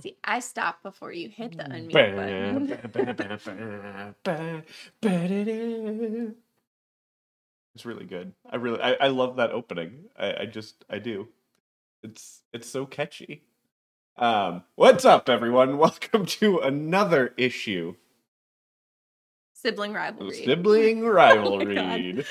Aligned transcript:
See, 0.00 0.16
I 0.22 0.40
stopped 0.40 0.82
before 0.82 1.12
you 1.12 1.30
hit 1.30 1.56
the 1.56 1.64
unmute 1.64 2.76
button. 5.02 6.36
It's 7.74 7.86
really 7.86 8.04
good. 8.04 8.32
I 8.50 8.56
really, 8.56 8.80
I, 8.80 8.92
I 9.00 9.08
love 9.08 9.36
that 9.36 9.50
opening. 9.50 10.04
I, 10.16 10.42
I 10.42 10.46
just, 10.46 10.84
I 10.90 10.98
do. 10.98 11.28
It's, 12.02 12.42
it's 12.52 12.68
so 12.68 12.84
catchy. 12.84 13.44
Um, 14.16 14.64
what's 14.76 15.04
up, 15.04 15.28
everyone? 15.28 15.78
Welcome 15.78 16.26
to 16.26 16.58
another 16.58 17.32
issue. 17.36 17.96
Sibling 19.54 19.94
rivalry. 19.94 20.44
Sibling 20.44 21.06
rivalry. 21.06 22.24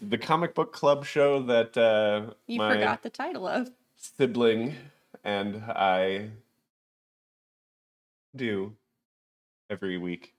The 0.00 0.18
comic 0.18 0.54
book 0.54 0.72
club 0.72 1.04
show 1.04 1.42
that 1.42 1.76
uh, 1.76 2.34
you 2.46 2.58
forgot 2.58 3.02
the 3.02 3.10
title 3.10 3.46
of. 3.46 3.70
sibling 3.96 4.74
and 5.24 5.62
I 5.68 6.30
do 8.34 8.74
every 9.70 9.98
week 9.98 10.34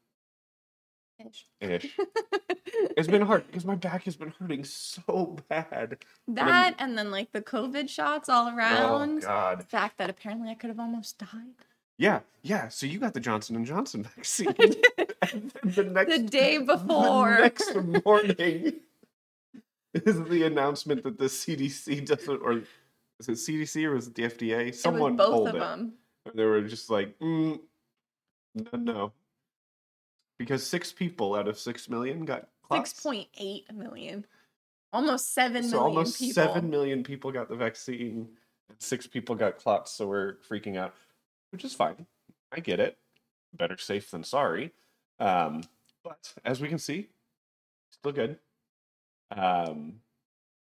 Ish. 1.19 1.47
ish. 1.59 1.97
it's 2.95 3.07
been 3.07 3.21
hard 3.21 3.45
because 3.47 3.65
my 3.65 3.75
back 3.75 4.03
has 4.03 4.15
been 4.15 4.33
hurting 4.39 4.63
so 4.63 5.37
bad. 5.49 5.97
that 6.29 6.75
and 6.79 6.97
then 6.97 7.11
like 7.11 7.31
the 7.33 7.41
COVID 7.41 7.89
shots 7.89 8.29
all 8.29 8.47
around. 8.47 8.83
Oh 8.83 8.97
around. 8.99 9.21
God. 9.21 9.59
The 9.59 9.65
fact 9.65 9.97
that 9.97 10.09
apparently 10.09 10.49
I 10.49 10.55
could 10.55 10.69
have 10.69 10.79
almost 10.79 11.17
died. 11.17 11.55
Yeah, 11.97 12.21
yeah. 12.41 12.69
So 12.69 12.85
you 12.85 12.97
got 12.99 13.13
the 13.13 13.19
Johnson 13.19 13.57
and 13.57 13.65
Johnson 13.65 14.03
vaccine. 14.15 14.55
and 15.33 15.51
the 15.65 15.83
next 15.83 16.09
the 16.09 16.19
day 16.19 16.57
before. 16.57 17.35
the 17.35 17.41
next 17.41 17.75
morning 18.05 18.73
is 19.93 20.21
the 20.23 20.43
announcement 20.43 21.03
that 21.03 21.17
the 21.17 21.25
CDC 21.25 22.05
doesn't, 22.05 22.41
or 22.41 22.61
is 23.19 23.27
it 23.27 23.31
CDC 23.33 23.83
or 23.85 23.95
was 23.95 24.07
it 24.07 24.15
the 24.15 24.23
FDA? 24.23 24.73
Someone 24.73 25.15
both 25.15 25.27
pulled 25.31 25.47
of 25.49 25.55
it. 25.55 25.59
them. 25.59 25.93
They 26.35 26.45
were 26.45 26.61
just 26.61 26.89
like, 26.89 27.17
mm, 27.19 27.59
no, 28.55 28.79
no, 28.79 29.11
because 30.37 30.65
six 30.65 30.91
people 30.91 31.35
out 31.35 31.47
of 31.47 31.57
six 31.57 31.89
million 31.89 32.25
got 32.25 32.47
clots. 32.63 32.91
Six 32.91 33.01
point 33.03 33.27
eight 33.37 33.71
million. 33.73 34.25
Almost 34.91 35.33
seven 35.33 35.53
million 35.53 35.71
So 35.71 35.79
almost 35.79 36.19
people. 36.19 36.33
seven 36.33 36.69
million 36.69 37.03
people 37.03 37.31
got 37.31 37.49
the 37.49 37.55
vaccine, 37.55 38.27
and 38.69 38.77
six 38.79 39.07
people 39.07 39.35
got 39.35 39.57
clots. 39.57 39.91
So 39.91 40.07
we're 40.07 40.35
freaking 40.49 40.77
out, 40.77 40.93
which 41.51 41.63
is 41.63 41.73
fine. 41.73 42.05
I 42.51 42.59
get 42.59 42.79
it. 42.79 42.97
Better 43.55 43.77
safe 43.77 44.11
than 44.11 44.23
sorry. 44.23 44.71
Um, 45.19 45.63
but 46.03 46.33
as 46.45 46.61
we 46.61 46.67
can 46.69 46.77
see, 46.79 47.09
still 47.91 48.11
good. 48.11 48.37
Um, 49.35 50.01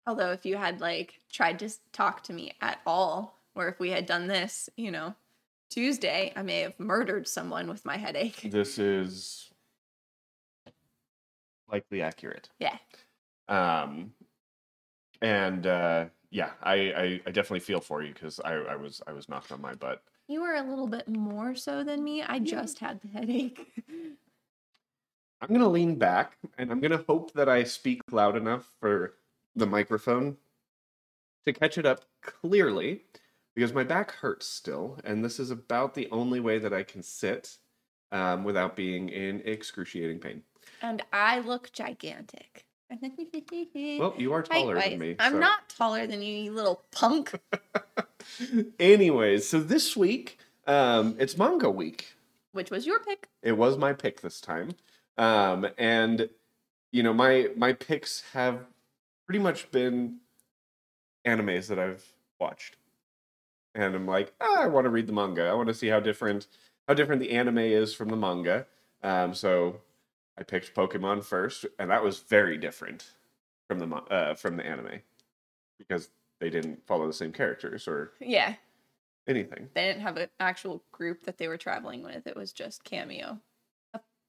Although 0.06 0.32
if 0.32 0.46
you 0.46 0.56
had 0.56 0.80
like 0.80 1.20
tried 1.32 1.58
to 1.60 1.70
talk 1.92 2.22
to 2.24 2.32
me 2.32 2.52
at 2.60 2.78
all, 2.86 3.40
or 3.54 3.68
if 3.68 3.80
we 3.80 3.90
had 3.90 4.06
done 4.06 4.26
this, 4.26 4.68
you 4.76 4.90
know, 4.90 5.14
Tuesday, 5.70 6.32
I 6.36 6.42
may 6.42 6.60
have 6.60 6.78
murdered 6.78 7.26
someone 7.26 7.68
with 7.68 7.84
my 7.84 7.96
headache. 7.96 8.48
this 8.50 8.78
is 8.78 9.50
likely 11.70 12.02
accurate. 12.02 12.48
Yeah. 12.58 12.76
Um, 13.48 14.12
and 15.20 15.66
uh, 15.66 16.06
yeah, 16.30 16.50
I, 16.62 16.74
I 16.74 17.20
I 17.26 17.30
definitely 17.30 17.60
feel 17.60 17.80
for 17.80 18.02
you 18.02 18.12
because 18.12 18.40
I 18.44 18.54
I 18.54 18.76
was 18.76 19.02
I 19.06 19.12
was 19.12 19.28
knocked 19.28 19.52
on 19.52 19.60
my 19.60 19.74
butt. 19.74 20.02
You 20.28 20.42
were 20.42 20.54
a 20.54 20.62
little 20.62 20.88
bit 20.88 21.08
more 21.08 21.54
so 21.54 21.84
than 21.84 22.02
me. 22.02 22.22
I 22.22 22.38
just 22.40 22.78
had 22.80 23.00
the 23.00 23.08
headache. 23.08 23.72
I'm 25.40 25.48
gonna 25.52 25.68
lean 25.68 25.96
back 25.96 26.36
and 26.58 26.70
I'm 26.70 26.80
gonna 26.80 27.04
hope 27.06 27.32
that 27.34 27.48
I 27.48 27.64
speak 27.64 28.00
loud 28.10 28.36
enough 28.36 28.70
for 28.80 29.14
the 29.54 29.66
microphone 29.66 30.36
to 31.44 31.52
catch 31.52 31.78
it 31.78 31.86
up 31.86 32.04
clearly 32.22 33.02
because 33.54 33.72
my 33.72 33.84
back 33.84 34.10
hurts 34.12 34.46
still, 34.46 34.98
and 35.04 35.24
this 35.24 35.38
is 35.40 35.50
about 35.50 35.94
the 35.94 36.08
only 36.10 36.40
way 36.40 36.58
that 36.58 36.74
I 36.74 36.82
can 36.82 37.02
sit 37.02 37.56
um, 38.12 38.44
without 38.44 38.76
being 38.76 39.08
in 39.08 39.40
excruciating 39.44 40.18
pain. 40.18 40.42
and 40.82 41.02
I 41.12 41.40
look 41.40 41.72
gigantic. 41.72 42.64
Well, 43.98 44.14
you 44.16 44.32
are 44.32 44.42
taller 44.42 44.80
than 44.80 44.98
me. 44.98 45.16
I'm 45.18 45.32
so- 45.32 45.38
not 45.38 45.68
taller 45.68 46.06
than 46.06 46.22
you, 46.22 46.36
you 46.36 46.52
little 46.52 46.82
punk. 46.92 47.32
Anyways, 48.78 49.48
so 49.48 49.60
this 49.60 49.96
week, 49.96 50.38
um, 50.66 51.16
it's 51.18 51.36
manga 51.36 51.70
week. 51.70 52.14
Which 52.52 52.70
was 52.70 52.86
your 52.86 53.00
pick. 53.00 53.28
It 53.42 53.52
was 53.52 53.76
my 53.76 53.92
pick 53.92 54.20
this 54.20 54.40
time, 54.40 54.72
um, 55.18 55.66
and 55.78 56.28
you 56.92 57.02
know 57.02 57.12
my 57.12 57.48
my 57.56 57.72
picks 57.72 58.22
have 58.32 58.60
pretty 59.26 59.38
much 59.40 59.70
been 59.70 60.18
animes 61.26 61.68
that 61.68 61.78
I've 61.78 62.04
watched, 62.40 62.76
and 63.74 63.94
I'm 63.94 64.06
like, 64.06 64.32
ah, 64.40 64.62
I 64.62 64.66
want 64.66 64.84
to 64.84 64.90
read 64.90 65.06
the 65.06 65.12
manga. 65.12 65.46
I 65.46 65.54
want 65.54 65.68
to 65.68 65.74
see 65.74 65.88
how 65.88 66.00
different 66.00 66.46
how 66.88 66.94
different 66.94 67.20
the 67.20 67.32
anime 67.32 67.58
is 67.58 67.94
from 67.94 68.08
the 68.08 68.16
manga. 68.16 68.66
Um, 69.02 69.34
so 69.34 69.80
I 70.38 70.42
picked 70.42 70.74
Pokemon 70.74 71.24
first, 71.24 71.66
and 71.78 71.90
that 71.90 72.02
was 72.02 72.20
very 72.20 72.56
different 72.56 73.10
from 73.68 73.78
the 73.78 73.94
uh, 73.94 74.34
from 74.34 74.56
the 74.56 74.66
anime 74.66 75.00
because 75.78 76.10
they 76.40 76.50
didn't 76.50 76.86
follow 76.86 77.06
the 77.06 77.12
same 77.12 77.32
characters 77.32 77.88
or 77.88 78.12
Yeah. 78.20 78.54
anything. 79.26 79.68
They 79.74 79.86
didn't 79.86 80.02
have 80.02 80.16
an 80.18 80.28
actual 80.38 80.82
group 80.92 81.24
that 81.24 81.38
they 81.38 81.48
were 81.48 81.56
traveling 81.56 82.02
with. 82.02 82.26
It 82.26 82.36
was 82.36 82.52
just 82.52 82.84
cameo 82.84 83.40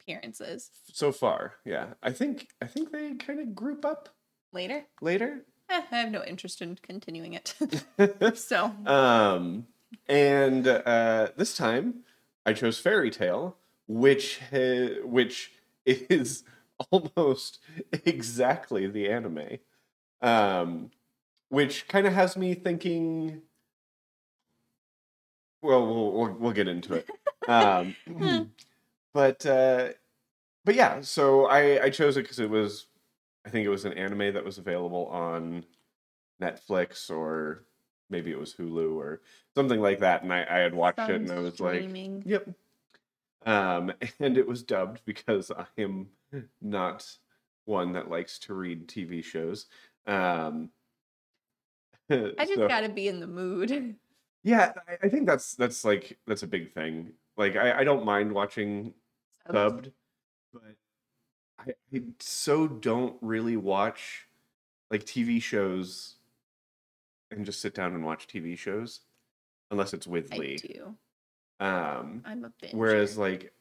appearances. 0.08 0.72
So 0.94 1.12
far, 1.12 1.56
yeah, 1.66 1.88
I 2.02 2.12
think 2.12 2.48
I 2.62 2.66
think 2.68 2.92
they 2.92 3.16
kind 3.16 3.40
of 3.40 3.54
group 3.56 3.84
up 3.86 4.10
Later, 4.54 4.86
later. 5.02 5.44
eh, 5.70 5.82
I 5.92 5.96
have 5.98 6.12
no 6.12 6.24
interest 6.24 6.62
in 6.62 6.78
continuing 6.82 7.34
it. 7.34 7.54
so, 8.38 8.72
um, 8.86 9.68
and 10.08 10.68
uh, 10.68 11.30
this 11.36 11.56
time 11.58 12.02
I 12.46 12.54
chose 12.54 12.80
Fairy 12.80 13.12
Tail, 13.12 13.58
which 13.88 14.40
ha- 14.52 15.02
which 15.04 15.52
is 15.86 16.44
almost 16.92 17.60
exactly 18.06 18.88
the 18.88 19.10
anime, 19.10 19.58
um, 20.22 20.92
which 21.50 21.88
kind 21.88 22.08
of 22.08 22.14
has 22.14 22.38
me 22.38 22.54
thinking. 22.54 23.42
Well, 25.62 25.86
we'll 25.86 26.12
we'll, 26.14 26.34
we'll 26.34 26.54
get 26.54 26.68
into 26.68 26.94
it. 26.94 27.10
Um, 27.48 27.96
but 29.18 29.44
uh, 29.48 29.90
but 30.64 30.76
yeah, 30.76 31.02
so 31.02 31.48
I 31.48 31.86
I 31.86 31.90
chose 31.90 32.18
it 32.18 32.22
because 32.22 32.38
it 32.38 32.52
was 32.52 32.86
I 33.44 33.50
think 33.50 33.66
it 33.66 33.70
was 33.70 33.84
an 33.84 33.94
anime 33.94 34.32
that 34.36 34.46
was 34.46 34.60
available 34.60 35.08
on 35.08 35.66
Netflix 36.40 37.10
or 37.10 37.64
maybe 38.12 38.30
it 38.30 38.40
was 38.40 38.54
Hulu 38.54 38.96
or 38.96 39.24
something 39.56 39.82
like 39.82 40.02
that, 40.02 40.22
and 40.22 40.32
I, 40.32 40.46
I 40.48 40.58
had 40.60 40.76
watched 40.76 41.10
it 41.10 41.16
and 41.16 41.32
I 41.32 41.40
was 41.40 41.60
like, 41.60 41.90
yep. 42.26 42.48
Um, 43.44 43.92
and 44.20 44.38
it 44.38 44.48
was 44.48 44.62
dubbed 44.62 45.02
because 45.04 45.50
I 45.50 45.66
am 45.80 46.10
not 46.62 47.12
one 47.66 47.94
that 47.94 48.12
likes 48.12 48.38
to 48.42 48.54
read 48.54 48.88
TV 48.88 49.24
shows. 49.24 49.66
Um, 50.06 50.70
I 52.12 52.34
just 52.38 52.54
so- 52.54 52.68
got 52.68 52.82
to 52.82 52.90
be 52.90 53.08
in 53.08 53.20
the 53.20 53.26
mood. 53.26 53.96
yeah, 54.44 54.74
I, 54.88 55.08
I 55.08 55.10
think 55.10 55.26
that's 55.26 55.56
that's 55.56 55.84
like 55.84 56.20
that's 56.28 56.44
a 56.44 56.48
big 56.48 56.72
thing. 56.76 57.14
Like 57.38 57.56
I, 57.56 57.80
I 57.80 57.84
don't 57.84 58.04
mind 58.04 58.32
watching 58.32 58.94
dubbed, 59.52 59.92
but 60.54 60.76
I, 61.60 61.72
I 61.94 62.02
so 62.20 62.68
don't 62.68 63.16
really 63.22 63.58
watch 63.58 64.28
like 64.92 65.04
TV 65.06 65.42
shows 65.42 66.16
and 67.32 67.46
just 67.46 67.62
sit 67.62 67.74
down 67.76 67.94
and 67.94 68.06
watch 68.06 68.28
TV 68.28 68.58
shows 68.58 69.02
unless 69.72 69.94
it's 69.94 70.08
with 70.08 70.34
I 70.34 70.38
Lee. 70.38 70.56
do. 70.58 70.96
Um, 71.60 72.22
I'm 72.26 72.46
a 72.46 72.50
bitch. 72.64 72.74
whereas 72.74 73.18
like 73.18 73.52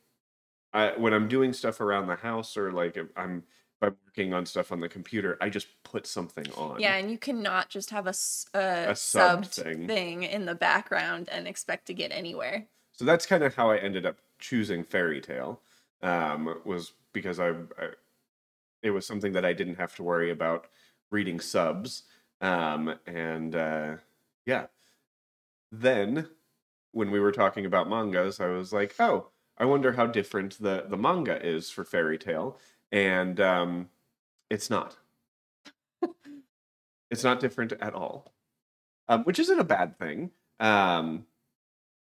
I 0.73 0.93
when 0.97 1.12
I'm 1.15 1.29
doing 1.29 1.53
stuff 1.53 1.81
around 1.81 2.06
the 2.06 2.17
house 2.17 2.56
or 2.56 2.71
like 2.73 2.97
if 2.97 3.06
I'm 3.17 3.43
I'm 3.83 3.97
working 4.06 4.33
on 4.33 4.47
stuff 4.47 4.73
on 4.73 4.81
the 4.81 4.88
computer, 4.88 5.37
I 5.41 5.49
just 5.50 5.69
put 5.83 6.06
something 6.06 6.47
on. 6.56 6.81
Yeah, 6.81 6.97
and 6.97 7.11
you 7.11 7.19
cannot 7.19 7.69
just 7.69 7.91
have 7.91 8.06
a 8.06 8.12
sub 8.12 8.94
subbed 8.94 9.47
thing. 9.47 9.87
thing. 9.87 10.23
in 10.23 10.47
the 10.47 10.55
background 10.55 11.29
and 11.31 11.47
expect 11.47 11.87
to 11.87 11.94
get 11.94 12.11
anywhere. 12.12 12.67
So 12.93 13.05
that's 13.05 13.27
kind 13.27 13.43
of 13.43 13.55
how 13.55 13.71
I 13.71 13.77
ended 13.77 14.06
up 14.06 14.17
choosing 14.38 14.83
Fairy 14.83 15.21
Tail. 15.21 15.61
Um, 16.03 16.61
was 16.65 16.93
because 17.13 17.41
I, 17.41 17.51
I, 17.51 17.91
it 18.83 18.91
was 18.91 19.07
something 19.07 19.33
that 19.33 19.45
I 19.45 19.53
didn't 19.53 19.77
have 19.77 19.95
to 19.97 20.03
worry 20.03 20.31
about 20.31 20.67
reading 21.11 21.41
subs. 21.41 22.03
Um, 22.41 22.95
and 23.07 23.55
uh, 23.55 23.97
yeah, 24.45 24.67
then 25.73 26.29
when 26.93 27.11
we 27.11 27.21
were 27.21 27.33
talking 27.33 27.67
about 27.67 27.89
mangas, 27.89 28.41
I 28.41 28.49
was 28.49 28.73
like, 28.73 28.95
oh, 28.99 29.29
I 29.59 29.65
wonder 29.65 29.93
how 29.93 30.07
different 30.07 30.61
the 30.61 30.85
the 30.89 30.97
manga 30.97 31.45
is 31.45 31.71
for 31.71 31.85
Fairy 31.85 32.19
Tail, 32.19 32.59
and 32.93 33.41
um, 33.41 33.89
it's 34.51 34.71
not. 34.71 34.97
it's 37.11 37.25
not 37.25 37.41
different 37.41 37.73
at 37.81 37.95
all, 37.95 38.33
um, 39.09 39.25
which 39.25 39.39
isn't 39.39 39.61
a 39.61 39.65
bad 39.65 39.99
thing. 39.99 40.31
Um, 40.61 41.27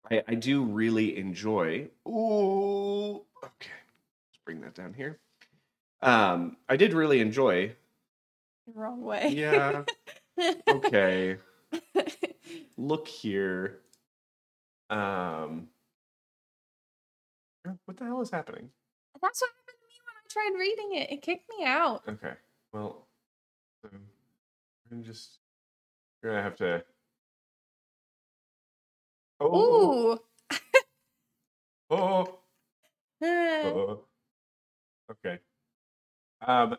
I, 0.10 0.24
I 0.28 0.36
do 0.36 0.64
really 0.64 1.18
enjoy. 1.18 1.90
Ooh, 2.08 3.26
okay. 3.44 3.72
Let's 4.30 4.40
bring 4.46 4.62
that 4.62 4.74
down 4.76 4.94
here. 4.94 5.20
Um, 6.02 6.58
I 6.68 6.76
did 6.76 6.94
really 6.94 7.20
enjoy. 7.22 7.76
Wrong 8.74 9.02
way. 9.02 9.30
Yeah, 9.30 9.84
Okay. 10.68 11.38
Look 12.78 13.08
here. 13.08 13.80
Um. 14.90 15.68
What 17.86 17.98
the 17.98 18.06
hell 18.06 18.22
is 18.22 18.30
happening? 18.30 18.70
That's 19.22 19.42
what 19.42 19.50
happened 19.52 19.78
to 19.80 19.88
me 19.88 19.94
when 20.06 20.16
I 20.18 20.52
tried 20.52 20.60
reading 20.60 21.02
it. 21.02 21.12
It 21.12 21.22
kicked 21.22 21.50
me 21.58 21.66
out. 21.66 22.04
Okay. 22.08 22.34
Well, 22.74 23.08
so 23.82 23.90
we're 24.92 25.02
just. 25.04 25.40
We're 26.22 26.32
gonna 26.32 26.44
have 26.44 26.56
to. 26.58 26.84
Oh. 29.40 29.56
Ooh. 30.12 30.20
Oh. 31.90 32.40
Uh, 33.24 33.68
oh. 33.68 34.00
Okay. 35.12 35.40
Um, 36.46 36.78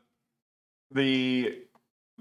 the 0.90 1.62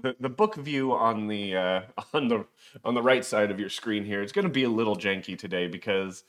the 0.00 0.16
the 0.20 0.28
book 0.28 0.56
view 0.56 0.92
on 0.92 1.28
the 1.28 1.56
uh, 1.56 1.80
on 2.14 2.28
the 2.28 2.46
on 2.84 2.94
the 2.94 3.02
right 3.02 3.24
side 3.24 3.50
of 3.50 3.60
your 3.60 3.68
screen 3.68 4.04
here. 4.04 4.22
It's 4.22 4.32
going 4.32 4.46
to 4.46 4.52
be 4.52 4.64
a 4.64 4.68
little 4.68 4.96
janky 4.96 5.38
today 5.38 5.66
because 5.68 6.24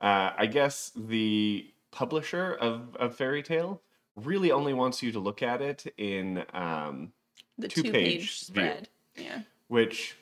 uh, 0.00 0.30
I 0.36 0.46
guess 0.46 0.90
the 0.96 1.70
publisher 1.90 2.52
of 2.54 2.96
of 2.96 3.16
Fairy 3.16 3.42
Tail 3.42 3.80
really 4.16 4.50
only 4.52 4.72
wants 4.72 5.02
you 5.02 5.12
to 5.12 5.18
look 5.18 5.42
at 5.42 5.60
it 5.60 5.92
in 5.96 6.44
um, 6.52 7.12
the 7.58 7.68
two 7.68 7.82
two 7.82 7.90
page 7.92 7.92
page 7.92 8.48
view. 8.50 8.64
spread. 8.64 8.88
Yeah. 9.16 9.42
which 9.68 10.16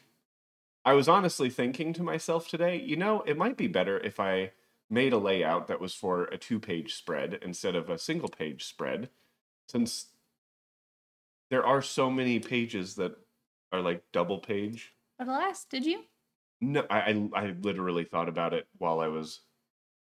I 0.84 0.92
was 0.94 1.08
honestly 1.08 1.48
thinking 1.48 1.92
to 1.94 2.02
myself 2.02 2.48
today, 2.48 2.76
you 2.78 2.96
know, 2.96 3.22
it 3.22 3.38
might 3.38 3.56
be 3.56 3.69
better 3.69 3.98
if 3.98 4.20
I 4.20 4.52
made 4.90 5.12
a 5.12 5.19
layout 5.19 5.69
that 5.69 5.81
was 5.81 5.94
for 5.94 6.25
a 6.25 6.38
two 6.38 6.61
page 6.61 6.94
spread 6.94 7.38
instead 7.43 7.75
of 7.75 7.88
a 7.88 7.99
single 7.99 8.29
page 8.29 8.64
spread, 8.64 9.08
since 9.69 10.06
there 11.50 11.64
are 11.64 11.82
so 11.82 12.11
many 12.11 12.38
pages 12.38 12.94
that 12.96 13.12
are 13.73 13.81
like 13.81 14.02
double 14.12 14.38
page. 14.38 14.93
But 15.19 15.29
alas, 15.29 15.64
did 15.64 15.84
you? 15.84 16.02
No, 16.61 16.87
I, 16.88 17.00
I, 17.00 17.29
I 17.34 17.55
literally 17.61 18.05
thought 18.05 18.29
about 18.29 18.55
it 18.55 18.67
while 18.79 19.00
I 19.00 19.08
was 19.08 19.40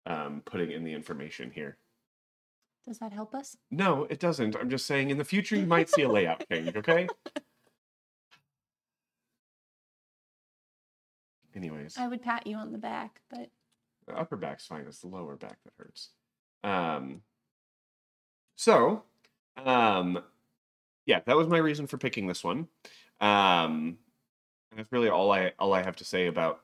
um, 0.06 0.42
putting 0.46 0.72
in 0.72 0.84
the 0.84 0.94
information 0.94 1.52
here. 1.52 1.78
Does 2.88 3.00
that 3.00 3.12
help 3.12 3.34
us? 3.34 3.58
No, 3.72 4.06
it 4.10 4.20
doesn't. 4.20 4.56
I'm 4.56 4.70
just 4.70 4.86
saying 4.86 5.10
in 5.10 5.18
the 5.18 5.26
future 5.26 5.56
you 5.56 5.66
might 5.66 5.90
see 5.90 6.04
a 6.04 6.10
layout 6.10 6.44
change, 6.52 6.76
okay? 6.76 7.08
Anyways. 11.56 11.98
I 11.98 12.08
would 12.08 12.22
pat 12.22 12.46
you 12.46 12.58
on 12.58 12.72
the 12.72 12.78
back, 12.78 13.22
but 13.30 13.50
The 14.08 14.18
upper 14.18 14.36
back's 14.36 14.68
fine. 14.68 14.86
It's 14.88 15.00
the 15.00 15.08
lower 15.08 15.36
back 15.36 15.58
that 15.64 15.74
hurts. 15.78 16.10
Um, 16.64 17.22
so, 18.56 19.04
um, 19.58 20.24
yeah, 21.06 21.22
that 21.26 21.36
was 21.36 21.48
my 21.48 21.58
reason 21.58 21.88
for 21.88 21.98
picking 21.98 22.28
this 22.28 22.44
one. 22.44 22.68
Um, 23.22 23.98
and 24.72 24.80
that's 24.80 24.92
really 24.92 25.10
all 25.10 25.32
I 25.32 25.54
all 25.60 25.74
I 25.74 25.84
have 25.84 25.96
to 25.98 26.06
say 26.06 26.28
about 26.28 26.62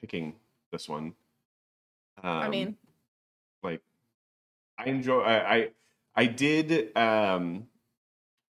picking 0.00 0.34
this 0.70 0.88
one. 0.88 1.14
Um, 2.22 2.30
I 2.30 2.48
mean, 2.48 2.76
like, 3.62 3.80
I 4.78 4.84
enjoy. 4.84 5.20
I 5.20 5.54
I, 5.54 5.68
I 6.14 6.26
did. 6.26 6.96
Um, 6.96 7.68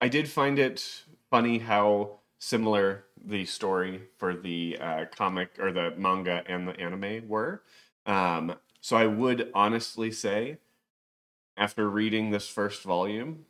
I 0.01 0.09
did 0.09 0.27
find 0.27 0.59
it 0.59 1.03
funny 1.29 1.59
how 1.59 2.19
similar 2.39 3.05
the 3.25 3.45
story 3.45 4.01
for 4.17 4.35
the 4.35 4.77
uh, 4.81 5.05
comic 5.15 5.51
or 5.59 5.71
the 5.71 5.93
manga 5.97 6.43
and 6.45 6.67
the 6.67 6.77
anime 6.79 7.27
were. 7.27 7.63
Um, 8.05 8.55
so 8.81 8.97
I 8.97 9.07
would 9.07 9.49
honestly 9.53 10.11
say, 10.11 10.57
after 11.55 11.89
reading 11.89 12.31
this 12.31 12.47
first 12.47 12.83
volume, 12.83 13.45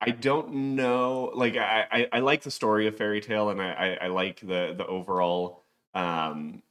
I 0.00 0.10
don't 0.10 0.74
know. 0.74 1.30
Like 1.34 1.56
I, 1.56 1.86
I, 1.90 2.08
I 2.14 2.18
like 2.20 2.42
the 2.42 2.50
story 2.50 2.88
of 2.88 2.96
Fairy 2.96 3.20
Tail, 3.20 3.50
and 3.50 3.62
I, 3.62 3.72
I, 3.72 4.04
I 4.04 4.06
like 4.08 4.40
the 4.40 4.74
the 4.76 4.84
overall 4.86 5.62
um, 5.94 6.62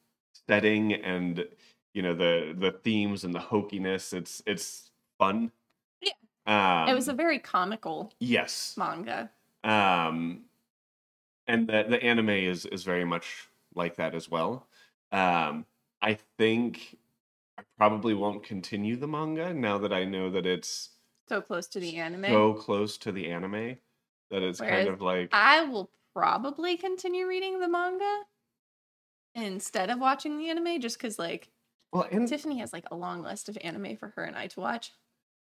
setting 0.49 0.93
and 0.93 1.47
you 1.93 2.01
know 2.01 2.13
the 2.13 2.53
the 2.57 2.71
themes 2.71 3.23
and 3.23 3.33
the 3.33 3.39
hokiness. 3.39 4.13
It's 4.13 4.43
it's 4.45 4.91
fun. 5.17 5.51
yeah, 6.01 6.11
Um, 6.45 6.89
it 6.89 6.93
was 6.93 7.07
a 7.07 7.13
very 7.13 7.39
comical 7.39 8.11
yes. 8.19 8.75
manga. 8.77 9.29
Um, 9.63 10.41
and 11.47 11.67
the 11.67 11.85
the 11.87 12.03
anime 12.03 12.29
is 12.29 12.65
is 12.65 12.83
very 12.83 13.05
much 13.05 13.47
like 13.75 13.95
that 13.95 14.13
as 14.13 14.29
well. 14.29 14.67
Um, 15.11 15.65
I 16.01 16.17
think 16.37 16.97
I 17.57 17.63
probably 17.77 18.13
won't 18.13 18.43
continue 18.43 18.95
the 18.95 19.07
manga 19.07 19.53
now 19.53 19.77
that 19.79 19.93
I 19.93 20.05
know 20.05 20.29
that 20.31 20.45
it's 20.45 20.91
So 21.27 21.41
close 21.41 21.67
to 21.69 21.79
the 21.79 21.97
anime. 21.97 22.25
so 22.25 22.53
close 22.53 22.97
to 22.99 23.11
the 23.11 23.29
anime 23.29 23.77
that 24.31 24.43
it's 24.43 24.59
kind 24.59 24.87
of 24.87 25.01
like 25.01 25.29
I 25.33 25.63
will 25.63 25.91
probably 26.13 26.77
continue 26.77 27.27
reading 27.27 27.59
the 27.59 27.67
manga 27.69 28.23
instead 29.35 29.89
of 29.89 29.99
watching 29.99 30.37
the 30.37 30.49
anime 30.49 30.79
just 30.81 30.97
because 30.97 31.17
like 31.17 31.49
well 31.93 32.07
and 32.11 32.27
Tiffany 32.27 32.59
has 32.59 32.73
like 32.73 32.85
a 32.91 32.95
long 32.95 33.21
list 33.21 33.49
of 33.49 33.57
anime 33.61 33.95
for 33.97 34.09
her 34.09 34.23
and 34.23 34.35
I 34.37 34.47
to 34.47 34.59
watch 34.59 34.91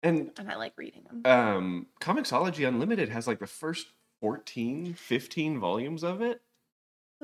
and 0.04 0.32
and 0.38 0.50
I 0.50 0.56
like 0.56 0.74
reading 0.78 1.04
them. 1.04 1.26
um 1.26 1.88
Comixology 2.00 2.68
Unlimited 2.68 3.10
has 3.10 3.28
like 3.28 3.40
the 3.40 3.48
first 3.48 3.88
14 4.22 4.94
15 4.94 5.60
volumes 5.60 6.04
of 6.04 6.22
it. 6.22 6.42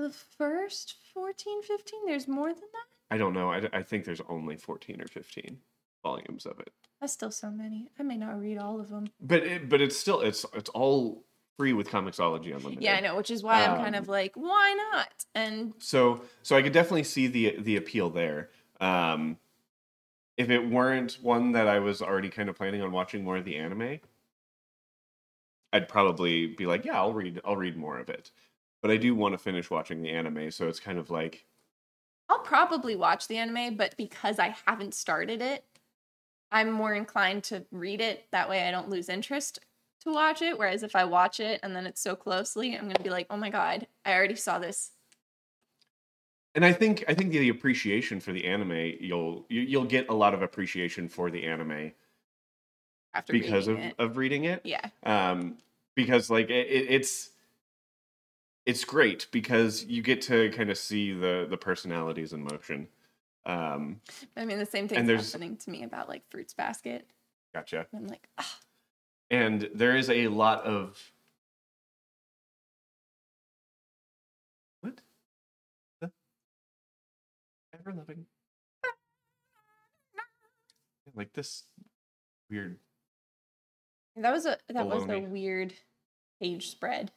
The 0.01 0.09
first 0.09 0.95
14, 1.13 1.63
15, 1.63 2.00
there's 2.06 2.27
more 2.27 2.50
than 2.50 2.59
that? 2.62 3.13
I 3.13 3.18
don't 3.18 3.33
know. 3.33 3.51
I, 3.51 3.68
I 3.74 3.83
think 3.83 4.06
there's 4.06 4.21
only 4.30 4.57
14 4.57 5.01
or 5.01 5.07
15 5.07 5.57
volumes 6.03 6.45
of 6.45 6.59
it. 6.59 6.71
That's 7.00 7.13
still 7.13 7.31
so 7.31 7.50
many. 7.50 7.89
I 8.00 8.03
may 8.03 8.18
not 8.18 8.39
read 8.39 8.57
all 8.57 8.80
of 8.80 8.89
them. 8.89 9.07
But 9.19 9.44
it, 9.44 9.69
but 9.69 9.81
it's 9.81 9.98
still 9.98 10.21
it's 10.21 10.45
it's 10.53 10.69
all 10.69 11.24
free 11.57 11.74
with 11.74 11.89
Comixology 11.89 12.56
Unlimited. 12.56 12.81
Yeah, 12.83 12.95
I 12.95 13.00
know, 13.01 13.15
which 13.15 13.31
is 13.31 13.44
why 13.44 13.65
I'm 13.65 13.77
kind 13.77 13.95
Um, 13.95 14.03
of 14.03 14.07
like, 14.07 14.33
why 14.36 14.75
not? 14.92 15.25
And 15.36 15.74
So 15.80 16.21
so 16.44 16.56
I 16.56 16.62
could 16.62 16.74
definitely 16.74 17.04
see 17.04 17.27
the 17.27 17.56
the 17.59 17.75
appeal 17.75 18.09
there. 18.12 18.50
Um, 18.80 19.38
if 20.38 20.50
it 20.50 20.69
weren't 20.69 21.18
one 21.21 21.51
that 21.54 21.68
I 21.68 21.80
was 21.80 22.01
already 22.01 22.30
kind 22.30 22.50
of 22.50 22.56
planning 22.56 22.81
on 22.81 22.92
watching 22.92 23.24
more 23.24 23.38
of 23.38 23.45
the 23.45 23.57
anime, 23.57 23.99
I'd 25.73 25.87
probably 25.87 26.47
be 26.47 26.66
like, 26.66 26.85
yeah, 26.85 26.97
I'll 26.97 27.14
read 27.14 27.40
I'll 27.45 27.56
read 27.57 27.78
more 27.78 27.97
of 27.97 28.09
it. 28.09 28.31
But 28.81 28.92
I 28.92 28.97
do 28.97 29.14
want 29.16 29.33
to 29.33 29.38
finish 29.38 29.69
watching 29.69 30.02
the 30.02 30.09
anime, 30.09 30.50
so 30.52 30.68
it's 30.68 30.80
kind 30.80 30.97
of 30.97 31.09
like 31.09 31.45
I'll 32.30 32.40
probably 32.40 32.95
watch 32.95 33.28
the 33.28 33.38
anime, 33.38 33.76
but 33.76 33.95
because 33.97 34.40
I 34.40 34.56
haven't 34.66 34.94
started 34.94 35.42
it, 35.42 35.66
I'm 36.52 36.71
more 36.71 36.94
inclined 36.94 37.44
to 37.45 37.66
read 37.71 38.00
it. 38.02 38.26
That 38.31 38.50
way 38.50 38.68
I 38.68 38.71
don't 38.71 38.90
lose 38.90 39.09
interest 39.09 39.59
to 40.06 40.14
watch 40.14 40.42
it. 40.42 40.57
Whereas 40.57 40.81
if 40.81 40.95
I 40.95 41.04
watch 41.04 41.40
it 41.40 41.59
and 41.61 41.76
then 41.76 41.85
it's 41.85 42.02
so 42.02 42.16
closely, 42.16 42.73
I'm 42.76 42.83
going 42.85 42.95
to 42.95 43.04
be 43.04 43.09
like, 43.09 43.28
oh 43.30 43.38
my 43.38 43.50
God, 43.50 43.85
I 44.06 44.14
already 44.14 44.35
saw 44.35 44.59
this. 44.59 44.92
and 46.56 46.66
I 46.66 46.73
think 46.73 47.04
I 47.07 47.14
think 47.14 47.31
the 47.31 47.50
appreciation 47.50 48.19
for 48.19 48.31
the 48.31 48.45
anime 48.45 48.94
you'll 49.00 49.45
you, 49.50 49.61
you'll 49.61 49.85
get 49.85 50.09
a 50.09 50.14
lot 50.14 50.33
of 50.33 50.42
appreciation 50.42 51.07
for 51.09 51.30
the 51.31 51.44
anime 51.45 51.92
After 53.14 53.33
because 53.33 53.68
of, 53.68 53.76
reading 53.76 53.90
it. 53.92 53.95
of 54.00 54.18
reading 54.18 54.44
it. 54.45 54.61
yeah, 54.64 54.90
um, 55.04 55.57
because 55.95 56.30
like 56.30 56.50
it- 56.50 56.68
it's 56.90 57.31
it's 58.65 58.85
great 58.85 59.27
because 59.31 59.83
you 59.85 60.01
get 60.01 60.21
to 60.23 60.49
kind 60.51 60.69
of 60.69 60.77
see 60.77 61.13
the 61.13 61.47
the 61.49 61.57
personalities 61.57 62.33
in 62.33 62.44
motion. 62.44 62.87
Um, 63.45 64.01
I 64.37 64.45
mean 64.45 64.59
the 64.59 64.65
same 64.65 64.87
And 64.87 65.07
thing's 65.07 65.31
happening 65.31 65.57
to 65.57 65.71
me 65.71 65.83
about 65.83 66.07
like 66.07 66.23
Fruits 66.30 66.53
Basket. 66.53 67.07
gotcha. 67.53 67.87
I'm 67.95 68.07
like, 68.07 68.27
ah, 68.37 68.59
And 69.30 69.69
there 69.73 69.95
is 69.95 70.09
a 70.09 70.27
lot 70.27 70.63
of 70.63 70.99
what 74.81 75.01
the 76.01 76.11
ever 77.73 77.94
loving 77.94 78.25
like 81.15 81.33
this 81.33 81.63
weird 82.49 82.77
that 84.18 84.31
was 84.31 84.45
a 84.45 84.57
that 84.69 84.87
was 84.87 85.09
a 85.09 85.19
weird 85.19 85.73
page 86.39 86.69
spread. 86.69 87.11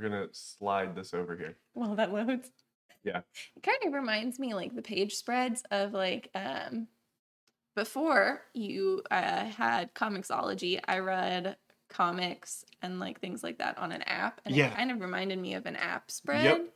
We're 0.00 0.08
gonna 0.08 0.28
slide 0.32 0.94
this 0.94 1.12
over 1.14 1.36
here 1.36 1.56
Well, 1.74 1.94
that 1.96 2.12
loads. 2.12 2.50
Yeah. 3.02 3.20
It 3.56 3.62
kind 3.62 3.78
of 3.86 3.92
reminds 3.94 4.38
me 4.38 4.54
like 4.54 4.74
the 4.74 4.82
page 4.82 5.14
spreads 5.14 5.62
of 5.70 5.92
like 5.92 6.30
um 6.34 6.88
before 7.76 8.42
you 8.52 9.02
uh 9.10 9.44
had 9.44 9.94
Comixology, 9.94 10.80
I 10.86 10.98
read 10.98 11.56
comics 11.88 12.64
and 12.82 13.00
like 13.00 13.20
things 13.20 13.42
like 13.42 13.58
that 13.58 13.78
on 13.78 13.92
an 13.92 14.02
app. 14.02 14.40
And 14.44 14.54
Yeah. 14.54 14.66
it 14.68 14.74
kind 14.76 14.90
of 14.90 15.00
reminded 15.00 15.38
me 15.38 15.54
of 15.54 15.66
an 15.66 15.76
app 15.76 16.10
spread 16.10 16.44
yep 16.44 16.66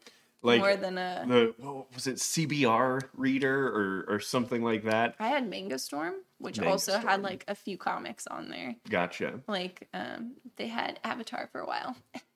like 0.43 0.61
more 0.61 0.77
than 0.77 0.99
a 0.99 1.25
the 1.27 1.55
what 1.59 1.95
was 1.95 2.07
it 2.07 2.17
CBR 2.17 3.01
reader 3.15 3.67
or 3.69 4.15
or 4.15 4.21
something 4.21 4.63
like 4.63 4.85
that. 4.85 5.15
I 5.19 5.29
had 5.29 5.49
Manga 5.49 5.79
Storm, 5.79 6.15
which 6.39 6.59
Manga 6.59 6.73
also 6.73 6.93
Storm. 6.93 7.07
had 7.07 7.23
like 7.23 7.45
a 7.49 7.55
few 7.55 7.77
comics 7.79 8.27
on 8.27 8.49
there. 8.49 8.75
Gotcha. 8.89 9.41
Like 9.49 9.89
um 9.95 10.35
they 10.57 10.69
had 10.69 11.01
Avatar 11.05 11.49
for 11.53 11.61
a 11.61 11.67
while. 11.67 11.97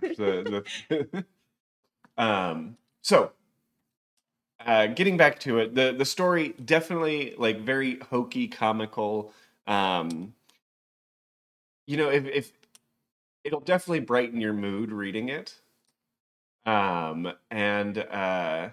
the, 0.16 0.64
the 0.88 1.24
um 2.22 2.76
so 3.02 3.32
uh 4.64 4.86
getting 4.88 5.16
back 5.16 5.38
to 5.38 5.58
it 5.58 5.74
the 5.74 5.92
the 5.96 6.04
story 6.04 6.50
definitely 6.64 7.34
like 7.38 7.60
very 7.60 7.98
hokey 8.10 8.48
comical 8.48 9.32
Um, 9.66 10.34
you 11.86 11.96
know, 11.96 12.10
if, 12.10 12.24
if 12.26 12.52
it'll 13.44 13.60
definitely 13.60 14.00
brighten 14.00 14.40
your 14.40 14.52
mood 14.52 14.92
reading 14.92 15.28
it. 15.28 15.60
Um, 16.66 17.32
and 17.50 17.98
uh, 17.98 18.70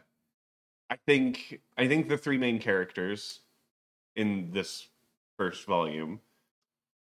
I 0.89 0.97
think 1.07 1.61
I 1.77 1.87
think 1.87 2.09
the 2.09 2.17
three 2.17 2.37
main 2.37 2.59
characters 2.59 3.41
in 4.15 4.51
this 4.51 4.89
first 5.37 5.65
volume 5.65 6.21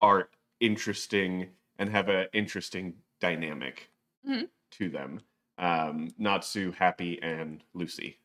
are 0.03 0.31
interesting 0.61 1.51
and 1.79 1.91
have 1.91 2.09
an 2.09 2.29
interesting 2.33 2.95
dynamic 3.21 3.91
Mhm. 4.27 4.49
to 4.73 4.89
them. 4.89 5.21
Um, 5.59 6.09
Natsu, 6.19 6.73
Happy, 6.73 7.21
and 7.23 7.63
Lucy. 7.75 8.19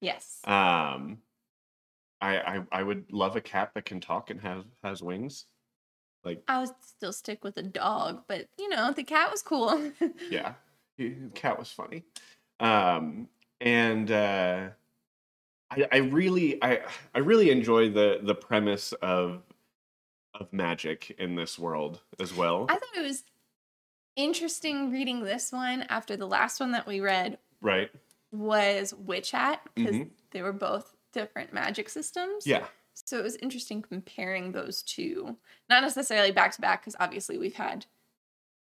Yes. 0.00 0.40
Um, 0.44 1.22
I, 2.20 2.38
I 2.58 2.66
I 2.72 2.82
would 2.82 3.10
love 3.12 3.36
a 3.36 3.40
cat 3.40 3.72
that 3.74 3.84
can 3.84 4.00
talk 4.00 4.30
and 4.30 4.40
has 4.40 4.64
has 4.82 5.02
wings. 5.02 5.46
Like 6.24 6.42
I 6.46 6.60
would 6.60 6.70
still 6.80 7.12
stick 7.12 7.42
with 7.42 7.56
a 7.56 7.62
dog, 7.62 8.24
but 8.28 8.48
you 8.58 8.68
know, 8.68 8.92
the 8.92 9.02
cat 9.04 9.30
was 9.30 9.42
cool. 9.42 9.92
yeah, 10.30 10.54
he- 10.96 11.16
cat 11.34 11.58
was 11.58 11.70
funny. 11.70 12.04
Um, 12.60 13.28
and 13.60 14.10
uh, 14.10 14.68
I 15.70 15.88
I 15.90 15.96
really 15.98 16.62
I 16.62 16.82
I 17.14 17.18
really 17.20 17.50
enjoy 17.50 17.90
the 17.90 18.20
the 18.22 18.34
premise 18.34 18.92
of 18.94 19.42
of 20.34 20.52
magic 20.52 21.14
in 21.18 21.34
this 21.34 21.58
world 21.58 22.00
as 22.20 22.32
well. 22.34 22.66
I 22.68 22.74
thought 22.74 22.96
it 22.96 23.02
was 23.02 23.24
interesting 24.16 24.90
reading 24.90 25.22
this 25.24 25.52
one 25.52 25.82
after 25.88 26.16
the 26.16 26.26
last 26.26 26.60
one 26.60 26.72
that 26.72 26.86
we 26.86 27.00
read 27.00 27.38
right? 27.60 27.90
was 28.30 28.92
Witch 28.94 29.30
Hat 29.30 29.60
because 29.74 29.96
Mhm. 29.96 30.10
they 30.30 30.42
were 30.42 30.52
both 30.52 30.94
different 31.12 31.52
magic 31.52 31.88
systems. 31.88 32.46
Yeah. 32.46 32.66
So 32.94 33.18
it 33.18 33.22
was 33.22 33.36
interesting 33.36 33.82
comparing 33.82 34.52
those 34.52 34.82
two. 34.82 35.36
Not 35.68 35.82
necessarily 35.82 36.30
back 36.30 36.52
to 36.52 36.60
back, 36.60 36.82
because 36.82 36.96
obviously 37.00 37.38
we've 37.38 37.54
had 37.54 37.86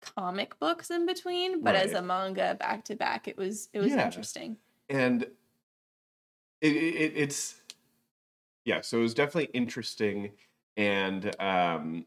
comic 0.02 0.58
books 0.60 0.90
in 0.92 1.06
between, 1.06 1.62
but 1.64 1.76
as 1.76 1.94
a 1.94 2.02
manga 2.02 2.56
back 2.56 2.84
to 2.86 2.96
back, 2.96 3.28
it 3.28 3.38
was 3.38 3.70
it 3.74 3.80
was 3.80 3.92
Yeah. 3.92 4.06
interesting. 4.06 4.58
and 4.90 5.24
it, 6.62 6.76
it 6.76 7.14
it's 7.16 7.62
yeah 8.66 8.82
so 8.82 9.00
it 9.00 9.02
was 9.02 9.14
definitely 9.16 9.50
interesting 9.54 10.32
and 10.78 11.36
um 11.42 12.06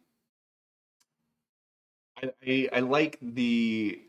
I, 2.23 2.33
I 2.47 2.69
i 2.73 2.81
like 2.81 3.19
the 3.23 4.01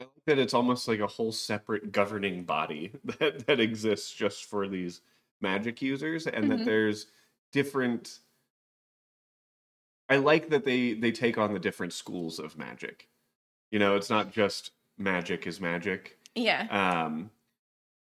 I 0.00 0.04
like 0.04 0.24
that 0.26 0.38
it's 0.38 0.54
almost 0.54 0.88
like 0.88 1.00
a 1.00 1.06
whole 1.06 1.32
separate 1.32 1.92
governing 1.92 2.44
body 2.44 2.92
that 3.18 3.46
that 3.46 3.60
exists 3.60 4.12
just 4.12 4.44
for 4.44 4.68
these 4.68 5.00
magic 5.40 5.82
users 5.82 6.26
and 6.26 6.46
Mhm. 6.46 6.48
that 6.50 6.64
there's 6.64 7.06
different 7.52 8.20
I 10.08 10.16
like 10.16 10.50
that 10.50 10.64
they 10.64 10.94
they 10.94 11.12
take 11.12 11.38
on 11.38 11.52
the 11.52 11.58
different 11.60 11.92
schools 11.92 12.38
of 12.38 12.58
magic. 12.58 13.08
You 13.70 13.78
know, 13.78 13.96
it's 13.96 14.10
not 14.10 14.32
just 14.32 14.72
magic 14.98 15.46
is 15.46 15.60
magic. 15.60 16.18
Yeah. 16.34 16.66
Um 16.70 17.30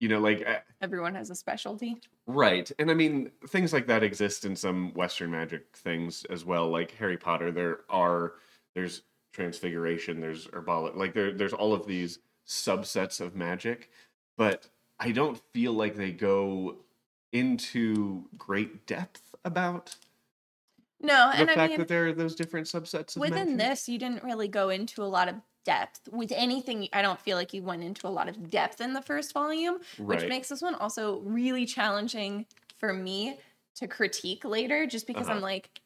you 0.02 0.08
know, 0.08 0.18
like 0.18 0.44
uh, 0.46 0.56
Everyone 0.80 1.14
has 1.14 1.30
a 1.30 1.34
specialty. 1.36 1.96
right. 2.26 2.70
And 2.80 2.90
I 2.90 2.94
mean, 2.94 3.30
things 3.46 3.72
like 3.72 3.86
that 3.86 4.02
exist 4.02 4.44
in 4.44 4.56
some 4.56 4.92
western 4.94 5.30
magic 5.30 5.76
things 5.76 6.24
as 6.28 6.44
well, 6.44 6.68
like 6.68 6.90
Harry 6.96 7.16
Potter 7.16 7.52
there 7.52 7.80
are 7.88 8.34
there's 8.74 9.02
transfiguration, 9.32 10.20
there's 10.20 10.48
herbal 10.52 10.90
like 10.96 11.14
there 11.14 11.32
there's 11.32 11.52
all 11.52 11.72
of 11.72 11.86
these 11.86 12.18
subsets 12.48 13.20
of 13.20 13.36
magic, 13.36 13.90
but 14.36 14.68
I 14.98 15.12
don't 15.12 15.40
feel 15.54 15.72
like 15.72 15.94
they 15.94 16.10
go 16.12 16.78
into 17.32 18.24
great 18.36 18.86
depth 18.86 19.34
about 19.44 19.94
No, 21.00 21.30
the 21.32 21.38
and 21.38 21.48
fact 21.48 21.58
I 21.58 21.68
mean 21.68 21.78
that 21.78 21.88
there 21.88 22.08
are 22.08 22.12
those 22.12 22.34
different 22.34 22.66
subsets 22.66 23.16
of 23.16 23.20
within 23.20 23.56
magic. 23.56 23.70
this, 23.70 23.88
you 23.88 23.98
didn't 23.98 24.24
really 24.24 24.48
go 24.48 24.68
into 24.68 25.02
a 25.02 25.06
lot 25.06 25.28
of 25.28 25.36
depth. 25.64 26.08
With 26.10 26.32
anything, 26.32 26.88
I 26.92 27.02
don't 27.02 27.20
feel 27.20 27.36
like 27.36 27.52
you 27.52 27.62
went 27.62 27.82
into 27.82 28.06
a 28.06 28.10
lot 28.10 28.28
of 28.28 28.50
depth 28.50 28.80
in 28.80 28.92
the 28.92 29.02
first 29.02 29.32
volume, 29.32 29.78
which 29.98 30.26
makes 30.26 30.48
this 30.48 30.62
one 30.62 30.74
also 30.74 31.20
really 31.20 31.66
challenging 31.66 32.46
for 32.78 32.92
me 32.92 33.38
to 33.76 33.88
critique 33.88 34.44
later, 34.44 34.86
just 34.86 35.06
because 35.06 35.28
Uh-huh. 35.28 35.36
I'm 35.36 35.42
like, 35.42 35.80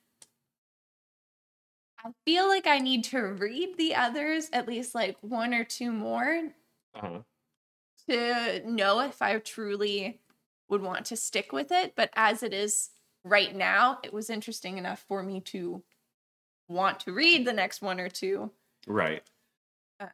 I 2.04 2.10
feel 2.24 2.48
like 2.48 2.66
I 2.66 2.78
need 2.78 3.04
to 3.04 3.20
read 3.20 3.76
the 3.76 3.94
others 3.94 4.48
at 4.52 4.68
least 4.68 4.94
like 4.94 5.16
one 5.22 5.52
or 5.54 5.64
two 5.64 5.90
more 5.92 6.52
uh-huh. 6.94 7.22
to 8.08 8.62
know 8.64 9.00
if 9.00 9.20
I 9.22 9.38
truly 9.38 10.20
would 10.68 10.82
want 10.82 11.06
to 11.06 11.16
stick 11.16 11.52
with 11.52 11.72
it. 11.72 11.94
But 11.96 12.10
as 12.14 12.42
it 12.42 12.52
is 12.52 12.90
right 13.24 13.54
now, 13.54 13.98
it 14.04 14.12
was 14.12 14.30
interesting 14.30 14.78
enough 14.78 15.04
for 15.08 15.22
me 15.22 15.40
to 15.42 15.82
want 16.68 17.00
to 17.00 17.12
read 17.12 17.44
the 17.46 17.52
next 17.52 17.82
one 17.82 18.00
or 18.00 18.08
two. 18.08 18.52
Right. 18.86 19.22
Uh, 20.00 20.06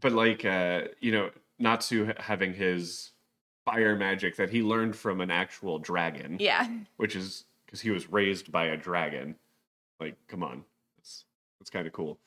But 0.00 0.12
like 0.12 0.44
uh, 0.44 0.82
you 1.00 1.12
know, 1.12 1.30
Natsu 1.58 2.06
ha- 2.06 2.12
having 2.18 2.54
his 2.54 3.12
fire 3.64 3.96
magic 3.96 4.36
that 4.36 4.50
he 4.50 4.62
learned 4.62 4.96
from 4.96 5.20
an 5.20 5.30
actual 5.30 5.78
dragon, 5.78 6.36
yeah. 6.40 6.66
which 6.96 7.14
is 7.14 7.44
because 7.66 7.80
he 7.80 7.90
was 7.90 8.08
raised 8.10 8.50
by 8.50 8.66
a 8.66 8.76
dragon. 8.76 9.36
Like, 10.00 10.16
come 10.28 10.42
on. 10.42 10.64
That's 10.96 11.24
that's 11.58 11.70
kind 11.70 11.86
of 11.86 11.92
cool. 11.92 12.18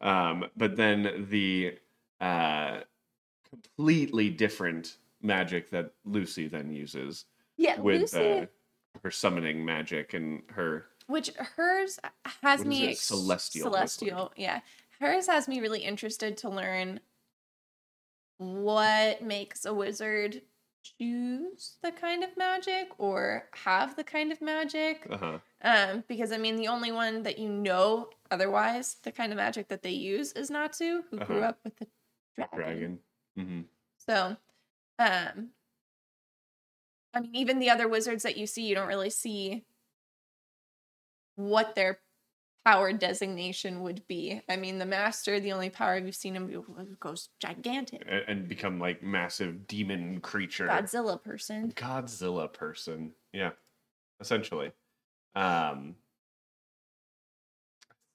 Um, 0.00 0.44
but 0.56 0.76
then 0.76 1.26
the 1.30 1.78
uh 2.20 2.80
completely 3.48 4.30
different 4.30 4.96
magic 5.22 5.70
that 5.70 5.92
Lucy 6.04 6.48
then 6.48 6.72
uses 6.72 7.24
Yeah. 7.56 7.80
with 7.80 8.00
Lucy, 8.02 8.18
uh, 8.40 8.46
her 9.02 9.10
summoning 9.10 9.64
magic 9.64 10.14
and 10.14 10.42
her 10.48 10.86
which 11.06 11.30
hers 11.56 11.98
has 12.42 12.64
me 12.64 12.88
it? 12.90 12.98
Celestial 12.98 13.70
like. 13.70 13.88
celestial 13.88 14.32
yeah 14.36 14.60
hers 15.02 15.26
has 15.26 15.48
me 15.48 15.60
really 15.60 15.80
interested 15.80 16.36
to 16.38 16.48
learn 16.48 17.00
what 18.38 19.22
makes 19.22 19.64
a 19.64 19.74
wizard 19.74 20.42
choose 20.98 21.76
the 21.82 21.92
kind 21.92 22.24
of 22.24 22.36
magic 22.36 22.88
or 22.98 23.44
have 23.64 23.94
the 23.94 24.02
kind 24.02 24.32
of 24.32 24.40
magic 24.40 25.06
uh-huh. 25.10 25.38
um 25.62 26.02
because 26.08 26.32
i 26.32 26.38
mean 26.38 26.56
the 26.56 26.66
only 26.66 26.90
one 26.90 27.22
that 27.22 27.38
you 27.38 27.48
know 27.48 28.08
otherwise 28.32 28.96
the 29.04 29.12
kind 29.12 29.30
of 29.32 29.36
magic 29.36 29.68
that 29.68 29.82
they 29.82 29.90
use 29.90 30.32
is 30.32 30.50
natsu 30.50 31.02
who 31.10 31.18
grew 31.18 31.38
Uh-huh. 31.38 31.48
up 31.50 31.58
with 31.62 31.76
the 31.76 31.86
dragon, 32.34 32.56
dragon. 32.56 32.98
hmm 33.36 33.60
so 34.08 34.36
um 34.98 35.50
i 37.14 37.20
mean 37.20 37.36
even 37.36 37.60
the 37.60 37.70
other 37.70 37.86
wizards 37.86 38.24
that 38.24 38.36
you 38.36 38.46
see 38.46 38.66
you 38.66 38.74
don't 38.74 38.88
really 38.88 39.10
see 39.10 39.64
what 41.36 41.74
their 41.76 42.00
power 42.64 42.92
designation 42.92 43.82
would 43.82 44.06
be. 44.06 44.40
I 44.48 44.56
mean, 44.56 44.78
the 44.78 44.86
master, 44.86 45.40
the 45.40 45.52
only 45.52 45.70
power 45.70 45.98
you've 45.98 46.14
seen 46.14 46.34
him 46.34 46.96
goes 47.00 47.28
gigantic. 47.40 48.04
and, 48.08 48.24
and 48.28 48.48
become 48.48 48.78
like 48.78 49.02
massive 49.02 49.66
demon 49.66 50.20
creature. 50.20 50.66
Godzilla 50.68 51.22
person. 51.22 51.72
Godzilla 51.72 52.52
person. 52.52 53.12
Yeah, 53.32 53.50
essentially. 54.20 54.72
Um, 55.34 55.96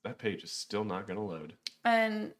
that 0.04 0.18
page 0.18 0.44
is 0.44 0.51
still 0.51 0.84
not 0.84 1.08
going 1.08 1.18
to 1.18 1.24
load. 1.24 1.54
And 1.84 2.34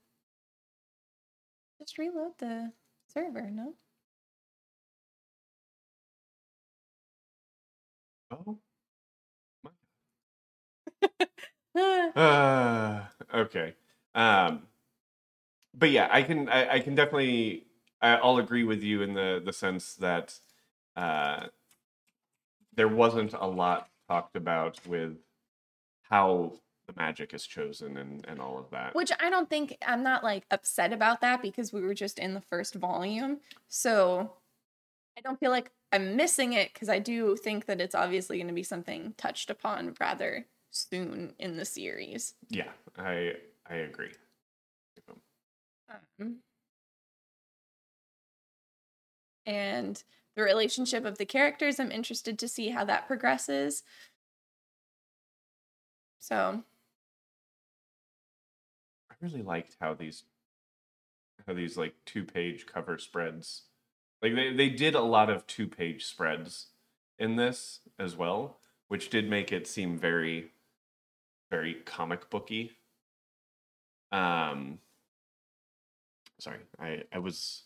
just 1.80 1.98
reload 1.98 2.34
the 2.38 2.72
server, 3.14 3.50
no? 3.52 3.74
Oh. 8.32 8.60
Uh, 12.16 13.04
okay. 13.34 13.76
Um, 14.16 14.64
but 15.74 15.92
yeah, 15.92 16.08
I 16.12 16.24
can 16.24 16.50
I, 16.50 16.76
I 16.76 16.80
can 16.80 16.96
definitely 16.96 17.68
I, 18.02 18.16
I'll 18.16 18.38
agree 18.38 18.64
with 18.64 18.82
you 18.82 19.02
in 19.02 19.14
the 19.14 19.42
the 19.44 19.54
sense 19.54 19.96
that 19.96 20.40
uh, 20.96 21.48
there 22.76 22.88
wasn't 22.88 23.34
a 23.34 23.46
lot 23.46 23.90
talked 24.08 24.36
about 24.36 24.80
with 24.88 25.18
how 26.10 26.54
the 26.88 26.94
magic 26.96 27.34
is 27.34 27.46
chosen 27.46 27.98
and 27.98 28.26
and 28.28 28.40
all 28.40 28.58
of 28.58 28.70
that. 28.72 28.96
Which 28.96 29.12
I 29.20 29.30
don't 29.30 29.50
think 29.50 29.78
I'm 29.86 30.04
not 30.04 30.24
like 30.24 30.46
upset 30.50 30.94
about 30.94 31.22
that 31.22 31.42
because 31.42 31.72
we 31.72 31.82
were 31.82 31.94
just 31.94 32.18
in 32.18 32.34
the 32.34 32.42
first 32.42 32.76
volume. 32.76 33.40
So 33.68 34.34
I 35.18 35.22
don't 35.22 35.40
feel 35.40 35.52
like 35.52 35.72
I'm 35.92 36.16
missing 36.16 36.54
it 36.54 36.74
because 36.74 36.90
I 36.90 37.00
do 37.00 37.36
think 37.36 37.66
that 37.66 37.82
it's 37.82 37.96
obviously 37.96 38.38
going 38.38 38.48
to 38.48 38.54
be 38.54 38.64
something 38.64 39.14
touched 39.18 39.50
upon 39.50 39.96
rather 40.00 40.46
soon 40.78 41.34
in 41.40 41.58
the 41.58 41.66
series. 41.66 42.36
Yeah, 42.50 42.72
I 42.98 43.34
I 43.70 43.76
agree. 43.76 44.12
Um, 46.20 46.38
and 49.46 50.04
the 50.36 50.44
relationship 50.44 51.06
of 51.06 51.18
the 51.18 51.26
characters, 51.26 51.80
I'm 51.80 51.92
interested 51.92 52.38
to 52.40 52.48
see 52.48 52.70
how 52.70 52.84
that 52.86 53.08
progresses. 53.08 53.84
So, 56.20 56.64
I 59.10 59.16
really 59.22 59.42
liked 59.42 59.78
how 59.80 59.94
these 59.94 60.24
how 61.46 61.54
these 61.54 61.78
like 61.78 61.94
two 62.06 62.26
page 62.26 62.66
cover 62.66 62.98
spreads 62.98 63.64
like 64.22 64.36
they, 64.36 64.54
they 64.54 64.70
did 64.70 64.96
a 64.96 65.02
lot 65.02 65.30
of 65.30 65.46
two 65.48 65.68
page 65.68 66.06
spreads 66.06 66.68
in 67.20 67.36
this 67.36 67.82
as 68.00 68.16
well, 68.16 68.60
which 68.88 69.10
did 69.10 69.30
make 69.30 69.52
it 69.52 69.68
seem 69.68 69.98
very, 69.98 70.52
very 71.50 71.76
comic 71.86 72.30
booky. 72.30 72.72
Um, 74.12 74.80
sorry, 76.40 76.60
I 76.80 77.04
I 77.12 77.20
was 77.20 77.64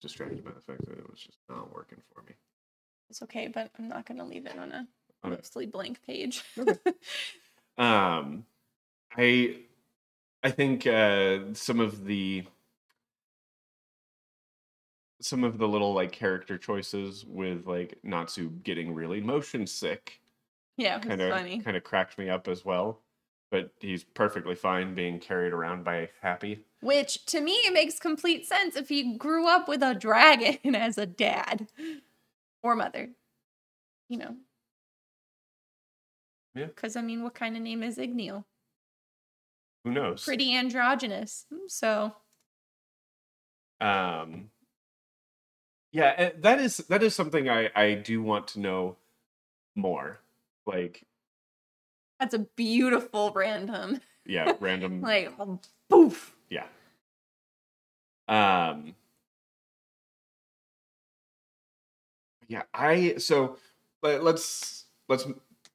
distracted 0.00 0.44
by 0.44 0.52
the 0.52 0.60
fact 0.60 0.84
that 0.86 0.98
it 0.98 1.10
was 1.10 1.20
just 1.20 1.38
not 1.48 1.74
working 1.74 1.98
for 2.14 2.22
me. 2.22 2.32
It's 3.08 3.22
okay, 3.22 3.48
but 3.48 3.70
I'm 3.78 3.88
not 3.88 4.06
gonna 4.06 4.24
leave 4.24 4.46
it 4.46 4.58
on 4.58 4.72
a 4.72 4.86
Okay. 5.24 5.36
mostly 5.36 5.66
blank 5.66 6.02
page. 6.06 6.42
Um, 7.78 8.44
I 9.16 9.56
I 10.42 10.50
think 10.50 10.86
uh, 10.86 11.54
some 11.54 11.80
of 11.80 12.04
the 12.04 12.44
some 15.22 15.44
of 15.44 15.58
the 15.58 15.66
little 15.68 15.94
like 15.94 16.12
character 16.12 16.58
choices 16.58 17.24
with 17.24 17.66
like 17.66 17.98
Natsu 18.02 18.50
getting 18.62 18.94
really 18.94 19.20
motion 19.20 19.66
sick 19.66 20.19
yeah, 20.80 20.98
kind 20.98 21.20
of 21.20 21.64
kind 21.64 21.76
of 21.76 21.84
cracked 21.84 22.18
me 22.18 22.28
up 22.28 22.48
as 22.48 22.64
well. 22.64 23.00
But 23.50 23.72
he's 23.80 24.04
perfectly 24.04 24.54
fine 24.54 24.94
being 24.94 25.18
carried 25.18 25.52
around 25.52 25.84
by 25.84 26.10
Happy. 26.22 26.64
Which 26.80 27.26
to 27.26 27.40
me 27.40 27.68
makes 27.72 27.98
complete 27.98 28.46
sense 28.46 28.76
if 28.76 28.88
he 28.88 29.16
grew 29.16 29.48
up 29.48 29.68
with 29.68 29.82
a 29.82 29.94
dragon 29.94 30.58
as 30.74 30.96
a 30.98 31.06
dad 31.06 31.68
or 32.62 32.74
mother. 32.74 33.10
You 34.08 34.18
know. 34.18 34.36
Yeah. 36.54 36.66
Because 36.66 36.96
I 36.96 37.02
mean, 37.02 37.22
what 37.22 37.34
kind 37.34 37.56
of 37.56 37.62
name 37.62 37.82
is 37.82 37.98
Igneel? 37.98 38.44
Who 39.84 39.92
knows? 39.92 40.24
Pretty 40.24 40.54
androgynous. 40.54 41.46
So 41.68 42.14
Um, 43.80 44.50
yeah, 45.92 46.14
eh, 46.16 46.30
that 46.38 46.60
is 46.60 46.78
that 46.88 47.02
is 47.02 47.14
something 47.14 47.48
I 47.48 47.70
I 47.74 47.94
do 47.94 48.22
want 48.22 48.48
to 48.48 48.60
know 48.60 48.96
more. 49.74 50.20
Like, 50.66 51.04
that's 52.18 52.34
a 52.34 52.40
beautiful 52.56 53.32
random. 53.34 54.00
yeah, 54.26 54.52
random 54.60 55.00
Like 55.00 55.32
poof. 55.88 56.34
Yeah. 56.50 56.66
Um 58.28 58.94
Yeah, 62.48 62.62
I 62.74 63.16
so 63.18 63.56
let, 64.02 64.22
let's 64.24 64.84
let's 65.08 65.24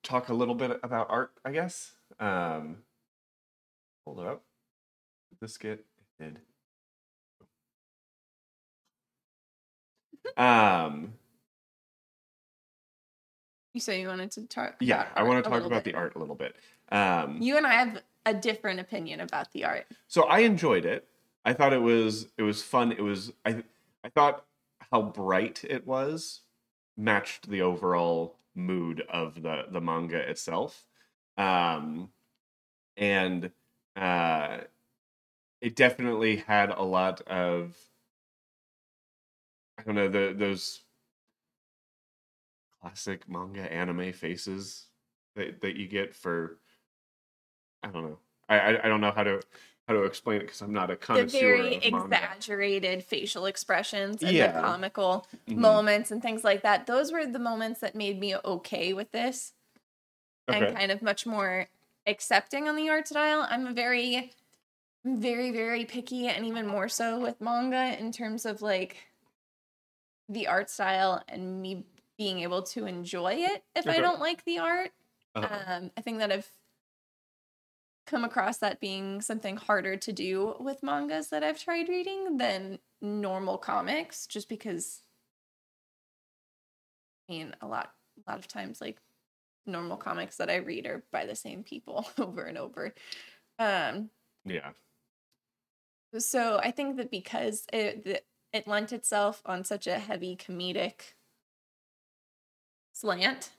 talk 0.03 0.29
a 0.29 0.33
little 0.33 0.55
bit 0.55 0.79
about 0.83 1.07
art, 1.09 1.31
I 1.43 1.51
guess. 1.51 1.93
Um 2.19 2.77
hold 4.05 4.19
it 4.19 4.27
up. 4.27 4.43
Did 5.31 5.39
this 5.41 5.57
get 5.57 5.71
it 5.79 5.85
did. 6.19 6.39
Um 10.37 11.13
You 13.75 13.82
say 13.82 14.00
you 14.00 14.08
wanted 14.08 14.32
to 14.32 14.44
talk. 14.48 14.77
yeah, 14.79 15.08
I 15.15 15.24
want 15.24 15.44
to 15.44 15.50
talk 15.50 15.65
about 15.65 15.84
bit. 15.84 15.91
the 15.94 16.00
art 16.00 16.15
a 16.15 16.20
little 16.20 16.34
bit. 16.36 16.55
Um 16.94 17.41
You 17.41 17.58
and 17.58 17.67
I 17.67 17.74
have 17.74 18.01
a 18.25 18.34
different 18.34 18.79
opinion 18.79 19.20
about 19.20 19.51
the 19.51 19.65
art. 19.65 19.86
so 20.08 20.24
I 20.24 20.39
enjoyed 20.39 20.86
it. 20.86 21.05
I 21.44 21.51
thought 21.51 21.74
it 21.74 21.82
was 21.82 22.29
it 22.38 22.44
was 22.44 22.63
fun. 22.63 22.94
It 22.94 23.01
was 23.01 23.34
I 23.46 23.63
I 24.01 24.08
thought 24.10 24.46
how 24.91 25.01
bright 25.01 25.65
it 25.67 25.86
was 25.86 26.41
matched 26.96 27.50
the 27.50 27.61
overall 27.61 28.38
mood 28.55 29.01
of 29.09 29.42
the 29.42 29.66
the 29.70 29.81
manga 29.81 30.20
itself. 30.20 30.85
Um 31.38 32.11
and 32.96 33.51
uh 33.98 34.59
it 35.59 35.75
definitely 35.75 36.38
had 36.38 36.70
a 36.70 36.81
lot 36.83 37.20
of 37.27 37.75
I 39.77 39.83
don't 39.83 39.96
know 39.96 40.07
the 40.07 40.33
those 40.33 40.79
classic 42.85 43.27
manga 43.27 43.71
anime 43.71 44.13
faces 44.13 44.89
that 45.35 45.59
that 45.61 45.75
you 45.75 45.87
get 45.87 46.13
for 46.13 46.59
I 47.83 47.89
don't 47.89 48.03
know. 48.03 48.19
I 48.48 48.59
I, 48.59 48.85
I 48.85 48.87
don't 48.87 49.01
know 49.01 49.11
how 49.11 49.24
to 49.24 49.41
how 49.87 49.93
to 49.93 50.03
explain 50.03 50.37
it 50.37 50.45
because 50.45 50.61
I'm 50.61 50.74
not 50.74 50.91
a 50.91 50.95
The 50.95 51.25
very 51.25 51.75
exaggerated 51.75 53.03
facial 53.03 53.45
expressions 53.45 54.24
and 54.24 54.35
Yeah. 54.35 54.51
the 54.51 54.61
comical 54.61 55.27
Mhm. 55.48 55.59
moments 55.59 56.11
and 56.11 56.21
things 56.21 56.43
like 56.43 56.61
that. 56.63 56.85
Those 56.85 57.11
were 57.11 57.25
the 57.25 57.39
moments 57.39 57.79
that 57.81 57.95
made 57.95 58.19
me 58.19 58.35
okay 58.35 58.93
with 58.93 59.11
this 59.11 59.53
Okay. 60.50 60.67
and 60.67 60.75
kind 60.77 60.91
of 60.91 61.01
much 61.01 61.25
more 61.25 61.67
accepting 62.05 62.67
on 62.67 62.75
the 62.75 62.89
art 62.89 63.07
style. 63.07 63.48
I'm 63.50 63.67
a 63.67 63.74
very, 63.74 64.31
very, 65.05 65.51
very 65.51 65.85
picky 65.85 66.27
and 66.27 66.45
even 66.45 66.67
more 66.67 66.89
so 66.89 67.19
with 67.19 67.41
manga 67.41 68.00
in 68.00 68.11
terms 68.11 68.45
of 68.45 68.61
like 68.61 68.98
the 70.27 70.48
art 70.48 70.69
style 70.69 71.24
and 71.27 71.61
me 71.61 71.85
being 72.17 72.39
able 72.39 72.61
to 72.61 72.85
enjoy 72.85 73.33
it 73.33 73.63
if 73.75 73.87
I 73.87 73.99
don't 73.99 74.19
like 74.19 74.43
the 74.45 74.59
art. 74.59 74.91
Uh-huh. 75.35 75.59
Um, 75.67 75.91
I 75.97 76.01
think 76.01 76.19
that 76.19 76.31
I've 76.31 76.49
come 78.05 78.23
across 78.23 78.59
that 78.59 78.79
being 78.79 79.21
something 79.21 79.57
harder 79.57 79.97
to 79.97 80.13
do 80.13 80.55
with 80.59 80.83
mangas 80.83 81.29
that 81.29 81.43
I've 81.43 81.59
tried 81.59 81.89
reading 81.89 82.37
than 82.37 82.79
normal 83.01 83.57
comics, 83.57 84.27
just 84.27 84.47
because. 84.47 85.01
I 87.27 87.33
mean, 87.33 87.55
a 87.61 87.67
lot, 87.67 87.91
a 88.25 88.31
lot 88.31 88.39
of 88.39 88.47
times, 88.47 88.79
like 88.79 88.99
normal 89.65 89.97
comics 89.97 90.37
that 90.37 90.49
I 90.49 90.57
read 90.57 90.85
are 90.85 91.03
by 91.11 91.25
the 91.25 91.35
same 91.35 91.63
people 91.63 92.07
over 92.17 92.43
and 92.43 92.57
over. 92.57 92.93
Um, 93.57 94.09
yeah. 94.45 94.71
so 96.17 96.59
I 96.63 96.71
think 96.71 96.97
that 96.97 97.09
because 97.09 97.65
it 97.73 98.03
the, 98.03 98.21
it 98.53 98.67
lent 98.67 98.93
itself 98.93 99.41
on 99.45 99.63
such 99.63 99.87
a 99.87 99.99
heavy 99.99 100.35
comedic 100.35 101.13
slant, 102.96 103.51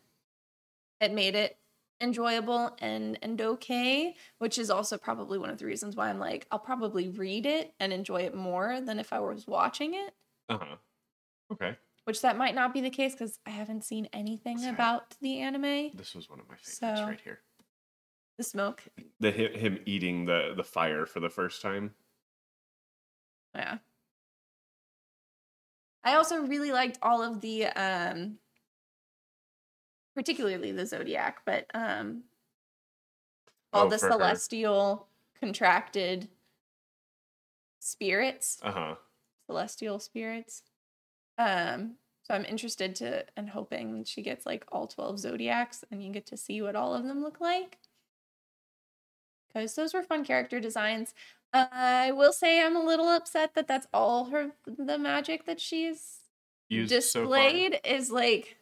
it 1.01 1.13
made 1.13 1.35
it 1.35 1.59
enjoyable 2.01 2.77
and 2.81 3.19
and 3.23 3.41
okay, 3.41 4.15
which 4.39 4.59
is 4.59 4.71
also 4.71 4.99
probably 4.99 5.39
one 5.39 5.51
of 5.51 5.59
the 5.59 5.65
reasons 5.67 5.95
why 5.97 6.09
I'm 6.11 6.19
like 6.19 6.47
I'll 6.51 6.59
probably 6.59 7.09
read 7.09 7.47
it 7.47 7.73
and 7.81 7.93
enjoy 7.93 8.23
it 8.23 8.35
more 8.35 8.81
than 8.81 8.99
if 8.99 9.13
I 9.13 9.21
was 9.21 9.47
watching 9.47 9.95
it. 9.95 10.15
Uh 10.49 10.59
huh. 10.59 10.77
Okay. 11.53 11.77
Which 12.05 12.23
that 12.23 12.37
might 12.37 12.55
not 12.55 12.73
be 12.73 12.81
the 12.81 12.91
case 12.91 13.13
because 13.13 13.39
I 13.47 13.51
haven't 13.51 13.85
seen 13.85 14.09
anything 14.13 14.59
Sorry. 14.59 14.73
about 14.73 15.17
the 15.21 15.41
anime. 15.41 15.91
This 15.95 16.15
was 16.15 16.29
one 16.31 16.39
of 16.41 16.49
my 16.49 16.55
favorites 16.57 16.79
So- 16.79 17.07
right 17.07 17.21
here. 17.23 17.41
The 18.39 18.45
smoke, 18.45 18.83
The 19.19 19.31
him 19.31 19.79
eating 19.87 20.27
the 20.27 20.53
the 20.55 20.63
fire 20.65 21.07
for 21.07 21.21
the 21.21 21.31
first 21.31 21.63
time. 21.63 21.95
yeah. 23.55 23.79
I 26.05 26.15
also 26.17 26.43
really 26.43 26.71
liked 26.71 26.99
all 27.03 27.23
of 27.23 27.41
the 27.41 27.67
um 27.69 28.39
particularly 30.17 30.73
the 30.73 30.87
zodiac, 30.87 31.43
but 31.45 31.67
um 31.75 32.25
all 33.73 33.87
Oh, 33.87 33.91
the 33.91 33.99
for 33.99 34.07
her. 34.07 34.13
celestial 34.13 35.09
contracted 35.39 36.29
spirits, 37.79 38.59
Uh 38.63 38.73
huh. 38.73 38.95
celestial 39.47 39.99
spirits. 40.01 40.63
Um 41.39 41.97
so 42.25 42.35
I'm 42.35 42.45
interested 42.47 42.97
to 42.97 43.25
and 43.37 43.51
hoping 43.51 44.03
she 44.05 44.21
gets 44.23 44.47
like 44.47 44.65
all 44.73 44.89
12 44.89 45.21
zodiacs 45.21 45.85
and 45.93 46.03
you 46.03 46.11
get 46.11 46.27
to 46.27 46.37
see 46.37 46.61
what 46.61 46.75
all 46.75 46.95
of 46.95 47.05
them 47.05 47.23
look 47.23 47.41
like. 47.41 47.79
Cuz 49.53 49.75
those 49.75 49.95
were 49.95 50.03
fun 50.03 50.25
character 50.25 50.59
designs. 50.59 51.15
Uh, 51.53 51.67
I 51.71 52.11
will 52.13 52.33
say 52.33 52.61
I'm 52.61 52.75
a 52.77 52.85
little 52.85 53.09
upset 53.09 53.55
that 53.55 53.69
that's 53.69 53.87
all 53.95 54.27
her 54.27 54.53
the 54.67 54.99
magic 54.99 55.45
that 55.47 55.61
she's 55.61 56.21
Used 56.69 56.91
displayed 56.91 57.81
is 57.85 58.11
like 58.11 58.59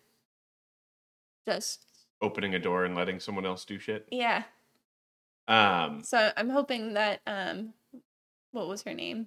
just. 1.46 1.84
Opening 2.22 2.54
a 2.54 2.58
door 2.58 2.84
and 2.84 2.94
letting 2.94 3.20
someone 3.20 3.44
else 3.46 3.64
do 3.64 3.78
shit. 3.78 4.06
yeah. 4.10 4.44
Um. 5.46 6.02
So 6.04 6.30
I'm 6.38 6.48
hoping 6.48 6.94
that 6.94 7.20
um 7.26 7.74
what 8.52 8.66
was 8.66 8.82
her 8.84 8.94
name? 8.94 9.26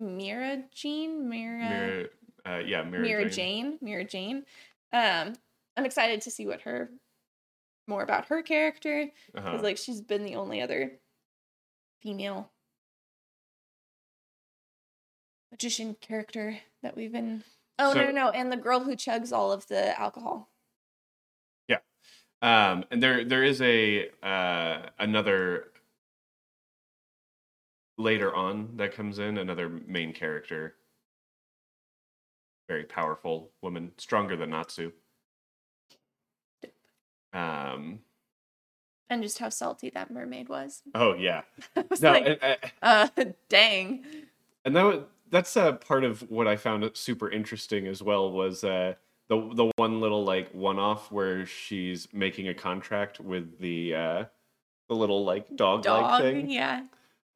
Mira 0.00 0.62
Jane? 0.74 1.28
Mira 1.28 1.58
Mira, 1.68 2.04
uh, 2.46 2.58
yeah, 2.64 2.82
Mira, 2.82 3.02
Mira 3.02 3.22
Jane. 3.28 3.32
Jane. 3.72 3.78
Mira 3.82 4.04
Jane. 4.04 4.44
Um 4.92 5.34
I'm 5.76 5.84
excited 5.84 6.22
to 6.22 6.30
see 6.30 6.46
what 6.46 6.62
her 6.62 6.88
more 7.86 8.02
about 8.02 8.26
her 8.28 8.40
character 8.42 9.02
Uh-huh. 9.34 9.50
because 9.50 9.62
like 9.62 9.76
she's 9.76 10.00
been 10.00 10.24
the 10.24 10.36
only 10.36 10.62
other 10.62 10.92
female 12.00 12.50
magician 15.50 15.96
character 16.00 16.58
that 16.82 16.96
we've 16.96 17.12
been 17.12 17.42
Oh 17.78 17.92
no 17.92 18.04
no 18.06 18.10
no 18.12 18.30
and 18.30 18.50
the 18.50 18.56
girl 18.56 18.80
who 18.80 18.96
chugs 18.96 19.32
all 19.32 19.52
of 19.52 19.66
the 19.68 19.98
alcohol. 20.00 20.48
Um, 22.40 22.84
and 22.90 23.02
there 23.02 23.24
there 23.24 23.42
is 23.42 23.60
a 23.62 24.10
uh, 24.22 24.90
another 24.98 25.72
later 27.96 28.34
on 28.34 28.76
that 28.76 28.94
comes 28.94 29.18
in 29.18 29.38
another 29.38 29.68
main 29.68 30.12
character, 30.12 30.74
very 32.68 32.84
powerful 32.84 33.50
woman, 33.60 33.92
stronger 33.98 34.36
than 34.36 34.50
Natsu. 34.50 34.92
Um. 37.32 38.00
And 39.10 39.22
just 39.22 39.38
how 39.38 39.48
salty 39.48 39.90
that 39.90 40.10
mermaid 40.10 40.48
was. 40.50 40.82
Oh 40.94 41.14
yeah. 41.14 41.42
I 41.76 41.84
was 41.88 42.02
No. 42.02 42.12
like, 42.12 42.38
uh, 42.42 42.56
uh, 42.82 43.08
dang. 43.48 44.04
and 44.64 44.76
that 44.76 45.06
that's 45.30 45.56
uh, 45.56 45.72
part 45.72 46.04
of 46.04 46.30
what 46.30 46.46
I 46.46 46.56
found 46.56 46.88
super 46.94 47.30
interesting 47.30 47.86
as 47.86 48.02
well 48.02 48.30
was 48.30 48.64
uh, 48.64 48.94
the 49.28 49.36
the 49.54 49.70
one 49.76 50.00
little 50.00 50.24
like 50.24 50.50
one 50.52 50.78
off 50.78 51.12
where 51.12 51.46
she's 51.46 52.08
making 52.12 52.48
a 52.48 52.54
contract 52.54 53.20
with 53.20 53.58
the 53.58 53.94
uh 53.94 54.24
the 54.88 54.94
little 54.94 55.24
like 55.24 55.54
dog 55.54 55.86
like 55.86 56.20
thing. 56.22 56.50
Yeah. 56.50 56.84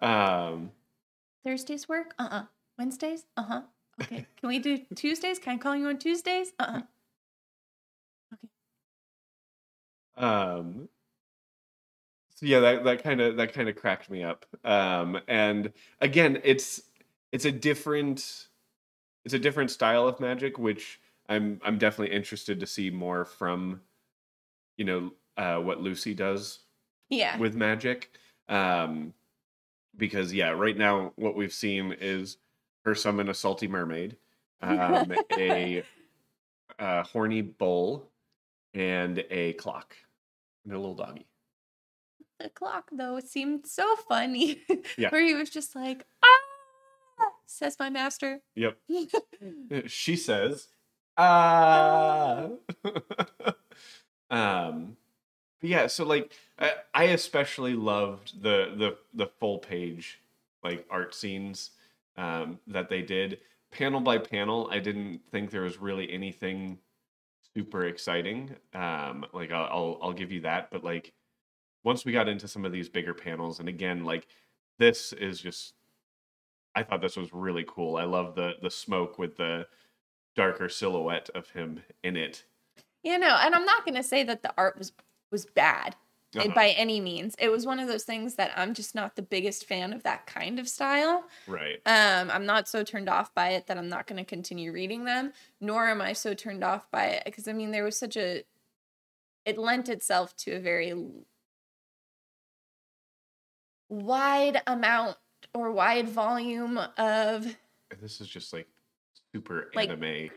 Um 0.01 0.73
Thursdays 1.45 1.89
work? 1.89 2.15
Uh 2.19 2.29
uh 2.31 2.43
Wednesdays? 2.79 3.25
Uh 3.37 3.43
huh. 3.43 3.63
Okay. 4.03 4.27
Can 4.41 4.49
we 4.49 4.59
do 4.59 4.79
Tuesdays? 4.97 5.39
Can 5.39 5.55
I 5.55 5.59
call 5.59 5.77
you 5.77 5.87
on 5.87 5.99
Tuesdays? 5.99 6.53
Uh 6.59 6.63
uh 6.63 6.81
Okay. 8.35 8.49
um 10.17 10.89
so 12.35 12.47
yeah 12.47 12.61
that 12.61 12.85
that 12.85 13.03
kind 13.05 13.21
of 13.21 13.37
that 13.37 13.53
kind 13.53 13.69
of 13.69 13.77
cracked 13.77 14.11
me 14.11 14.23
up 14.23 14.47
um 14.65 15.21
and 15.29 15.73
again 16.01 16.41
it's 16.43 16.83
it's 17.33 17.45
a 17.45 17.53
different 17.53 18.49
it's 19.25 19.35
a 19.35 19.39
different 19.39 19.71
style 19.71 20.09
of 20.09 20.19
magic 20.21 20.59
which 20.59 20.99
i'm 21.33 21.61
i'm 21.65 21.79
definitely 21.79 22.15
interested 22.15 22.61
to 22.61 22.67
see 22.67 22.91
more 22.91 23.25
from 23.25 23.81
you 24.77 24.85
know 24.85 25.11
uh 25.37 25.57
what 25.57 25.81
lucy 25.81 26.15
does 26.15 26.61
Yeah. 27.11 27.37
with 27.39 27.55
magic 27.55 28.11
um 28.49 29.13
because 29.97 30.33
yeah 30.33 30.51
right 30.51 30.77
now 30.77 31.13
what 31.17 31.37
we've 31.37 31.53
seen 31.53 31.95
is 32.01 32.39
her 32.85 32.95
summon 32.95 33.29
a 33.29 33.35
salty 33.35 33.69
mermaid 33.69 34.17
um 34.61 35.13
a, 35.39 35.83
a 36.79 37.03
horny 37.05 37.43
bull 37.43 38.09
and 38.75 39.25
a 39.31 39.53
clock 39.55 39.97
and 40.65 40.73
a 40.75 40.79
little 40.79 40.95
doggy 40.95 41.27
the 42.41 42.49
clock 42.49 42.89
though 42.91 43.21
seemed 43.21 43.67
so 43.69 43.95
funny. 44.09 44.59
Yeah. 44.99 45.09
Where 45.13 45.25
he 45.25 45.35
was 45.35 45.49
just 45.49 45.77
like, 45.77 46.05
ah, 46.25 47.29
says 47.47 47.77
my 47.79 47.89
master. 47.89 48.41
yep 48.57 48.79
she 49.87 50.17
says 50.17 50.67
ah. 51.17 52.49
Um 54.31 54.97
but 55.61 55.71
yeah 55.71 55.87
so 55.89 56.05
like 56.05 56.33
I, 56.59 56.73
I 56.95 57.05
especially 57.07 57.75
loved 57.75 58.43
the 58.43 58.75
the 58.77 58.99
the 59.15 59.27
full 59.41 59.59
page 59.59 60.21
like 60.65 60.87
art 60.91 61.15
scenes 61.15 61.73
um 62.17 62.59
that 62.69 62.89
they 62.89 63.03
did. 63.03 63.41
Panel 63.73 64.01
by 64.01 64.19
panel 64.19 64.69
i 64.73 64.79
didn't 64.81 65.21
think 65.33 65.51
there 65.51 65.63
was 65.63 65.79
really 65.81 66.13
anything 66.13 66.79
super 67.55 67.87
exciting. 67.87 68.57
Um 68.75 69.27
like 69.33 69.53
i'll 69.53 69.67
i'll, 69.71 69.99
I'll 70.03 70.13
give 70.15 70.33
you 70.33 70.41
that 70.43 70.71
but 70.71 70.85
like 70.85 71.13
once 71.85 72.05
we 72.05 72.13
got 72.13 72.29
into 72.29 72.49
some 72.49 72.65
of 72.65 72.73
these 72.73 72.89
bigger 72.89 73.15
panels 73.15 73.61
and 73.61 73.69
again 73.69 74.05
like 74.05 74.29
this 74.79 75.13
is 75.15 75.41
just 75.41 75.75
i 76.75 76.83
thought 76.83 77.01
this 77.03 77.17
was 77.17 77.33
really 77.33 77.65
cool. 77.69 77.97
I 77.97 78.05
love 78.05 78.35
the 78.35 78.53
the 78.63 78.71
smoke 78.71 79.19
with 79.19 79.37
the 79.37 79.67
darker 80.35 80.69
silhouette 80.69 81.29
of 81.35 81.51
him 81.51 81.83
in 82.03 82.17
it 82.17 82.45
You 83.03 83.19
know, 83.19 83.37
and 83.41 83.55
I'm 83.55 83.65
not 83.65 83.85
gonna 83.85 84.03
say 84.03 84.23
that 84.25 84.43
the 84.43 84.53
art 84.57 84.79
was 84.79 84.93
was 85.31 85.47
bad 85.47 85.97
Uh-huh. 86.37 86.49
by 86.55 86.71
any 86.71 87.01
means. 87.01 87.35
It 87.39 87.51
was 87.51 87.67
one 87.67 87.79
of 87.79 87.89
those 87.89 88.05
things 88.05 88.37
that 88.37 88.53
I'm 88.57 88.73
just 88.75 88.95
not 88.95 89.17
the 89.17 89.23
biggest 89.23 89.67
fan 89.67 89.93
of 89.93 90.03
that 90.05 90.27
kind 90.27 90.59
of 90.59 90.69
style. 90.69 91.25
right 91.47 91.81
Um, 91.87 92.31
I'm 92.31 92.47
not 92.47 92.69
so 92.69 92.83
turned 92.85 93.09
off 93.09 93.35
by 93.35 93.51
it 93.51 93.67
that 93.67 93.77
I'm 93.79 93.89
not 93.89 94.07
going 94.07 94.17
to 94.19 94.25
continue 94.29 94.73
reading 94.73 95.05
them, 95.05 95.33
nor 95.61 95.89
am 95.89 96.01
I 96.01 96.13
so 96.15 96.33
turned 96.35 96.65
off 96.65 96.91
by 96.91 97.07
it 97.07 97.25
because 97.27 97.47
I 97.49 97.53
mean 97.53 97.71
there 97.71 97.85
was 97.85 97.99
such 97.99 98.17
a 98.17 98.45
it 99.45 99.59
lent 99.59 99.89
itself 99.89 100.37
to 100.37 100.53
a 100.53 100.61
very 100.61 100.95
wide 103.89 104.63
amount 104.67 105.17
or 105.55 105.71
wide 105.71 106.09
volume 106.09 106.79
of 106.97 107.57
this 108.01 108.21
is 108.21 108.29
just 108.29 108.53
like 108.53 108.67
super 109.35 109.71
Like, 109.75 109.89
anime 109.91 110.31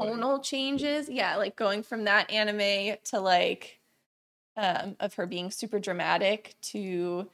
tonal 0.00 0.40
changes. 0.40 1.08
Yeah, 1.08 1.36
like 1.36 1.56
going 1.56 1.82
from 1.82 2.04
that 2.04 2.30
anime 2.30 2.96
to 3.04 3.20
like 3.20 3.78
um 4.56 4.96
of 5.00 5.14
her 5.14 5.26
being 5.26 5.50
super 5.50 5.78
dramatic 5.78 6.54
to 6.60 7.26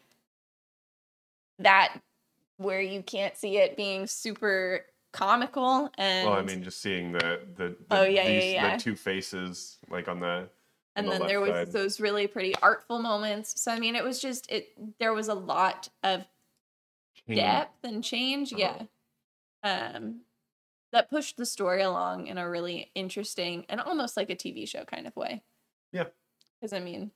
that 1.59 1.99
where 2.59 2.81
you 2.81 3.03
can't 3.03 3.37
see 3.37 3.59
it 3.59 3.77
being 3.77 4.07
super 4.07 4.85
comical 5.13 5.91
and 5.99 6.29
well 6.29 6.39
i 6.39 6.43
mean 6.43 6.63
just 6.63 6.81
seeing 6.81 7.11
the 7.13 7.41
the, 7.57 7.69
the 7.69 7.77
Oh, 7.91 8.05
yeah, 8.05 8.23
yeah, 8.25 8.41
these- 8.41 8.53
yeah. 8.53 8.77
the 8.77 8.81
two 8.83 8.95
faces 8.95 9.79
like 9.91 10.07
on 10.07 10.21
the 10.21 10.49
and 10.95 11.07
the 11.07 11.11
then 11.13 11.27
there 11.27 11.41
was 11.41 11.51
side. 11.51 11.73
those 11.73 11.99
really 11.99 12.27
pretty 12.29 12.55
artful 12.63 13.01
moments 13.01 13.61
so 13.61 13.73
i 13.73 13.81
mean 13.81 13.97
it 13.97 14.05
was 14.05 14.21
just 14.21 14.49
it 14.51 14.69
there 15.01 15.13
was 15.15 15.27
a 15.29 15.35
lot 15.35 15.89
of 16.05 16.25
change. 17.27 17.37
depth 17.41 17.85
and 17.85 18.05
change 18.05 18.53
Uh-huh. 18.53 18.85
yeah 19.65 19.99
um 20.05 20.21
that 20.93 21.11
pushed 21.11 21.37
the 21.37 21.47
story 21.47 21.83
along 21.83 22.27
in 22.27 22.39
a 22.39 22.49
really 22.49 22.91
interesting 22.95 23.65
and 23.69 23.81
almost 23.81 24.17
like 24.17 24.31
a 24.31 24.37
tv 24.37 24.67
show 24.69 24.85
kind 24.85 25.07
of 25.07 25.15
way. 25.17 25.43
Yeah. 25.93 26.05
because 26.61 26.73
i 26.73 26.81
mean 26.81 27.11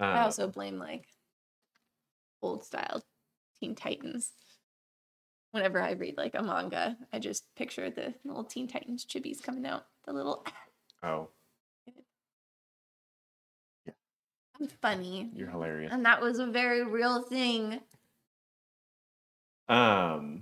Uh, 0.00 0.04
i 0.04 0.20
also 0.22 0.46
blame 0.46 0.78
like 0.78 1.06
old 2.40 2.62
style 2.64 3.02
teen 3.58 3.74
titans. 3.74 4.30
Whenever 5.50 5.80
i 5.82 5.92
read 5.92 6.16
like 6.16 6.34
a 6.36 6.42
manga 6.42 6.96
i 7.12 7.18
just 7.18 7.44
picture 7.56 7.90
the 7.90 8.14
little 8.24 8.44
teen 8.44 8.68
titans 8.68 9.04
chibis 9.04 9.42
coming 9.42 9.66
out 9.66 9.86
the 10.06 10.12
little 10.12 10.44
oh. 11.02 11.28
Yeah. 13.86 13.92
i'm 14.60 14.68
funny. 14.82 15.30
You're 15.34 15.50
hilarious. 15.50 15.92
And 15.92 16.04
that 16.06 16.20
was 16.20 16.38
a 16.38 16.46
very 16.46 16.84
real 16.84 17.22
thing. 17.22 17.80
Um, 19.68 20.40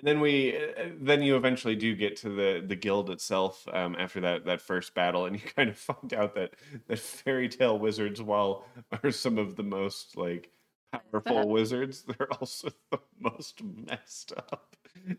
and 0.00 0.08
then 0.08 0.20
we, 0.20 0.56
uh, 0.56 0.88
then 0.98 1.20
you 1.20 1.36
eventually 1.36 1.76
do 1.76 1.94
get 1.94 2.16
to 2.16 2.30
the 2.30 2.64
the 2.66 2.74
guild 2.74 3.10
itself. 3.10 3.68
Um, 3.70 3.94
after 3.98 4.20
that 4.22 4.46
that 4.46 4.62
first 4.62 4.94
battle, 4.94 5.26
and 5.26 5.36
you 5.36 5.42
kind 5.56 5.68
of 5.68 5.76
find 5.76 6.14
out 6.14 6.34
that 6.36 6.54
that 6.86 6.98
Fairy 6.98 7.50
Tail 7.50 7.78
wizards, 7.78 8.22
while 8.22 8.64
are 9.04 9.10
some 9.10 9.36
of 9.36 9.56
the 9.56 9.62
most 9.62 10.16
like 10.16 10.50
powerful 10.90 11.48
wizards, 11.48 12.02
they're 12.08 12.32
also 12.32 12.70
the 12.90 12.98
most 13.18 13.62
messed 13.62 14.32
up. 14.36 14.74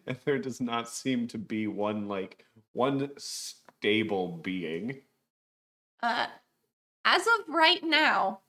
And 0.07 0.17
there 0.25 0.39
does 0.39 0.59
not 0.59 0.89
seem 0.89 1.27
to 1.27 1.37
be 1.37 1.67
one 1.67 2.07
like 2.07 2.43
one 2.73 3.11
stable 3.17 4.39
being. 4.39 5.01
Uh, 6.01 6.25
as 7.05 7.27
of 7.27 7.53
right 7.53 7.83
now, 7.83 8.39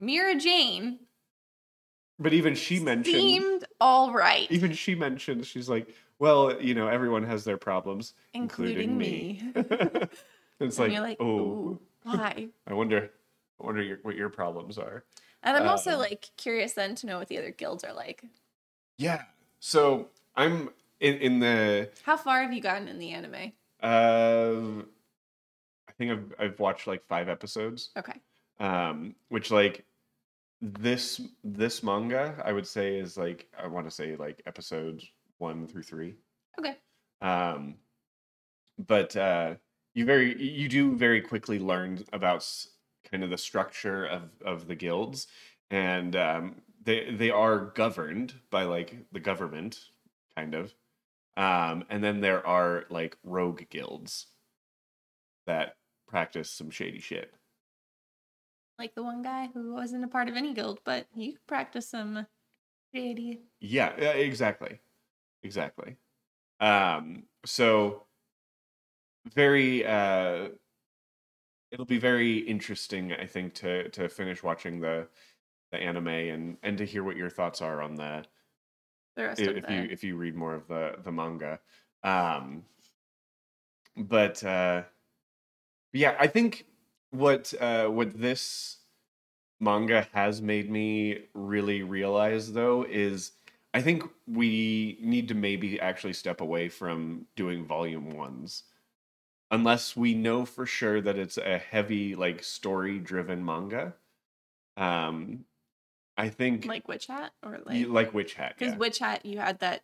Mira 0.00 0.34
Jane 0.34 0.98
But 2.20 2.34
even 2.34 2.54
she 2.54 2.78
mentioned 2.78 3.16
seemed 3.22 3.64
all 3.80 4.12
right, 4.12 4.46
even 4.50 4.72
she 4.72 4.94
mentioned 4.94 5.46
she's 5.46 5.68
like 5.68 5.94
well 6.18 6.60
you 6.60 6.74
know 6.74 6.86
everyone 6.86 7.24
has 7.24 7.44
their 7.44 7.56
problems 7.56 8.12
including, 8.34 8.96
me. 8.98 9.42
it's 9.54 10.10
and 10.60 10.78
like, 10.78 10.92
you're 10.92 11.00
like, 11.00 11.18
oh 11.20 11.80
why? 12.02 12.48
i 12.66 12.74
wonder 12.74 13.10
i 13.60 13.64
wonder 13.66 13.82
your, 13.82 13.98
what 14.02 14.16
your 14.16 14.28
problems 14.28 14.76
are 14.78 15.04
And 15.42 15.56
I'm 15.56 15.66
also 15.68 15.92
Um, 15.94 15.98
like 15.98 16.30
curious 16.36 16.74
then 16.74 16.94
to 16.96 17.06
know 17.06 17.18
what 17.18 17.28
the 17.28 17.38
other 17.38 17.50
guilds 17.50 17.84
are 17.84 17.94
like. 17.94 18.22
yeah 18.98 19.22
so 19.60 20.08
i'm 20.36 20.68
in, 21.00 21.16
in 21.16 21.38
the 21.40 21.88
How 22.02 22.16
far 22.18 22.42
have 22.42 22.52
you 22.52 22.60
gotten 22.60 22.86
in 22.88 22.98
the 22.98 23.12
anime? 23.12 23.52
uh 23.82 24.82
i 25.88 25.92
think 25.96 26.10
i've 26.12 26.34
i've 26.38 26.60
watched 26.60 26.86
like 26.86 27.02
five 27.06 27.28
episodes 27.30 27.90
Okay. 27.96 28.20
um 28.58 29.14
which 29.28 29.50
like 29.50 29.84
this 30.62 31.20
this 31.42 31.82
manga 31.82 32.40
i 32.44 32.52
would 32.52 32.66
say 32.66 32.98
is 32.98 33.16
like 33.16 33.48
i 33.58 33.66
want 33.66 33.86
to 33.86 33.90
say 33.90 34.14
like 34.16 34.42
episodes 34.46 35.06
one 35.40 35.66
through 35.66 35.82
three. 35.82 36.14
Okay. 36.58 36.76
um 37.22 37.74
but 38.78 39.16
uh 39.16 39.54
you 39.94 40.04
very 40.04 40.40
you 40.40 40.68
do 40.68 40.94
very 40.94 41.20
quickly 41.20 41.58
learn 41.58 42.04
about 42.12 42.46
kind 43.10 43.24
of 43.24 43.30
the 43.30 43.38
structure 43.38 44.04
of 44.04 44.30
of 44.44 44.68
the 44.68 44.76
guilds. 44.76 45.26
And 45.70 46.14
um 46.14 46.62
they 46.84 47.10
they 47.10 47.30
are 47.30 47.72
governed 47.74 48.34
by 48.50 48.64
like 48.64 48.96
the 49.12 49.20
government 49.20 49.78
kind 50.36 50.54
of. 50.54 50.74
Um 51.36 51.84
and 51.90 52.04
then 52.04 52.20
there 52.20 52.46
are 52.46 52.84
like 52.90 53.16
rogue 53.24 53.62
guilds 53.70 54.26
that 55.46 55.76
practice 56.06 56.50
some 56.50 56.70
shady 56.70 57.00
shit 57.00 57.32
Like 58.80 58.94
the 58.94 59.02
one 59.02 59.20
guy 59.20 59.48
who 59.52 59.74
wasn't 59.74 60.04
a 60.04 60.08
part 60.08 60.30
of 60.30 60.36
any 60.36 60.54
guild, 60.54 60.80
but 60.84 61.06
he 61.14 61.34
could 61.34 61.46
practice 61.46 61.90
some 61.90 62.26
shady. 62.94 63.42
Yeah, 63.60 63.90
exactly. 63.90 64.80
Exactly. 65.42 65.98
Um 66.60 67.28
so 67.44 68.06
very 69.34 69.84
uh 69.84 70.50
it'll 71.70 71.84
be 71.84 71.98
very 71.98 72.38
interesting 72.38 73.12
I 73.12 73.26
think 73.26 73.54
to 73.54 73.88
to 73.90 74.08
finish 74.08 74.42
watching 74.42 74.80
the 74.80 75.08
the 75.72 75.78
anime 75.78 76.08
and 76.08 76.58
and 76.62 76.78
to 76.78 76.84
hear 76.84 77.04
what 77.04 77.16
your 77.16 77.30
thoughts 77.30 77.62
are 77.62 77.82
on 77.82 77.96
the 77.96 78.24
The 79.16 79.24
rest 79.24 79.40
if, 79.40 79.48
of 79.48 79.54
if 79.56 79.62
the 79.62 79.72
you 79.72 79.88
if 79.90 80.04
you 80.04 80.16
read 80.16 80.34
more 80.34 80.54
of 80.54 80.66
the 80.68 80.96
the 81.02 81.12
manga. 81.12 81.60
Um 82.02 82.64
but 83.96 84.42
uh 84.44 84.84
yeah, 85.92 86.16
I 86.18 86.26
think 86.26 86.66
what 87.10 87.52
uh 87.60 87.86
what 87.86 88.18
this 88.18 88.78
manga 89.60 90.06
has 90.12 90.40
made 90.40 90.70
me 90.70 91.18
really 91.34 91.82
realize 91.82 92.52
though 92.52 92.84
is 92.88 93.32
I 93.72 93.82
think 93.82 94.02
we 94.26 94.98
need 95.00 95.28
to 95.28 95.34
maybe 95.34 95.80
actually 95.80 96.14
step 96.14 96.40
away 96.40 96.68
from 96.68 97.26
doing 97.36 97.64
volume 97.64 98.10
ones. 98.10 98.64
Unless 99.52 99.96
we 99.96 100.14
know 100.14 100.44
for 100.44 100.66
sure 100.66 101.00
that 101.00 101.18
it's 101.18 101.36
a 101.36 101.58
heavy, 101.58 102.16
like 102.16 102.42
story 102.42 102.98
driven 102.98 103.44
manga. 103.44 103.94
Um 104.76 105.44
I 106.16 106.28
think 106.28 106.66
like 106.66 106.88
Witch 106.88 107.06
Hat 107.06 107.32
or 107.42 107.60
like 107.64 107.86
like 107.88 108.14
Witch 108.14 108.34
Hat. 108.34 108.54
because 108.58 108.72
Yeah. 108.72 108.78
Witch 108.78 108.98
Hat 108.98 109.26
you 109.26 109.38
had 109.38 109.58
that 109.60 109.82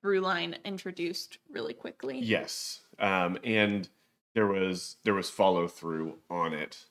through 0.00 0.20
line 0.20 0.56
introduced 0.64 1.38
really 1.50 1.74
quickly. 1.74 2.18
Yes. 2.20 2.80
Um 2.98 3.38
and 3.44 3.88
there 4.34 4.46
was 4.46 4.96
there 5.04 5.14
was 5.14 5.28
follow 5.30 5.66
through 5.68 6.18
on 6.30 6.52
it. 6.52 6.84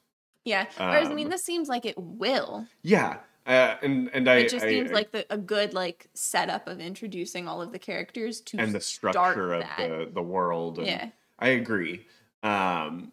Yeah. 0.46 0.66
Whereas 0.78 1.10
I 1.10 1.14
mean, 1.14 1.28
Um, 1.28 1.32
this 1.32 1.44
seems 1.44 1.68
like 1.70 1.86
it 1.86 1.98
will. 1.98 2.68
Yeah. 2.82 3.18
Uh, 3.46 3.78
and 3.82 4.10
and 4.14 4.30
I 4.30 4.38
It 4.38 4.50
just 4.50 4.66
I- 4.66 4.70
seems 4.70 4.92
I- 4.92 4.94
like 4.94 5.12
the, 5.12 5.26
a 5.34 5.38
good 5.38 5.74
like 5.74 6.08
setup 6.14 6.68
of 6.68 6.80
introducing 6.80 7.48
all 7.48 7.62
of 7.62 7.72
the 7.72 7.80
characters 7.80 8.42
to 8.42 8.58
and 8.60 8.74
the 8.74 8.82
structure 8.82 9.54
of 9.54 9.62
that. 9.62 9.78
the 9.78 10.10
the 10.14 10.22
world 10.22 10.78
and 10.78 10.88
yeah. 10.88 11.10
I 11.40 11.50
agree. 11.50 12.06
Um, 12.44 13.12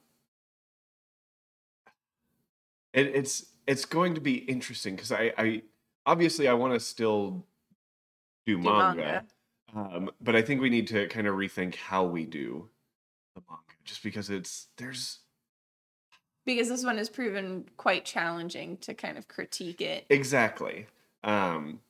it, 2.92 3.06
it's 3.08 3.46
it's 3.66 3.84
going 3.84 4.14
to 4.14 4.20
be 4.20 4.34
interesting 4.36 4.94
because 4.94 5.12
I, 5.12 5.32
I 5.36 5.62
obviously 6.04 6.48
I 6.48 6.54
want 6.54 6.74
to 6.74 6.80
still 6.80 7.44
do 8.46 8.56
Do 8.56 8.62
manga, 8.62 9.24
Um, 9.74 10.10
but 10.20 10.36
I 10.36 10.42
think 10.42 10.60
we 10.60 10.70
need 10.70 10.86
to 10.88 11.06
kind 11.08 11.26
of 11.26 11.34
rethink 11.34 11.74
how 11.74 12.04
we 12.04 12.24
do 12.24 12.68
the 13.34 13.42
manga, 13.48 13.65
just 13.86 14.02
because 14.02 14.28
it's 14.28 14.66
there's 14.76 15.20
because 16.44 16.68
this 16.68 16.84
one 16.84 16.98
has 16.98 17.08
proven 17.08 17.64
quite 17.76 18.04
challenging 18.04 18.76
to 18.78 18.94
kind 18.94 19.16
of 19.18 19.26
critique 19.28 19.80
it. 19.80 20.06
exactly 20.10 20.86
um, 21.24 21.80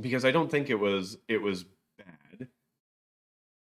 because 0.00 0.24
I 0.24 0.30
don't 0.30 0.50
think 0.50 0.70
it 0.70 0.74
was 0.74 1.18
it 1.28 1.40
was 1.40 1.64
bad. 1.98 2.48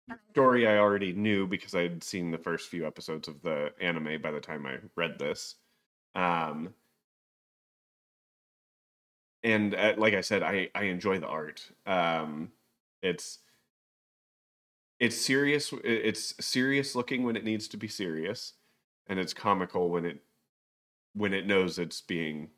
The 0.09 0.19
story 0.31 0.66
I 0.66 0.79
already 0.79 1.12
knew 1.12 1.47
because 1.47 1.75
I 1.75 1.83
had 1.83 2.03
seen 2.03 2.31
the 2.31 2.38
first 2.38 2.69
few 2.69 2.87
episodes 2.87 3.29
of 3.29 3.42
the 3.42 3.73
anime 3.81 4.21
by 4.23 4.31
the 4.31 4.40
time 4.40 4.66
I 4.66 4.79
read 4.95 5.19
this. 5.19 5.57
Um, 6.14 6.71
and 9.42 9.75
uh, 9.75 9.95
like 9.99 10.14
I 10.14 10.23
said, 10.23 10.42
I 10.42 10.71
I 10.75 10.85
enjoy 10.85 11.19
the 11.19 11.27
art. 11.27 11.71
Um, 11.87 12.53
it's 13.03 13.38
it's 14.98 15.16
serious. 15.16 15.72
It's 15.85 16.35
serious 16.44 16.94
looking 16.94 17.22
when 17.24 17.37
it 17.37 17.44
needs 17.44 17.68
to 17.68 17.76
be 17.76 17.88
serious, 17.88 18.54
and 19.06 19.18
it's 19.18 19.35
comical 19.35 19.90
when 19.90 20.04
it 20.04 20.22
when 21.14 21.32
it 21.32 21.46
knows 21.46 21.78
it's 21.78 22.00
being 22.00 22.50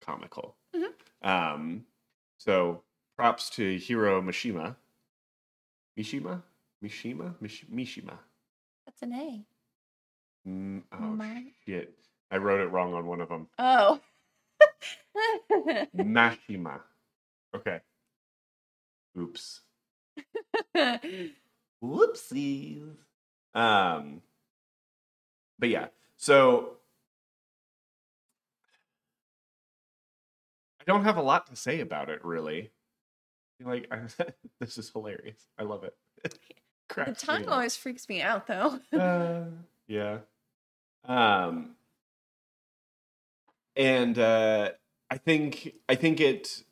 comical. 0.00 0.56
Mhm. 0.74 0.92
Um, 1.22 1.86
so 2.38 2.82
props 3.16 3.50
to 3.50 3.78
Hiro 3.78 4.20
Mishima. 4.22 4.76
Mishima, 5.98 6.42
Mishima, 6.84 7.34
Mish- 7.40 7.66
Mishima. 7.72 8.18
That's 8.84 9.02
an 9.02 9.12
A. 9.14 9.46
Mm, 10.46 10.82
oh 10.92 10.96
My- 10.98 11.52
shit! 11.64 11.98
I 12.30 12.36
wrote 12.36 12.60
it 12.60 12.66
wrong 12.70 12.92
on 12.94 13.06
one 13.06 13.20
of 13.20 13.28
them. 13.28 13.48
Oh. 13.58 14.00
Mashima. 15.96 16.80
Okay. 17.54 17.80
Oops. 19.18 19.60
Whoopsies. 21.86 22.96
Um. 23.54 24.22
But 25.58 25.70
yeah, 25.70 25.86
so 26.16 26.76
I 30.80 30.84
don't 30.86 31.04
have 31.04 31.16
a 31.16 31.22
lot 31.22 31.46
to 31.48 31.56
say 31.56 31.80
about 31.80 32.10
it 32.10 32.24
really. 32.24 32.70
Like, 33.64 33.88
I, 33.90 34.00
this 34.60 34.78
is 34.78 34.90
hilarious. 34.90 35.46
I 35.58 35.62
love 35.62 35.84
it. 35.84 35.94
the 36.22 36.30
Cracks 36.88 37.22
tongue 37.22 37.48
always 37.48 37.76
freaks 37.76 38.08
me 38.08 38.22
out 38.22 38.46
though. 38.46 38.78
uh, 38.98 39.44
yeah. 39.86 40.18
Um 41.04 41.76
and 43.74 44.18
uh 44.18 44.70
I 45.10 45.18
think 45.18 45.74
I 45.88 45.94
think 45.94 46.20
it 46.20 46.62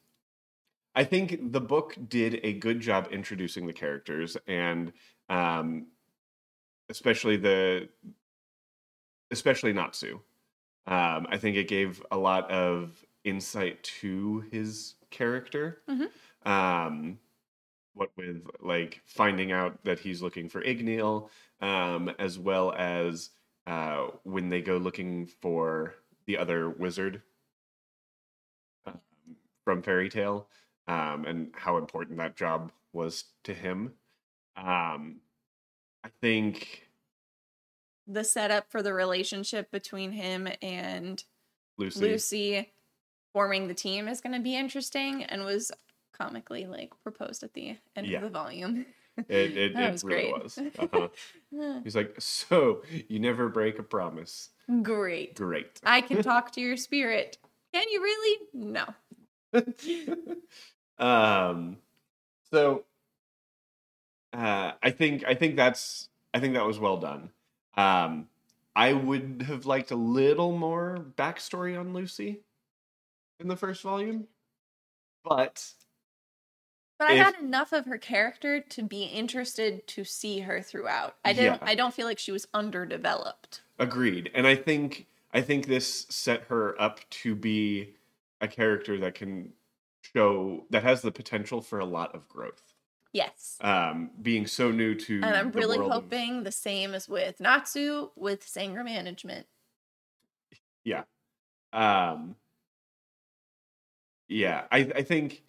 I 0.95 1.05
think 1.05 1.53
the 1.53 1.61
book 1.61 1.97
did 2.09 2.41
a 2.43 2.53
good 2.53 2.81
job 2.81 3.09
introducing 3.11 3.67
the 3.67 3.73
characters 3.73 4.37
and 4.47 4.93
um 5.29 5.87
especially 6.91 7.37
the 7.37 7.89
especially 9.31 9.73
Natsu. 9.73 10.21
Um 10.87 11.27
I 11.31 11.39
think 11.39 11.57
it 11.57 11.69
gave 11.69 12.03
a 12.11 12.17
lot 12.19 12.51
of 12.51 13.05
insight 13.25 13.83
to 14.01 14.45
his 14.51 14.95
character. 15.11 15.83
Mhm. 15.89 16.11
Um 16.47 17.19
what 17.95 18.11
with 18.17 18.47
like 18.61 19.03
finding 19.07 19.53
out 19.53 19.85
that 19.85 19.99
he's 20.01 20.23
looking 20.23 20.49
for 20.49 20.63
Igneel, 20.63 21.31
um, 21.61 22.11
as 22.19 22.39
well 22.39 22.73
as 22.77 23.31
uh, 23.67 24.09
when 24.25 24.49
they 24.51 24.63
go 24.63 24.77
looking 24.79 25.27
for 25.27 25.95
the 26.27 26.39
other 26.39 26.71
wizard 26.71 27.23
um, 28.87 28.99
from 29.65 29.83
Fairy 29.83 30.09
Tail, 30.09 30.49
um, 30.87 31.25
and 31.25 31.51
how 31.55 31.77
important 31.79 32.19
that 32.19 32.37
job 32.37 32.73
was 32.93 33.25
to 33.45 33.55
him. 33.55 33.93
Um, 34.57 35.17
I 36.05 36.09
think 36.21 36.89
the 38.07 38.25
setup 38.25 38.71
for 38.71 38.83
the 38.83 38.93
relationship 38.93 39.71
between 39.71 40.13
him 40.13 40.49
and 40.63 41.23
Lucy. 41.79 42.01
Lucy 42.01 42.73
forming 43.33 43.67
the 43.67 43.75
team 43.75 44.07
is 44.09 44.21
going 44.21 44.35
to 44.35 44.41
be 44.43 44.55
interesting 44.57 45.25
and 45.25 45.45
was 45.45 45.73
comically 46.13 46.67
like 46.67 46.93
proposed 47.03 47.43
at 47.43 47.55
the 47.55 47.77
end 47.97 48.07
Yeah. 48.07 48.19
of 48.19 48.25
the 48.25 48.31
volume. 48.31 48.87
It, 49.29 49.57
it, 49.57 49.73
it 49.77 49.93
was 49.93 50.05
really 50.05 50.31
great. 50.31 50.43
was. 50.43 50.59
Uh-huh. 50.59 51.09
He's 51.85 51.97
like, 51.97 52.15
so 52.19 52.83
you 53.09 53.19
never 53.19 53.49
break 53.49 53.79
a 53.79 53.83
promise. 53.83 54.51
Great. 54.83 55.35
Great. 55.37 55.81
I 55.83 56.01
can 56.03 56.23
talk 56.23 56.53
to 56.53 56.61
your 56.61 56.77
spirit. 56.77 57.39
Can 57.73 57.85
you 57.91 58.03
really? 58.03 58.41
No. 58.53 58.85
Um 60.99 61.77
so 62.51 62.85
uh 64.33 64.73
i 64.83 64.91
think 64.91 65.25
i 65.27 65.35
think 65.35 65.57
that's 65.57 66.09
i 66.33 66.39
think 66.41 66.55
that 66.55 66.65
was 66.67 66.79
well 66.79 66.97
done 66.97 67.31
um 67.77 68.29
i 68.77 68.93
would 68.93 69.45
have 69.47 69.67
liked 69.67 69.91
a 69.91 69.97
little 69.97 70.57
more 70.57 71.05
backstory 71.17 71.79
on 71.79 71.93
lucy 71.93 72.41
in 73.41 73.49
the 73.49 73.57
first 73.57 73.83
volume 73.83 74.27
but 75.25 75.73
But 76.99 77.09
I 77.11 77.15
If- 77.15 77.25
had 77.25 77.35
enough 77.43 77.73
of 77.73 77.87
her 77.87 77.99
character 77.99 78.61
to 78.61 78.83
be 78.83 79.05
interested 79.05 79.85
to 79.89 80.05
see 80.05 80.41
her 80.41 80.63
throughout. 80.63 81.17
I 81.25 81.33
didn't 81.33 81.61
Yeah. 81.63 81.69
I 81.69 81.75
don't 81.75 81.93
feel 81.95 82.07
like 82.07 82.19
she 82.21 82.31
was 82.31 82.47
underdeveloped. 82.55 83.63
agreed 83.81 84.31
and 84.35 84.47
i 84.47 84.55
think 84.55 85.07
i 85.33 85.41
think 85.43 85.67
this 85.67 86.07
set 86.09 86.43
her 86.45 86.81
up 86.81 87.01
to 87.11 87.35
be 87.35 87.95
a 88.41 88.47
character 88.47 88.97
that 89.01 89.15
can 89.17 89.53
show 90.25 90.65
that 90.71 90.83
has 90.83 91.03
the 91.03 91.11
potential 91.13 91.61
for 91.61 91.79
a 91.79 91.85
lot 91.85 92.15
of 92.15 92.29
growth 92.29 92.63
Yes. 93.13 93.57
um 93.61 94.11
being 94.23 94.47
so 94.47 94.71
new 94.71 94.95
to 94.95 95.15
And 95.17 95.37
I'm 95.37 95.53
really 95.53 95.79
of- 95.79 95.91
hoping 95.91 96.43
the 96.43 96.53
same 96.53 96.95
as 96.95 97.09
with 97.09 97.41
Natsu 97.41 98.11
with 98.17 98.47
Sanger 98.47 98.83
management. 98.85 99.47
Yeah. 100.85 101.05
Um 101.73 102.37
yeah 104.27 104.65
i 104.73 104.79
i 104.97 105.03
think 105.03 105.43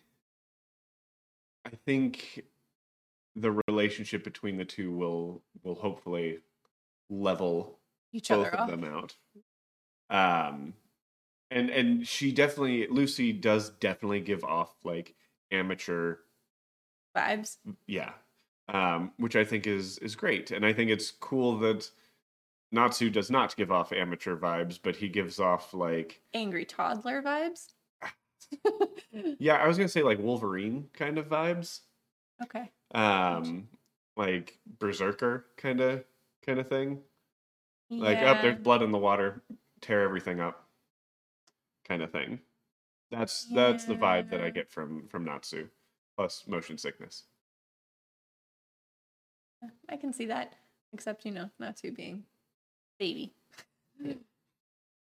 i 1.65 1.69
think 1.86 2.43
the 3.38 3.62
relationship 3.69 4.21
between 4.23 4.58
the 4.58 4.65
two 4.65 4.91
will 4.91 5.41
will 5.63 5.75
hopefully 5.75 6.39
level 7.10 7.80
Each 8.12 8.28
both 8.28 8.47
other 8.47 8.49
of 8.58 8.60
off. 8.60 8.69
them 8.69 8.84
out 8.84 9.15
um 10.10 10.73
and 11.51 11.69
and 11.69 12.08
she 12.08 12.31
definitely 12.31 12.88
lucy 12.88 13.31
does 13.31 13.69
definitely 13.69 14.19
give 14.19 14.43
off 14.43 14.73
like 14.84 15.15
amateur 15.51 16.17
Vibes. 17.15 17.58
yeah 17.88 18.12
um 18.69 19.12
which 19.17 19.36
i 19.36 19.43
think 19.43 19.67
is 19.67 19.97
is 19.99 20.15
great 20.15 20.51
and 20.51 20.65
i 20.65 20.73
think 20.73 20.89
it's 20.89 21.12
cool 21.12 21.58
that 21.60 21.89
natsu 22.71 23.10
does 23.10 23.29
not 23.29 23.55
give 23.55 23.71
off 23.71 23.93
amateur 23.93 24.36
vibes 24.36 24.79
but 24.81 24.95
he 24.95 25.08
gives 25.08 25.39
off 25.39 25.73
like 25.73 26.21
Angry 26.34 26.65
toddler 26.65 27.21
vibes. 27.21 27.67
Yeah, 29.39 29.55
I 29.55 29.67
was 29.67 29.77
gonna 29.77 29.88
say 29.88 30.03
like 30.03 30.19
Wolverine 30.19 30.89
kind 30.93 31.17
of 31.17 31.29
vibes, 31.29 31.81
okay. 32.43 32.69
um, 32.93 33.67
like 34.17 34.60
Berserker 34.79 35.45
kind 35.58 35.79
of 35.79 36.03
kind 36.45 36.60
of 36.60 36.67
thing. 36.67 36.99
Like, 37.89 38.17
up 38.17 38.41
there's 38.41 38.58
blood 38.58 38.81
in 38.81 38.91
the 38.91 38.97
water, 38.97 39.41
tear 39.79 40.01
everything 40.01 40.41
up, 40.41 40.64
kind 41.87 42.01
of 42.01 42.11
thing. 42.11 42.39
That's 43.11 43.45
that's 43.53 43.85
the 43.85 43.93
vibe 43.95 44.29
that 44.31 44.41
I 44.41 44.49
get 44.49 44.69
from 44.71 45.07
from 45.07 45.25
Natsu, 45.25 45.67
plus 46.17 46.43
motion 46.47 46.77
sickness. 46.77 47.23
I 49.89 49.97
can 49.97 50.13
see 50.13 50.25
that. 50.27 50.53
Except, 50.93 51.25
you 51.25 51.31
know, 51.31 51.49
Natsu 51.59 51.91
being 51.91 52.23
baby. 52.99 53.33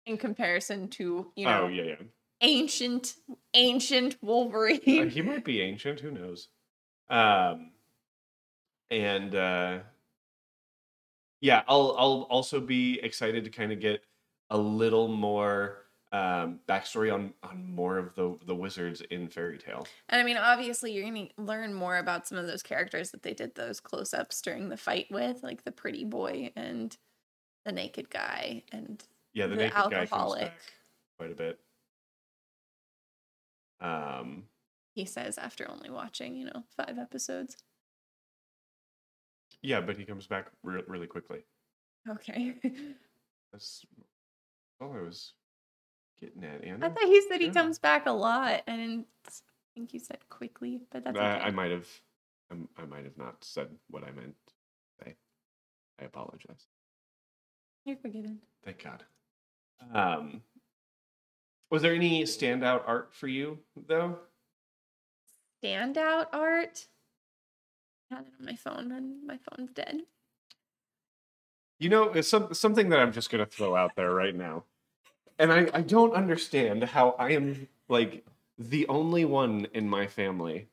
In 0.05 0.17
comparison 0.17 0.87
to, 0.89 1.31
you 1.35 1.45
know, 1.45 1.63
oh 1.63 1.67
yeah, 1.67 1.83
yeah, 1.83 1.95
ancient, 2.41 3.15
ancient 3.53 4.15
Uh, 4.15 4.17
Wolverine. 4.21 5.09
he 5.09 5.21
might 5.21 5.45
be 5.45 5.61
ancient. 5.69 5.99
Who 5.99 6.11
knows? 6.11 6.47
Um, 7.09 7.71
and 8.89 9.35
uh, 9.35 9.79
yeah, 11.41 11.63
I'll 11.67 11.95
I'll 11.97 12.27
also 12.29 12.59
be 12.59 12.99
excited 13.01 13.43
to 13.43 13.49
kind 13.49 13.71
of 13.71 13.79
get 13.79 14.03
a 14.49 14.57
little 14.57 15.07
more 15.07 15.85
um, 16.11 16.59
backstory 16.67 17.13
on 17.13 17.33
on 17.43 17.71
more 17.73 17.97
of 17.97 18.15
the 18.15 18.37
the 18.45 18.55
wizards 18.55 19.01
in 19.11 19.27
Fairy 19.27 19.57
Tail. 19.57 19.85
And 20.09 20.19
I 20.19 20.23
mean, 20.23 20.37
obviously, 20.37 20.91
you're 20.91 21.03
going 21.09 21.27
to 21.35 21.41
learn 21.41 21.73
more 21.73 21.97
about 21.97 22.27
some 22.27 22.37
of 22.37 22.47
those 22.47 22.63
characters 22.63 23.11
that 23.11 23.21
they 23.23 23.33
did 23.33 23.55
those 23.55 23.79
close 23.79 24.13
ups 24.13 24.41
during 24.41 24.69
the 24.69 24.77
fight 24.77 25.07
with, 25.11 25.43
like 25.43 25.63
the 25.63 25.71
pretty 25.71 26.05
boy 26.05 26.51
and 26.55 26.95
the 27.65 27.71
naked 27.71 28.09
guy 28.09 28.63
and 28.71 29.03
Yeah, 29.33 29.45
the, 29.47 29.55
The 29.55 29.63
naked 29.63 29.75
guy 29.75 29.81
comes 29.89 29.93
alcoholic. 30.11 30.53
quite 31.17 31.31
a 31.31 31.35
bit. 31.35 31.59
Um, 33.81 34.43
he 34.95 35.05
says 35.05 35.37
after 35.37 35.69
only 35.69 35.89
watching, 35.89 36.35
you 36.35 36.45
know, 36.45 36.63
five 36.75 36.97
episodes. 36.97 37.55
yeah, 39.61 39.79
but 39.81 39.97
he 39.97 40.05
comes 40.05 40.25
back 40.27 40.47
re- 40.63 40.83
really 40.87 41.07
quickly. 41.07 41.45
Okay. 42.09 42.55
That's 43.51 43.85
all 44.81 44.93
I 44.93 45.01
was 45.01 45.33
getting 46.19 46.43
at, 46.43 46.63
Anna. 46.63 46.85
I 46.85 46.89
thought 46.89 47.03
he 47.03 47.21
said 47.27 47.39
he 47.41 47.47
Yeah. 47.47 47.53
comes 47.53 47.79
back 47.79 48.05
a 48.05 48.11
lot. 48.11 48.63
And 48.67 48.81
I 48.81 48.85
didn't 48.85 49.07
think 49.75 49.93
you 49.93 49.99
said 49.99 50.17
quickly, 50.29 50.81
but 50.91 51.03
that's 51.03 51.17
okay. 51.17 51.25
I, 51.25 51.47
I 51.47 51.51
might 51.51 51.71
have, 51.71 51.87
I'm- 52.51 52.69
I 52.77 52.85
might 52.85 53.03
have 53.05 53.17
not 53.17 53.43
said 53.43 53.69
what 53.89 54.03
I 54.03 54.11
meant 54.11 54.35
to 54.47 54.53
say. 55.05 55.15
I 56.01 56.05
apologize. 56.05 56.67
You're 57.85 57.97
forgiven. 57.97 58.39
Thank 58.63 58.83
God. 58.83 59.03
Um, 59.93 60.41
was 61.71 61.81
there 61.81 61.93
any 61.93 62.23
standout 62.23 62.83
art 62.85 63.13
for 63.13 63.27
you 63.27 63.59
though? 63.87 64.19
Standout 65.63 66.27
art. 66.33 66.87
I 68.11 68.15
had 68.15 68.25
it 68.25 68.33
on 68.39 68.45
my 68.45 68.55
phone 68.55 68.91
and 68.91 69.25
my 69.25 69.37
phone's 69.37 69.71
dead. 69.71 70.01
You 71.79 71.89
know, 71.89 72.11
it's 72.11 72.27
some, 72.27 72.53
something 72.53 72.89
that 72.89 72.99
I'm 72.99 73.13
just 73.13 73.29
gonna 73.29 73.45
throw 73.45 73.75
out 73.75 73.95
there 73.95 74.11
right 74.13 74.35
now, 74.35 74.65
and 75.39 75.51
I, 75.53 75.69
I 75.73 75.81
don't 75.81 76.13
understand 76.13 76.83
how 76.83 77.15
I 77.17 77.31
am 77.31 77.67
like 77.87 78.25
the 78.57 78.85
only 78.87 79.23
one 79.23 79.67
in 79.73 79.89
my 79.89 80.05
family 80.05 80.67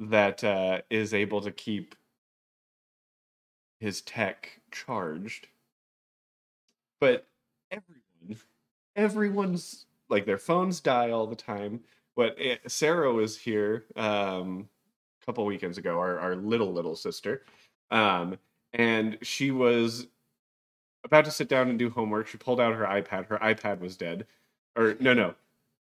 that 0.00 0.42
uh, 0.42 0.82
is 0.90 1.14
able 1.14 1.40
to 1.42 1.52
keep 1.52 1.94
his 3.78 4.00
tech 4.00 4.60
charged, 4.72 5.46
but 7.00 7.26
everyone, 7.70 8.42
everyone's 8.96 9.86
like 10.08 10.26
their 10.26 10.38
phones 10.38 10.80
die 10.80 11.10
all 11.10 11.28
the 11.28 11.36
time. 11.36 11.80
But 12.16 12.34
it, 12.36 12.60
Sarah 12.66 13.12
was 13.12 13.38
here 13.38 13.84
um, 13.94 14.68
a 15.22 15.26
couple 15.26 15.44
weekends 15.46 15.78
ago, 15.78 15.98
our, 15.98 16.18
our 16.18 16.34
little 16.34 16.72
little 16.72 16.96
sister, 16.96 17.42
um, 17.92 18.38
and 18.72 19.18
she 19.22 19.52
was 19.52 20.08
about 21.04 21.24
to 21.24 21.30
sit 21.30 21.48
down 21.48 21.68
and 21.68 21.78
do 21.78 21.90
homework. 21.90 22.26
She 22.26 22.38
pulled 22.38 22.60
out 22.60 22.74
her 22.74 22.84
iPad. 22.84 23.26
Her 23.26 23.38
iPad 23.38 23.80
was 23.80 23.96
dead, 23.96 24.26
or 24.76 24.96
no, 25.00 25.14
no. 25.14 25.34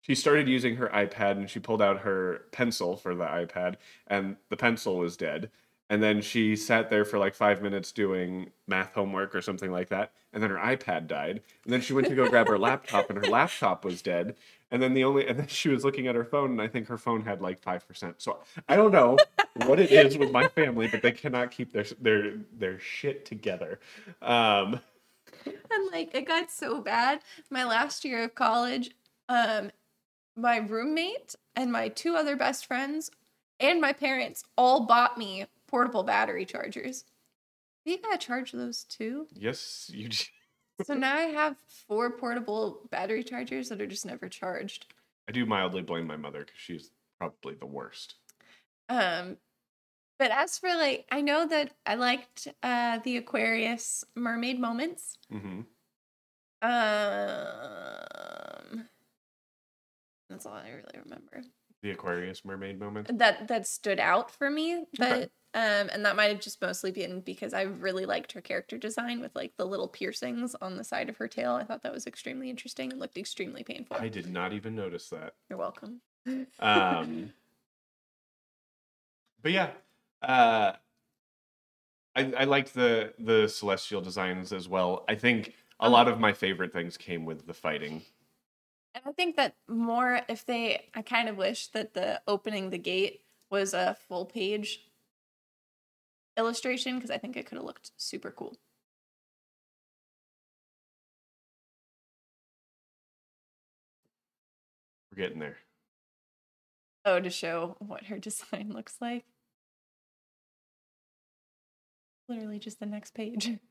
She 0.01 0.17
started 0.17 0.49
using 0.49 0.77
her 0.77 0.89
iPad 0.89 1.33
and 1.33 1.49
she 1.49 1.61
pulled 1.61 1.81
out 1.81 2.01
her 2.01 2.47
pencil 2.51 2.97
for 2.97 3.15
the 3.15 3.25
iPad, 3.25 3.77
and 4.07 4.37
the 4.49 4.57
pencil 4.57 4.99
was 4.99 5.17
dead. 5.17 5.51
And 5.89 6.03
then 6.03 6.23
she 6.23 6.57
sat 6.57 6.89
there 6.89 7.05
for 7.05 7.19
like 7.19 7.35
five 7.35 7.61
minutes 7.61 7.93
doing 7.93 8.51
math 8.67 8.95
homework 8.95 9.35
or 9.35 9.43
something 9.43 9.71
like 9.71 9.91
that. 9.91 10.13
And 10.33 10.43
then 10.43 10.49
her 10.49 10.57
iPad 10.57 11.07
died. 11.07 11.43
And 11.65 11.73
then 11.73 11.83
she 11.83 11.93
went 11.93 12.09
to 12.09 12.15
go 12.15 12.29
grab 12.31 12.49
her 12.49 12.59
laptop, 12.59 13.11
and 13.11 13.19
her 13.19 13.31
laptop 13.31 13.85
was 13.85 14.01
dead. 14.01 14.35
And 14.71 14.83
then 14.83 14.95
the 14.95 15.05
only, 15.05 15.29
and 15.29 15.39
then 15.39 15.49
she 15.49 15.69
was 15.69 15.85
looking 15.85 16.07
at 16.07 16.15
her 16.15 16.25
phone, 16.25 16.51
and 16.53 16.63
I 16.63 16.67
think 16.67 16.89
her 16.89 16.97
phone 16.97 17.23
had 17.23 17.43
like 17.43 17.61
five 17.61 17.87
percent. 17.87 18.23
So 18.23 18.39
I 18.71 18.75
don't 18.75 18.91
know 18.91 19.19
what 19.67 19.79
it 19.79 19.93
is 19.93 20.17
with 20.17 20.33
my 20.33 20.49
family, 20.49 20.89
but 20.89 21.03
they 21.03 21.13
cannot 21.13 21.51
keep 21.51 21.73
their 21.73 21.85
their 22.01 22.39
their 22.59 22.81
shit 22.81 23.27
together. 23.27 23.79
Um, 24.23 24.81
And 25.75 25.91
like 25.91 26.15
it 26.15 26.27
got 26.27 26.51
so 26.51 26.81
bad. 26.83 27.21
My 27.51 27.65
last 27.65 28.05
year 28.05 28.25
of 28.25 28.35
college, 28.35 28.91
um, 29.29 29.71
my 30.37 30.59
roommate 30.59 31.35
and 31.57 31.73
my 31.73 31.89
two 31.89 32.15
other 32.15 32.37
best 32.37 32.67
friends 32.67 33.11
and 33.59 33.81
my 33.81 33.93
parents 33.93 34.45
all 34.57 34.81
bought 34.87 35.17
me 35.17 35.47
portable 35.67 36.03
battery 36.03 36.45
chargers. 36.45 37.05
We 37.87 37.97
gotta 37.99 38.19
charge 38.19 38.53
those 38.53 38.85
too. 38.85 39.27
yes, 39.33 39.91
you. 39.93 40.09
j- 40.09 40.27
So 40.85 40.95
now 40.95 41.17
I 41.17 41.23
have 41.27 41.57
four 41.87 42.11
portable 42.19 42.81
battery 42.91 43.23
chargers 43.23 43.69
that 43.69 43.81
are 43.81 43.87
just 43.87 44.07
never 44.07 44.29
charged. 44.29 44.87
I 45.29 45.33
do 45.33 45.47
mildly 45.47 45.83
blame 45.83 46.07
my 46.07 46.17
mother 46.17 46.41
because 46.41 46.59
she's 46.59 46.91
probably 47.19 47.55
the 47.55 47.67
worst. 47.67 48.15
Um, 48.89 49.37
but 50.23 50.31
as 50.31 50.57
for 50.57 50.69
like, 50.69 51.05
I 51.11 51.21
know 51.21 51.49
that 51.49 51.75
I 51.85 51.97
liked 51.97 52.47
uh 52.63 53.01
the 53.03 53.17
Aquarius 53.17 54.05
mermaid 54.15 54.61
moments. 54.61 55.19
hmm 55.29 55.63
Um, 56.63 56.69
that's 60.31 60.47
all 60.47 60.55
I 60.55 60.69
really 60.69 61.01
remember. 61.05 61.43
The 61.83 61.91
Aquarius 61.91 62.45
mermaid 62.45 62.79
moment. 62.79 63.19
That 63.19 63.49
that 63.49 63.67
stood 63.67 63.99
out 63.99 64.31
for 64.31 64.49
me, 64.49 64.85
but 64.97 65.13
Okay. 65.13 65.23
um, 65.55 65.91
and 65.93 66.07
that 66.07 66.15
might 66.15 66.31
have 66.31 66.41
just 66.41 66.63
mostly 66.63 66.93
been 66.93 67.21
because 67.21 67.53
I 67.53 67.63
really 67.63 68.07
liked 68.07 68.31
her 68.33 68.41
character 68.41 68.79
design 68.79 69.21
with 69.21 69.35
like 69.35 69.57
the 69.57 69.67
little 69.67 69.89
piercings 69.89 70.55
on 70.63 70.77
the 70.77 70.85
side 70.85 71.09
of 71.09 71.17
her 71.17 71.27
tail. 71.27 71.55
I 71.55 71.65
thought 71.65 71.83
that 71.83 71.93
was 71.93 72.07
extremely 72.07 72.49
interesting 72.49 72.93
and 72.93 73.01
looked 73.01 73.19
extremely 73.19 73.65
painful. 73.65 73.97
I 73.99 74.09
did 74.09 74.31
not 74.31 74.53
even 74.53 74.77
notice 74.77 75.09
that. 75.09 75.35
You're 75.51 75.59
welcome. 75.59 76.01
Um, 76.61 77.33
but 79.43 79.51
yeah, 79.51 79.73
uh, 80.23 80.73
I 82.17 82.33
I 82.39 82.45
liked 82.45 82.75
the 82.75 83.15
the 83.19 83.49
celestial 83.49 84.01
designs 84.01 84.53
as 84.53 84.69
well. 84.69 85.05
I 85.09 85.15
think 85.15 85.55
a 85.81 85.89
lot 85.89 86.09
of 86.09 86.21
my 86.21 86.33
favorite 86.33 86.73
things 86.73 86.97
came 86.97 87.25
with 87.25 87.47
the 87.47 87.55
fighting. 87.55 88.03
And 88.95 89.05
I 89.07 89.13
think 89.13 89.37
that 89.37 89.57
more 89.69 90.21
if 90.29 90.45
they 90.45 90.89
I 90.95 91.03
kind 91.03 91.29
of 91.29 91.37
wish 91.37 91.69
that 91.69 91.95
the 91.95 92.21
opening 92.27 92.71
the 92.71 92.79
gate 92.79 93.23
was 93.51 93.75
a 93.75 93.97
full 94.09 94.27
page 94.27 94.81
illustration 96.37 96.97
because 96.97 97.11
I 97.11 97.19
think 97.19 97.37
it 97.37 97.47
could 97.47 97.57
have 97.57 97.65
looked 97.65 97.93
super 97.97 98.31
cool. 98.31 98.57
We're 105.11 105.23
getting 105.23 105.39
there. 105.41 105.59
Oh, 107.05 107.21
to 107.21 107.31
show 107.31 107.77
what 107.81 108.05
her 108.07 108.19
design 108.21 108.73
looks 108.73 108.97
like. 109.01 109.25
Literally 112.33 112.59
just 112.59 112.81
the 112.81 112.87
next 112.87 113.13
page. 113.13 113.59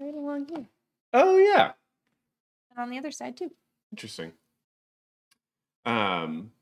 Right 0.00 0.14
along 0.14 0.48
here. 0.48 0.68
Oh 1.12 1.36
yeah, 1.38 1.72
And 2.70 2.78
on 2.78 2.90
the 2.90 2.98
other 2.98 3.10
side 3.10 3.36
too. 3.36 3.50
interesting. 3.92 4.32
Um, 5.84 6.52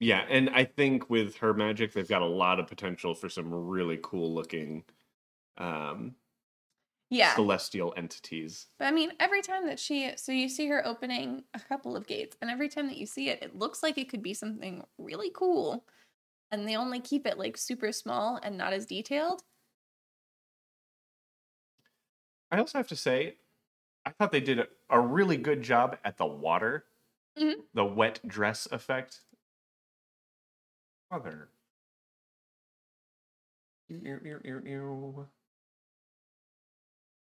yeah, 0.00 0.24
and 0.28 0.48
I 0.50 0.64
think 0.64 1.10
with 1.10 1.36
her 1.38 1.52
magic, 1.54 1.92
they've 1.92 2.08
got 2.08 2.22
a 2.22 2.26
lot 2.26 2.60
of 2.60 2.66
potential 2.68 3.14
for 3.14 3.28
some 3.28 3.52
really 3.52 3.98
cool 4.02 4.32
looking, 4.32 4.84
um, 5.58 6.16
Yeah. 7.10 7.34
celestial 7.34 7.94
entities. 7.96 8.68
But 8.78 8.86
I 8.86 8.90
mean, 8.92 9.12
every 9.18 9.42
time 9.42 9.66
that 9.66 9.78
she, 9.80 10.16
so 10.16 10.30
you 10.30 10.48
see 10.48 10.68
her 10.68 10.86
opening 10.86 11.44
a 11.54 11.60
couple 11.60 11.96
of 11.96 12.06
gates, 12.06 12.36
and 12.40 12.50
every 12.50 12.68
time 12.68 12.86
that 12.88 12.96
you 12.96 13.06
see 13.06 13.28
it, 13.28 13.42
it 13.42 13.56
looks 13.56 13.82
like 13.82 13.98
it 13.98 14.08
could 14.08 14.22
be 14.22 14.34
something 14.34 14.84
really 14.98 15.30
cool. 15.34 15.84
And 16.50 16.66
they 16.66 16.76
only 16.76 17.00
keep 17.00 17.26
it 17.26 17.38
like 17.38 17.56
super 17.56 17.92
small 17.92 18.38
and 18.42 18.56
not 18.56 18.72
as 18.72 18.86
detailed. 18.86 19.42
I 22.50 22.58
also 22.58 22.78
have 22.78 22.88
to 22.88 22.96
say, 22.96 23.36
I 24.06 24.10
thought 24.10 24.32
they 24.32 24.40
did 24.40 24.58
a, 24.60 24.66
a 24.88 24.98
really 24.98 25.36
good 25.36 25.60
job 25.62 25.98
at 26.04 26.16
the 26.16 26.24
water, 26.26 26.86
Mhm. 27.36 27.66
the 27.74 27.84
wet 27.84 28.20
dress 28.26 28.66
effect. 28.72 29.20
Mother. 31.10 31.50
Ew, 33.88 34.00
ew, 34.02 34.20
ew, 34.24 34.40
ew, 34.44 34.62
ew. 34.64 35.28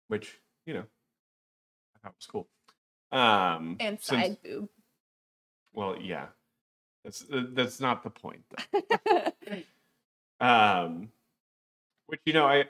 Which, 0.07 0.39
you 0.66 0.74
know, 0.74 0.86
I 1.95 1.99
thought 1.99 2.16
was 2.18 2.26
cool. 2.28 2.47
Um, 3.12 3.76
And 3.82 3.99
since- 4.01 4.05
side 4.22 4.41
boob. 4.43 4.70
well, 5.74 6.01
yeah, 6.01 6.30
that's 7.04 7.26
uh, 7.32 7.43
that's 7.54 7.80
not 7.80 8.04
the 8.04 8.10
point. 8.10 8.43
Though. 8.49 9.32
Um, 10.41 11.10
which 12.08 12.20
you 12.26 12.34
know, 12.34 12.47
I 12.47 12.66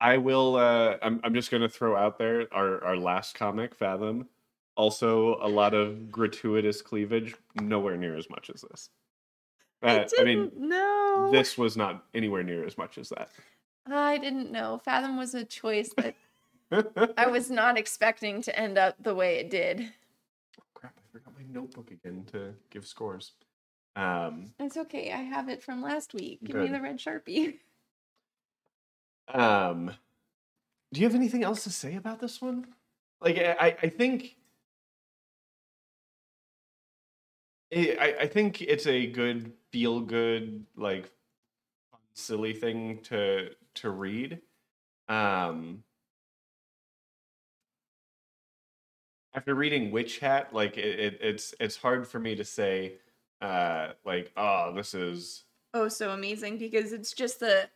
I 0.00 0.16
will. 0.16 0.56
Uh, 0.56 0.96
I'm 1.02 1.20
I'm 1.22 1.34
just 1.34 1.50
gonna 1.50 1.68
throw 1.68 1.94
out 1.94 2.18
there 2.18 2.48
our 2.52 2.82
our 2.82 2.96
last 2.96 3.34
comic, 3.34 3.74
Fathom. 3.74 4.26
Also, 4.74 5.38
a 5.40 5.48
lot 5.48 5.74
of 5.74 6.10
gratuitous 6.10 6.82
cleavage, 6.82 7.34
nowhere 7.60 7.96
near 7.96 8.16
as 8.16 8.28
much 8.28 8.50
as 8.52 8.62
this. 8.62 8.90
Uh, 9.82 10.04
I 10.18 10.24
mean, 10.24 10.50
no. 10.56 11.28
this 11.30 11.56
was 11.56 11.76
not 11.76 12.04
anywhere 12.14 12.42
near 12.42 12.64
as 12.64 12.76
much 12.76 12.98
as 12.98 13.10
that. 13.10 13.30
I 13.86 14.18
didn't 14.18 14.50
know. 14.50 14.80
Fathom 14.84 15.16
was 15.16 15.34
a 15.34 15.44
choice 15.44 15.90
that 15.96 16.14
I 17.16 17.26
was 17.28 17.50
not 17.50 17.78
expecting 17.78 18.42
to 18.42 18.58
end 18.58 18.78
up 18.78 18.96
the 19.02 19.14
way 19.14 19.36
it 19.36 19.50
did. 19.50 19.92
Forgot 21.16 21.34
my 21.38 21.44
notebook 21.50 21.90
again 21.92 22.26
to 22.32 22.52
give 22.68 22.86
scores. 22.86 23.32
Um, 23.94 24.52
It's 24.60 24.76
okay. 24.76 25.12
I 25.12 25.22
have 25.22 25.48
it 25.48 25.62
from 25.62 25.80
last 25.80 26.12
week. 26.12 26.40
Give 26.44 26.56
me 26.56 26.68
the 26.68 26.78
red 26.82 26.98
sharpie. 26.98 27.58
um, 29.28 29.92
do 30.92 31.00
you 31.00 31.06
have 31.06 31.14
anything 31.14 31.42
else 31.42 31.64
to 31.64 31.70
say 31.70 31.96
about 31.96 32.20
this 32.20 32.42
one? 32.42 32.66
Like, 33.22 33.38
I, 33.38 33.74
I- 33.82 33.88
think, 33.88 34.36
I- 37.72 38.16
I 38.20 38.26
think 38.26 38.60
it's 38.60 38.86
a 38.86 39.06
good 39.06 39.54
feel 39.72 40.00
good 40.00 40.66
like 40.76 41.10
silly 42.12 42.52
thing 42.52 43.00
to 43.04 43.54
to 43.76 43.88
read. 43.90 44.42
Um, 45.08 45.82
after 49.36 49.54
reading 49.54 49.90
Witch 49.90 50.18
Hat, 50.18 50.52
like 50.52 50.78
it, 50.78 50.98
it, 50.98 51.18
it's 51.20 51.54
it's 51.60 51.76
hard 51.76 52.08
for 52.08 52.18
me 52.18 52.34
to 52.34 52.44
say, 52.44 52.94
uh, 53.40 53.88
like, 54.04 54.32
oh, 54.36 54.72
this 54.74 54.94
is 54.94 55.44
Oh, 55.74 55.88
so 55.88 56.10
amazing 56.10 56.56
because 56.58 56.92
it's 56.92 57.12
just 57.12 57.38
the 57.40 57.68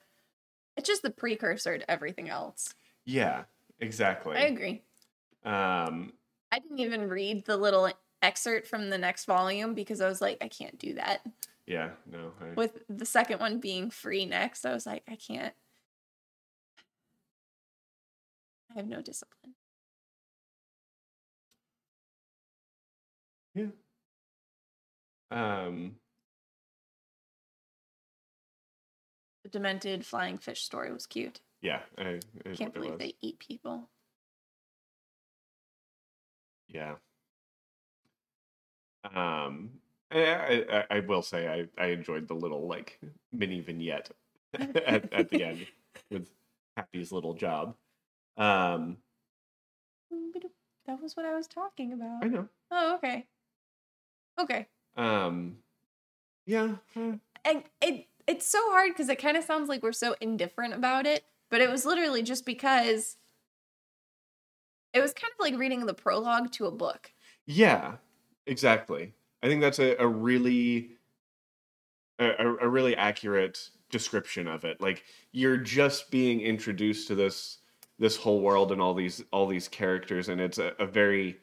it's 0.76 0.88
just 0.88 1.02
the 1.02 1.10
precursor 1.10 1.78
to 1.78 1.90
everything 1.90 2.28
else. 2.30 2.74
yeah, 3.04 3.44
exactly. 3.78 4.36
I 4.36 4.42
agree. 4.42 4.82
Um, 5.44 6.12
I 6.52 6.58
didn't 6.58 6.78
even 6.80 7.08
read 7.08 7.44
the 7.44 7.56
little 7.56 7.90
excerpt 8.22 8.66
from 8.66 8.90
the 8.90 8.98
next 8.98 9.24
volume 9.26 9.74
because 9.74 10.00
I 10.00 10.08
was 10.08 10.20
like, 10.20 10.38
I 10.40 10.48
can't 10.48 10.78
do 10.78 10.94
that. 10.94 11.20
yeah, 11.66 11.90
no, 12.10 12.32
I, 12.40 12.54
With 12.54 12.82
the 12.88 13.06
second 13.06 13.40
one 13.40 13.60
being 13.60 13.90
free 13.90 14.24
next, 14.26 14.64
I 14.64 14.72
was 14.72 14.86
like, 14.86 15.02
I 15.08 15.16
can't. 15.16 15.54
I 18.70 18.74
have 18.74 18.86
no 18.86 19.02
discipline. 19.02 19.54
Yeah. 23.54 23.66
Um, 25.30 25.96
The 29.44 29.48
demented 29.50 30.04
flying 30.04 30.38
fish 30.38 30.62
story 30.62 30.92
was 30.92 31.06
cute. 31.06 31.40
yeah, 31.62 31.80
I, 31.96 32.20
it, 32.44 32.56
Can't 32.56 32.74
believe 32.74 32.98
they 32.98 33.14
eat 33.22 33.38
people. 33.38 33.88
Yeah. 36.68 36.94
Um, 39.14 39.70
I, 40.10 40.64
I, 40.70 40.96
I 40.96 41.00
will 41.00 41.22
say 41.22 41.48
I, 41.48 41.82
I 41.82 41.86
enjoyed 41.88 42.28
the 42.28 42.34
little 42.34 42.66
like 42.68 43.00
mini 43.32 43.60
vignette 43.60 44.10
at, 44.54 45.12
at 45.12 45.30
the 45.30 45.44
end 45.44 45.66
with 46.10 46.28
Happy's 46.76 47.12
little 47.12 47.34
job. 47.34 47.74
Um, 48.36 48.98
That 50.86 51.00
was 51.00 51.16
what 51.16 51.24
I 51.26 51.34
was 51.34 51.46
talking 51.46 51.92
about. 51.92 52.24
I 52.24 52.28
know. 52.28 52.48
Oh, 52.70 52.96
okay. 52.96 53.26
Okay. 54.40 54.66
Um, 54.96 55.58
yeah. 56.46 56.76
And 56.94 57.64
it 57.80 58.06
it's 58.26 58.46
so 58.46 58.58
hard 58.70 58.92
because 58.92 59.08
it 59.08 59.20
kind 59.20 59.36
of 59.36 59.44
sounds 59.44 59.68
like 59.68 59.82
we're 59.82 59.92
so 59.92 60.14
indifferent 60.20 60.74
about 60.74 61.06
it, 61.06 61.24
but 61.50 61.60
it 61.60 61.70
was 61.70 61.84
literally 61.84 62.22
just 62.22 62.46
because 62.46 63.16
it 64.92 65.00
was 65.00 65.12
kind 65.12 65.32
of 65.32 65.40
like 65.40 65.58
reading 65.58 65.86
the 65.86 65.94
prologue 65.94 66.52
to 66.52 66.66
a 66.66 66.70
book. 66.70 67.12
Yeah, 67.46 67.96
exactly. 68.46 69.14
I 69.42 69.48
think 69.48 69.60
that's 69.60 69.78
a, 69.78 69.96
a 69.96 70.06
really 70.06 70.92
a, 72.18 72.28
a 72.28 72.56
a 72.62 72.68
really 72.68 72.96
accurate 72.96 73.70
description 73.90 74.46
of 74.46 74.64
it. 74.64 74.80
Like 74.80 75.04
you're 75.32 75.56
just 75.56 76.10
being 76.10 76.40
introduced 76.40 77.08
to 77.08 77.14
this 77.14 77.58
this 77.98 78.16
whole 78.16 78.40
world 78.40 78.72
and 78.72 78.80
all 78.80 78.94
these 78.94 79.22
all 79.32 79.46
these 79.46 79.68
characters, 79.68 80.28
and 80.28 80.40
it's 80.40 80.58
a, 80.58 80.72
a 80.78 80.86
very 80.86 81.38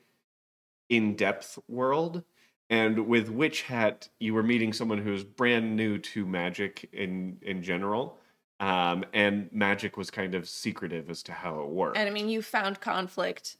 in-depth 0.89 1.59
world. 1.67 2.23
And 2.69 3.07
with 3.07 3.29
Witch 3.29 3.61
Hat, 3.63 4.09
you 4.19 4.33
were 4.33 4.43
meeting 4.43 4.73
someone 4.73 4.97
who's 4.97 5.23
brand 5.23 5.75
new 5.75 5.97
to 5.99 6.25
magic 6.25 6.89
in 6.91 7.37
in 7.41 7.63
general. 7.63 8.17
Um, 8.59 9.05
and 9.13 9.49
magic 9.51 9.97
was 9.97 10.09
kind 10.09 10.33
of 10.33 10.49
secretive 10.49 11.09
as 11.09 11.21
to 11.23 11.31
how 11.31 11.61
it 11.61 11.69
worked. 11.69 11.97
And 11.97 12.09
I 12.09 12.11
mean, 12.11 12.27
you 12.27 12.41
found 12.41 12.81
conflict 12.81 13.57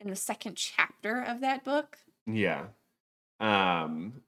in 0.00 0.10
the 0.10 0.16
second 0.16 0.56
chapter 0.56 1.20
of 1.22 1.40
that 1.40 1.64
book. 1.64 1.98
Yeah. 2.26 2.66
Um 3.40 4.22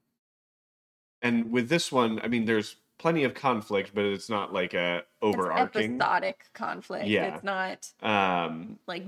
and 1.21 1.51
with 1.51 1.69
this 1.69 1.91
one, 1.91 2.19
I 2.23 2.27
mean 2.27 2.45
there's 2.45 2.77
plenty 2.97 3.23
of 3.23 3.33
conflict, 3.33 3.91
but 3.93 4.05
it's 4.05 4.29
not 4.29 4.53
like 4.53 4.73
a 4.73 5.03
overarching. 5.21 5.95
It's 5.95 6.01
episodic 6.03 6.45
conflict. 6.53 7.07
Yeah. 7.07 7.35
It's 7.35 7.43
not 7.43 7.91
Um 8.01 8.79
like, 8.87 9.03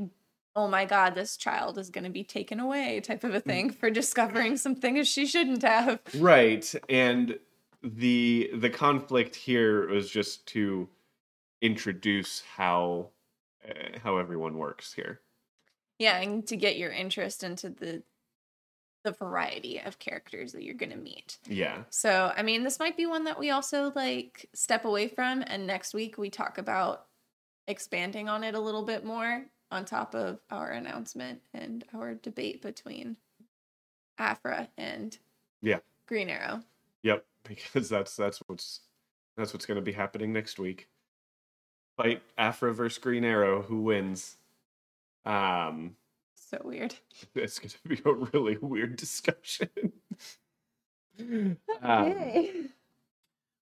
oh 0.55 0.67
my 0.67 0.85
God, 0.85 1.15
this 1.15 1.37
child 1.37 1.77
is 1.77 1.89
going 1.89 2.03
to 2.03 2.09
be 2.09 2.23
taken 2.23 2.59
away 2.59 2.99
type 3.01 3.21
Mm. 3.21 3.29
of 3.29 3.35
a 3.35 3.39
thing 3.39 3.69
for 3.69 3.89
discovering 3.89 4.57
some 4.57 4.75
things 4.75 5.07
she 5.07 5.25
shouldn't 5.25 5.61
have. 5.63 5.99
right, 6.15 6.73
and 6.89 7.37
the 7.83 8.51
the 8.55 8.69
conflict 8.69 9.35
here 9.35 9.87
was 9.87 10.09
just 10.09 10.45
to 10.47 10.89
introduce 11.61 12.41
how 12.57 13.09
uh, 13.67 13.99
how 14.03 14.17
everyone 14.17 14.57
works 14.57 14.93
here. 14.93 15.21
Yeah, 15.97 16.19
and 16.21 16.45
to 16.47 16.55
get 16.55 16.77
your 16.77 16.91
interest 16.91 17.43
into 17.43 17.69
the 17.69 18.03
the 19.05 19.11
variety 19.13 19.79
of 19.79 19.97
characters 19.97 20.51
that 20.51 20.63
you're 20.63 20.73
going 20.73 20.91
to 20.91 20.97
meet. 20.97 21.37
Yeah. 21.47 21.83
So, 21.89 22.33
I 22.35 22.41
mean, 22.43 22.63
this 22.65 22.79
might 22.79 22.97
be 22.97 23.05
one 23.05 23.23
that 23.23 23.39
we 23.39 23.49
also 23.49 23.93
like 23.95 24.49
step 24.53 24.83
away 24.83 25.07
from 25.07 25.41
and 25.47 25.65
next 25.65 25.93
week 25.93 26.17
we 26.17 26.29
talk 26.29 26.57
about 26.57 27.05
expanding 27.65 28.27
on 28.27 28.43
it 28.43 28.55
a 28.55 28.59
little 28.59 28.83
bit 28.83 29.05
more 29.05 29.45
on 29.71 29.85
top 29.85 30.15
of 30.15 30.39
our 30.49 30.69
announcement 30.71 31.41
and 31.53 31.83
our 31.93 32.15
debate 32.15 32.61
between 32.61 33.17
Aphra 34.17 34.69
and 34.77 35.17
Yeah. 35.61 35.79
Green 36.07 36.29
Arrow. 36.29 36.61
Yep, 37.03 37.25
because 37.43 37.89
that's 37.89 38.15
that's 38.15 38.39
what's 38.47 38.81
that's 39.37 39.53
what's 39.53 39.65
going 39.65 39.75
to 39.77 39.81
be 39.81 39.91
happening 39.93 40.33
next 40.33 40.59
week. 40.59 40.87
Fight 41.97 42.21
Aphra 42.37 42.73
versus 42.73 42.97
Green 42.97 43.23
Arrow, 43.25 43.61
who 43.61 43.81
wins? 43.81 44.37
Um 45.25 45.95
So 46.35 46.59
weird. 46.63 46.95
it's 47.35 47.59
going 47.59 47.69
to 47.69 47.89
be 47.89 48.01
a 48.09 48.13
really 48.33 48.57
weird 48.57 48.95
discussion. 48.95 49.69
um, 51.81 52.69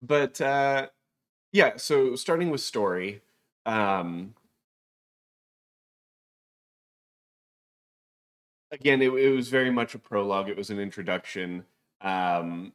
but 0.03 0.41
uh, 0.41 0.89
yeah, 1.53 1.77
so 1.77 2.17
starting 2.17 2.51
with 2.51 2.61
story, 2.63 3.21
um, 3.67 4.35
again, 8.73 9.03
it, 9.03 9.13
it 9.13 9.31
was 9.31 9.49
very 9.49 9.71
much 9.71 9.95
a 9.95 9.99
prologue. 9.99 10.49
It 10.49 10.57
was 10.57 10.71
an 10.71 10.81
introduction. 10.81 11.65
Um, 12.01 12.73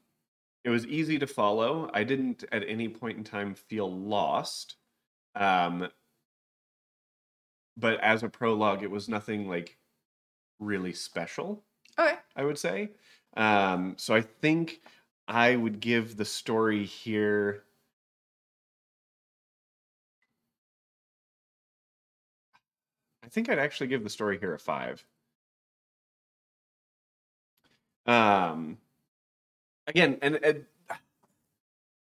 it 0.64 0.70
was 0.70 0.86
easy 0.86 1.20
to 1.20 1.28
follow. 1.28 1.89
I 1.93 2.04
didn't 2.04 2.45
at 2.52 2.64
any 2.68 2.88
point 2.88 3.18
in 3.18 3.24
time 3.24 3.56
feel 3.56 3.91
lost. 3.91 4.76
Um, 5.36 5.89
but 7.76 8.00
as 8.00 8.24
a 8.24 8.30
prologue, 8.30 8.84
it 8.84 8.91
was 8.91 9.10
nothing 9.10 9.50
like 9.50 9.78
really 10.60 10.93
special. 10.93 11.64
Okay. 12.00 12.16
I 12.36 12.43
would 12.43 12.60
say. 12.60 12.91
Um, 13.36 13.95
so 13.98 14.14
I 14.14 14.22
think 14.22 14.82
I 15.28 15.56
would 15.56 15.80
give 15.80 16.16
the 16.16 16.26
story 16.26 16.86
here. 16.86 17.64
I 23.24 23.30
think 23.30 23.50
I'd 23.50 23.60
actually 23.60 23.88
give 23.88 24.04
the 24.04 24.10
story 24.10 24.39
here 24.39 24.54
a 24.54 24.60
five. 24.60 25.06
Um, 28.08 28.78
again, 29.86 30.18
and, 30.22 30.36
and 30.43 30.66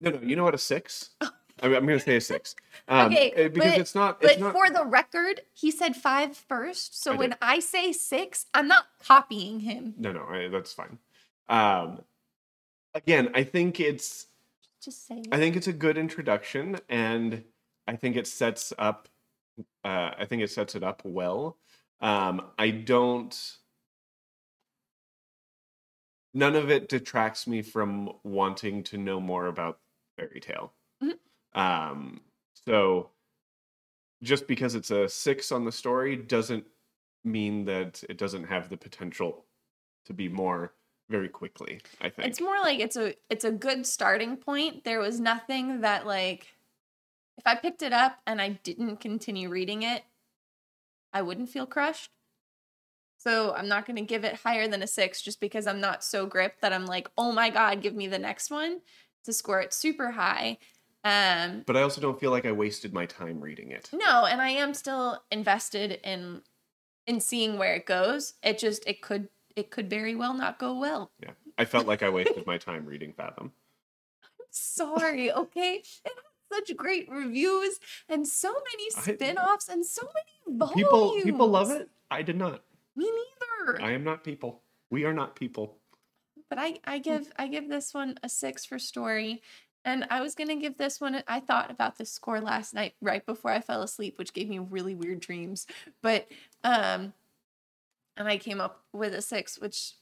no, 0.00 0.10
no, 0.10 0.20
you 0.22 0.34
know 0.36 0.44
what? 0.44 0.54
A 0.54 0.58
six. 0.58 1.10
I'm, 1.20 1.30
I'm 1.74 1.86
going 1.86 1.98
to 1.98 2.00
say 2.00 2.16
a 2.16 2.20
six. 2.20 2.56
Um, 2.88 3.06
Okay, 3.12 3.30
eh, 3.36 3.48
because 3.48 3.72
but- 3.72 3.80
it's 3.80 3.94
not. 3.94 4.20
But 4.20 4.40
not. 4.40 4.52
for 4.52 4.68
the 4.68 4.84
record, 4.84 5.42
he 5.52 5.70
said 5.70 5.94
five 5.94 6.36
first. 6.36 7.00
So 7.00 7.12
I 7.12 7.16
when 7.16 7.30
did. 7.30 7.38
I 7.40 7.60
say 7.60 7.92
six, 7.92 8.46
I'm 8.52 8.66
not 8.66 8.86
copying 9.04 9.60
him. 9.60 9.94
no, 9.96 10.10
no, 10.10 10.24
I, 10.24 10.48
that's 10.48 10.72
fine. 10.72 10.98
Um, 11.48 12.00
again, 12.94 13.28
I 13.34 13.44
think 13.44 13.78
it's. 13.78 14.26
Just 14.82 15.06
say 15.06 15.22
I 15.30 15.36
think 15.36 15.54
it's 15.54 15.68
a 15.68 15.72
good 15.72 15.98
introduction, 15.98 16.78
and 16.88 17.44
I 17.86 17.94
think 17.94 18.16
it 18.16 18.26
sets 18.26 18.72
up. 18.76 19.08
Uh, 19.84 20.10
I 20.18 20.24
think 20.26 20.42
it 20.42 20.50
sets 20.50 20.74
it 20.74 20.82
up 20.82 21.02
well. 21.04 21.58
Um, 22.00 22.42
I 22.58 22.70
don't. 22.70 23.38
None 26.32 26.54
of 26.54 26.70
it 26.70 26.88
detracts 26.88 27.46
me 27.46 27.62
from 27.62 28.12
wanting 28.22 28.82
to 28.84 28.98
know 28.98 29.20
more 29.20 29.46
about 29.46 29.80
Fairy 30.16 30.40
Tail. 30.40 30.72
Mhm. 31.02 31.18
Um, 31.54 32.20
so, 32.66 33.10
just 34.22 34.46
because 34.46 34.74
it's 34.74 34.90
a 34.90 35.08
six 35.08 35.50
on 35.50 35.64
the 35.64 35.72
story 35.72 36.14
doesn't 36.16 36.66
mean 37.24 37.64
that 37.64 38.02
it 38.08 38.16
doesn't 38.16 38.44
have 38.44 38.68
the 38.68 38.76
potential 38.76 39.44
to 40.04 40.12
be 40.12 40.28
more 40.28 40.72
very 41.08 41.28
quickly. 41.28 41.80
I 42.00 42.08
think 42.08 42.28
It's 42.28 42.40
more 42.40 42.58
like 42.60 42.78
it's 42.78 42.96
a 42.96 43.14
it's 43.28 43.44
a 43.44 43.50
good 43.50 43.86
starting 43.86 44.36
point. 44.36 44.84
There 44.84 45.00
was 45.00 45.20
nothing 45.20 45.80
that 45.80 46.06
like 46.06 46.54
if 47.36 47.46
I 47.46 47.56
picked 47.56 47.82
it 47.82 47.92
up 47.92 48.20
and 48.26 48.40
I 48.40 48.50
didn't 48.62 48.98
continue 48.98 49.48
reading 49.48 49.82
it, 49.82 50.04
I 51.12 51.22
wouldn't 51.22 51.48
feel 51.48 51.66
crushed. 51.66 52.10
So 53.22 53.52
I'm 53.52 53.68
not 53.68 53.84
going 53.84 53.96
to 53.96 54.02
give 54.02 54.24
it 54.24 54.36
higher 54.36 54.66
than 54.66 54.82
a 54.82 54.86
six 54.86 55.20
just 55.20 55.40
because 55.40 55.66
I'm 55.66 55.78
not 55.80 56.02
so 56.02 56.24
gripped 56.24 56.62
that 56.62 56.72
I'm 56.72 56.86
like, 56.86 57.10
oh 57.18 57.32
my 57.32 57.50
God, 57.50 57.82
give 57.82 57.94
me 57.94 58.06
the 58.06 58.18
next 58.18 58.50
one 58.50 58.80
to 59.24 59.32
score 59.34 59.60
it 59.60 59.74
super 59.74 60.10
high. 60.10 60.56
Um, 61.04 61.62
But 61.66 61.76
I 61.76 61.82
also 61.82 62.00
don't 62.00 62.18
feel 62.18 62.30
like 62.30 62.46
I 62.46 62.52
wasted 62.52 62.94
my 62.94 63.04
time 63.04 63.38
reading 63.40 63.72
it. 63.72 63.90
no, 63.92 64.24
and 64.24 64.40
I 64.40 64.48
am 64.48 64.72
still 64.72 65.22
invested 65.30 66.00
in 66.02 66.40
in 67.06 67.20
seeing 67.20 67.58
where 67.58 67.74
it 67.74 67.84
goes. 67.84 68.34
It 68.42 68.58
just 68.58 68.86
it 68.86 69.02
could 69.02 69.28
it 69.54 69.70
could 69.70 69.90
very 69.90 70.14
well 70.14 70.32
not 70.32 70.58
go 70.58 70.78
well. 70.78 71.10
Yeah. 71.22 71.32
I 71.58 71.66
felt 71.66 71.86
like 71.86 72.02
I 72.02 72.08
wasted 72.08 72.46
my 72.46 72.56
time 72.56 72.86
reading 72.86 73.12
Fathom. 73.12 73.52
Sorry, 74.50 75.30
okay? 75.30 75.82
Such 76.52 76.74
great 76.76 77.08
reviews 77.10 77.78
and 78.08 78.26
so 78.26 78.48
many 78.52 78.88
I- 78.96 79.14
spin-offs 79.14 79.68
and 79.68 79.84
so 79.84 80.02
many 80.14 80.58
volumes. 80.58 80.74
People 80.82 81.20
people 81.22 81.48
love 81.48 81.70
it. 81.70 81.88
I 82.10 82.22
did 82.22 82.36
not. 82.36 82.62
Me 82.96 83.10
neither. 83.10 83.82
I 83.82 83.92
am 83.92 84.04
not 84.04 84.24
people. 84.24 84.62
We 84.90 85.04
are 85.04 85.12
not 85.12 85.36
people. 85.36 85.78
but 86.48 86.58
I 86.58 86.78
I 86.84 86.98
give 86.98 87.30
I 87.38 87.46
give 87.48 87.68
this 87.68 87.94
one 87.94 88.16
a 88.22 88.28
6 88.28 88.64
for 88.64 88.78
story. 88.78 89.42
And 89.84 90.06
I 90.10 90.20
was 90.20 90.34
gonna 90.34 90.56
give 90.56 90.76
this 90.76 91.00
one. 91.00 91.22
I 91.26 91.40
thought 91.40 91.70
about 91.70 91.96
this 91.96 92.10
score 92.12 92.40
last 92.40 92.74
night, 92.74 92.94
right 93.00 93.24
before 93.24 93.50
I 93.50 93.60
fell 93.60 93.82
asleep, 93.82 94.18
which 94.18 94.34
gave 94.34 94.48
me 94.48 94.58
really 94.58 94.94
weird 94.94 95.20
dreams. 95.20 95.66
But 96.02 96.28
um, 96.64 97.14
and 98.16 98.28
I 98.28 98.36
came 98.36 98.60
up 98.60 98.84
with 98.92 99.14
a 99.14 99.22
six, 99.22 99.58
which 99.58 99.94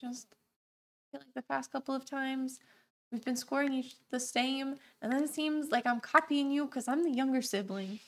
just 0.00 0.26
I 0.32 1.18
feel 1.18 1.20
like 1.26 1.34
the 1.34 1.42
past 1.42 1.70
couple 1.70 1.94
of 1.94 2.04
times 2.04 2.58
we've 3.12 3.24
been 3.24 3.36
scoring 3.36 3.72
each 3.72 3.94
the 4.10 4.18
same, 4.20 4.76
and 5.00 5.12
then 5.12 5.22
it 5.24 5.30
seems 5.30 5.70
like 5.70 5.86
I'm 5.86 6.00
copying 6.00 6.50
you 6.50 6.66
because 6.66 6.88
I'm 6.88 7.04
the 7.04 7.10
younger 7.12 7.40
sibling. 7.42 8.00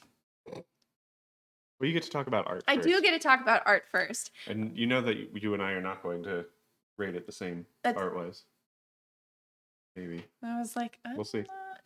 Well, 1.80 1.88
you 1.88 1.94
get 1.94 2.02
to 2.02 2.10
talk 2.10 2.26
about 2.26 2.46
art. 2.46 2.62
I 2.68 2.76
do 2.76 3.00
get 3.00 3.12
to 3.12 3.18
talk 3.18 3.40
about 3.40 3.62
art 3.64 3.84
first. 3.90 4.30
and 4.46 4.76
you 4.76 4.86
know 4.86 5.00
that 5.00 5.16
you- 5.16 5.54
and 5.54 5.62
I 5.62 5.72
are 5.72 5.80
not 5.80 6.02
going 6.02 6.22
to 6.24 6.44
rate 6.98 7.14
it 7.16 7.24
the 7.26 7.32
same 7.32 7.66
That's- 7.82 8.00
art 8.00 8.14
wise. 8.14 8.44
Maybe. 9.96 10.24
I 10.42 10.58
was 10.58 10.76
like, 10.76 10.98
I'm 11.04 11.16
We'll 11.16 11.24
see. 11.24 11.40
not- 11.48 11.80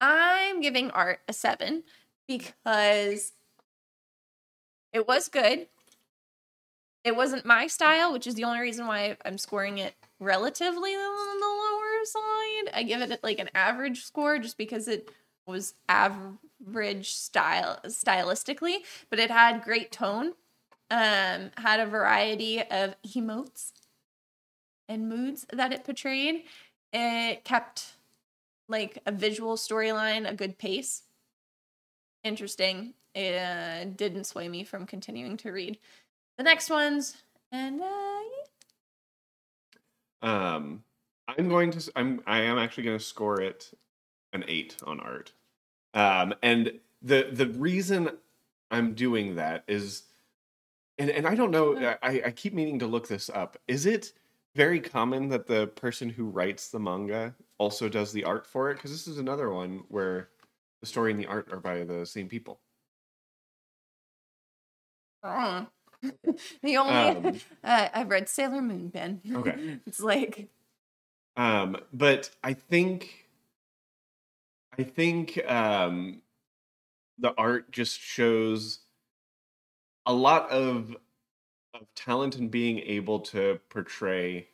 I'm 0.00 0.60
giving 0.60 0.90
art 0.92 1.20
a 1.28 1.32
seven 1.32 1.82
because 2.28 3.32
it 4.92 5.06
was 5.08 5.28
good. 5.28 5.68
It 7.04 7.16
wasn't 7.16 7.44
my 7.44 7.66
style, 7.66 8.12
which 8.12 8.28
is 8.28 8.36
the 8.36 8.44
only 8.44 8.60
reason 8.60 8.86
why 8.86 9.16
I'm 9.24 9.38
scoring 9.38 9.78
it 9.78 9.94
relatively 10.20 10.94
on 10.94 11.40
the 11.40 11.46
lower 11.46 12.04
side. 12.04 12.70
I 12.74 12.84
give 12.84 13.00
it 13.10 13.22
like 13.24 13.40
an 13.40 13.50
average 13.54 14.04
score 14.04 14.38
just 14.38 14.56
because 14.56 14.86
it 14.86 15.10
was 15.46 15.74
average 16.66 17.12
style 17.12 17.80
stylistically, 17.86 18.78
but 19.10 19.18
it 19.18 19.30
had 19.30 19.62
great 19.62 19.92
tone. 19.92 20.32
Um, 20.90 21.50
had 21.56 21.80
a 21.80 21.86
variety 21.86 22.60
of 22.60 22.94
emotes 23.02 23.72
and 24.88 25.08
moods 25.08 25.46
that 25.50 25.72
it 25.72 25.84
portrayed. 25.84 26.42
It 26.92 27.44
kept 27.44 27.94
like 28.68 28.98
a 29.06 29.12
visual 29.12 29.56
storyline, 29.56 30.28
a 30.28 30.34
good 30.34 30.58
pace. 30.58 31.04
Interesting. 32.24 32.92
It 33.14 33.34
uh, 33.36 33.84
didn't 33.84 34.24
sway 34.24 34.48
me 34.48 34.64
from 34.64 34.86
continuing 34.86 35.38
to 35.38 35.50
read 35.50 35.78
the 36.36 36.44
next 36.44 36.68
ones. 36.68 37.16
And 37.50 37.80
uh, 37.80 38.20
yeah. 40.22 40.54
Um, 40.54 40.84
I'm 41.26 41.48
going 41.48 41.70
to. 41.72 41.92
I'm. 41.96 42.20
I 42.26 42.42
am 42.42 42.58
actually 42.58 42.84
going 42.84 42.98
to 42.98 43.04
score 43.04 43.40
it 43.40 43.72
an 44.32 44.44
eight 44.46 44.76
on 44.86 45.00
art. 45.00 45.32
Um, 45.94 46.34
and 46.42 46.80
the 47.02 47.28
the 47.32 47.46
reason 47.48 48.10
I'm 48.70 48.94
doing 48.94 49.36
that 49.36 49.64
is, 49.68 50.04
and 50.98 51.10
and 51.10 51.26
I 51.26 51.34
don't 51.34 51.50
know. 51.50 51.76
I 52.02 52.22
I 52.26 52.30
keep 52.32 52.54
meaning 52.54 52.78
to 52.80 52.86
look 52.86 53.08
this 53.08 53.30
up. 53.30 53.58
Is 53.68 53.86
it 53.86 54.12
very 54.54 54.80
common 54.80 55.28
that 55.30 55.46
the 55.46 55.68
person 55.68 56.08
who 56.10 56.26
writes 56.26 56.70
the 56.70 56.80
manga 56.80 57.34
also 57.58 57.88
does 57.88 58.12
the 58.12 58.24
art 58.24 58.46
for 58.46 58.70
it? 58.70 58.74
Because 58.74 58.90
this 58.90 59.08
is 59.08 59.18
another 59.18 59.50
one 59.50 59.84
where 59.88 60.30
the 60.80 60.86
story 60.86 61.10
and 61.12 61.20
the 61.20 61.26
art 61.26 61.52
are 61.52 61.60
by 61.60 61.84
the 61.84 62.06
same 62.06 62.28
people. 62.28 62.60
Uh, 65.22 65.66
the 66.62 66.76
only 66.76 67.08
Um, 67.08 67.40
uh, 67.64 67.88
I've 67.94 68.10
read 68.10 68.28
Sailor 68.28 68.62
Moon, 68.62 68.88
Ben. 68.88 69.20
Okay. 69.32 69.80
it's 69.86 70.00
like 70.00 70.50
Um, 71.36 71.76
but 71.92 72.30
I 72.42 72.54
think 72.54 73.21
I 74.78 74.82
think 74.82 75.38
um 75.50 76.22
the 77.18 77.34
art 77.36 77.70
just 77.70 78.00
shows 78.00 78.80
a 80.06 80.12
lot 80.12 80.50
of 80.50 80.96
of 81.74 81.86
talent 81.94 82.36
in 82.36 82.48
being 82.48 82.80
able 82.80 83.20
to 83.20 83.58
portray 83.70 84.48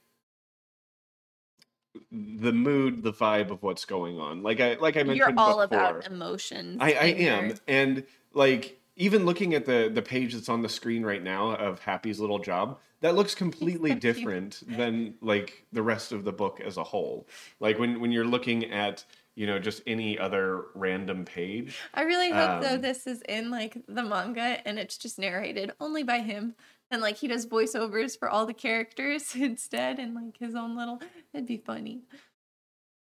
the 2.13 2.53
mood, 2.53 3.03
the 3.03 3.13
vibe 3.13 3.51
of 3.51 3.63
what's 3.63 3.85
going 3.85 4.21
on. 4.21 4.43
Like 4.43 4.61
I 4.61 4.75
like 4.75 4.97
I 4.97 5.03
mentioned 5.03 5.17
you're 5.17 5.33
all 5.37 5.67
before. 5.67 5.89
about 5.99 6.07
emotions. 6.07 6.79
I, 6.81 6.93
I 6.93 7.05
am, 7.07 7.55
and 7.67 8.05
like 8.33 8.81
even 8.97 9.25
looking 9.25 9.55
at 9.55 9.65
the 9.65 9.91
the 9.93 10.03
page 10.03 10.35
that's 10.35 10.49
on 10.49 10.63
the 10.63 10.69
screen 10.69 11.05
right 11.05 11.23
now 11.23 11.53
of 11.53 11.81
Happy's 11.81 12.21
little 12.21 12.39
job, 12.39 12.79
that 13.01 13.15
looks 13.15 13.35
completely 13.35 13.95
different 13.95 14.63
than 14.77 15.15
like 15.21 15.65
the 15.73 15.83
rest 15.83 16.13
of 16.13 16.25
the 16.25 16.33
book 16.33 16.61
as 16.61 16.77
a 16.77 16.85
whole. 16.85 17.27
Like 17.61 17.79
when 17.79 18.01
when 18.01 18.13
you're 18.13 18.27
looking 18.27 18.71
at 18.71 19.05
you 19.39 19.47
know 19.47 19.59
just 19.61 19.83
any 19.87 20.19
other 20.19 20.67
random 20.75 21.25
page, 21.25 21.93
I 21.95 22.03
really 22.03 22.33
hope 22.33 22.59
though 22.61 22.77
Um, 22.77 22.83
this 22.83 23.07
is 23.07 23.23
in 23.29 23.51
like 23.51 23.85
the 23.87 24.03
manga 24.03 24.67
and 24.67 24.79
it's 24.79 24.99
just 24.99 25.19
narrated 25.19 25.73
only 25.81 26.03
by 26.03 26.21
him. 26.21 26.55
And 26.91 27.03
like 27.03 27.17
he 27.19 27.29
does 27.29 27.47
voiceovers 27.47 28.19
for 28.19 28.29
all 28.29 28.47
the 28.47 28.55
characters 28.55 29.35
instead 29.35 29.99
and 29.99 30.15
like 30.15 30.39
his 30.39 30.55
own 30.55 30.77
little 30.77 31.01
it'd 31.33 31.47
be 31.47 31.59
funny. 31.59 32.05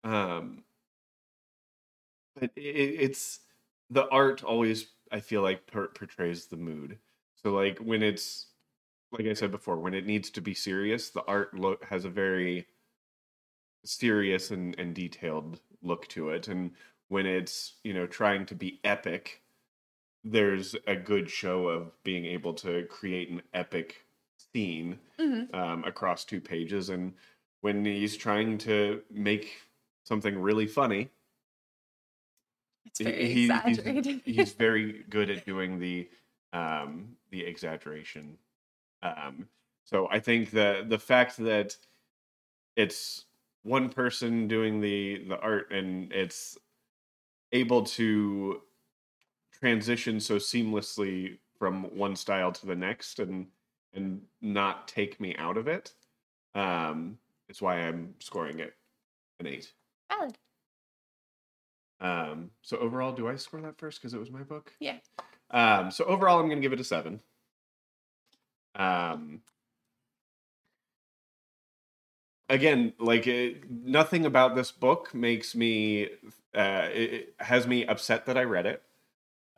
um, 0.05 0.65
but 2.35 2.51
it, 2.57 2.61
it's 2.61 3.41
the 3.91 4.09
art 4.09 4.43
always 4.45 4.93
I 5.11 5.21
feel 5.21 5.43
like 5.43 5.67
per- 5.67 5.89
portrays 5.89 6.47
the 6.47 6.57
mood. 6.57 6.99
So 7.37 7.51
like 7.53 7.79
when 7.79 8.03
it's 8.03 8.49
like 9.13 9.27
I 9.27 9.35
said 9.35 9.51
before, 9.53 9.79
when 9.79 9.95
it 9.95 10.07
needs 10.07 10.31
to 10.33 10.41
be 10.43 10.55
serious, 10.55 11.11
the 11.11 11.25
art 11.25 11.55
has 11.85 12.05
a 12.05 12.11
very 12.11 12.69
serious 13.85 14.51
and, 14.51 14.79
and 14.79 14.95
detailed 14.95 15.61
look 15.83 16.07
to 16.09 16.31
it. 16.31 16.49
And 16.49 16.73
when 17.09 17.27
it's, 17.27 17.75
you 17.85 17.93
know, 17.95 18.07
trying 18.07 18.47
to 18.47 18.55
be 18.55 18.81
epic, 18.85 19.43
there's 20.25 20.75
a 20.87 20.97
good 20.97 21.29
show 21.31 21.69
of 21.69 21.93
being 22.05 22.25
able 22.27 22.55
to 22.55 22.87
create 22.87 23.31
an 23.31 23.43
epic 23.55 24.07
scene 24.55 24.99
Mhm. 25.19 25.53
um, 25.55 25.85
across 25.85 26.25
two 26.25 26.41
pages. 26.41 26.89
And 26.91 27.15
when 27.61 27.85
he's 27.85 28.17
trying 28.17 28.59
to 28.59 29.03
make 29.11 29.61
something 30.05 30.39
really 30.41 30.67
funny, 30.67 31.11
It's 32.87 33.01
very 33.01 33.27
he- 33.35 33.49
he's- 33.49 34.23
he's 34.25 34.53
very 34.55 35.05
good 35.05 35.31
at 35.31 35.45
doing 35.47 35.79
the 35.79 36.09
um 36.53 37.17
the 37.31 37.43
exaggeration 37.47 38.39
um 39.03 39.49
so 39.85 40.07
i 40.11 40.21
think 40.21 40.51
the 40.51 40.85
the 40.87 40.99
fact 40.99 41.39
that 41.39 41.75
it's 42.77 43.27
one 43.63 43.89
person 43.89 44.49
doing 44.49 44.81
the 44.81 45.25
the 45.29 45.39
art 45.39 45.71
and 45.71 46.13
it's 46.13 46.59
able 47.53 47.83
to 47.83 48.61
transition 49.53 50.19
so 50.19 50.37
seamlessly 50.37 51.39
from 51.59 51.85
one 51.97 52.17
style 52.17 52.51
to 52.51 52.67
the 52.67 52.75
next 52.75 53.19
and 53.19 53.47
and 53.95 54.23
not 54.41 54.89
take 54.89 55.21
me 55.21 55.35
out 55.37 55.57
of 55.57 55.69
it 55.69 55.93
um 56.55 57.19
is 57.49 57.63
why 57.63 57.77
i'm 57.77 58.15
scoring 58.21 58.59
it 58.59 58.75
an 59.41 59.47
eight 59.47 59.73
Valid. 60.11 60.39
um, 62.01 62.51
so 62.63 62.77
overall, 62.79 63.13
do 63.13 63.29
I 63.29 63.37
score 63.37 63.61
that 63.63 63.79
first 63.79 64.01
because 64.01 64.13
it 64.13 64.21
was 64.21 64.31
my 64.31 64.43
book? 64.43 64.73
Yeah. 64.81 64.97
Um, 65.51 65.91
so 65.91 66.05
overall, 66.05 66.39
I'm 66.39 66.47
going 66.47 66.59
to 66.59 66.63
give 66.63 66.73
it 66.73 66.81
a 66.81 66.85
seven. 66.85 67.21
Um, 68.75 69.41
again, 72.53 72.93
like 72.99 73.27
it, 73.27 73.69
nothing 73.71 74.27
about 74.27 74.55
this 74.55 74.71
book 74.71 75.13
makes 75.15 75.55
me 75.57 76.05
uh, 76.55 76.89
it 76.93 77.35
has 77.39 77.67
me 77.67 77.87
upset 77.87 78.27
that 78.27 78.37
I 78.37 78.45
read 78.45 78.67
it. 78.67 78.83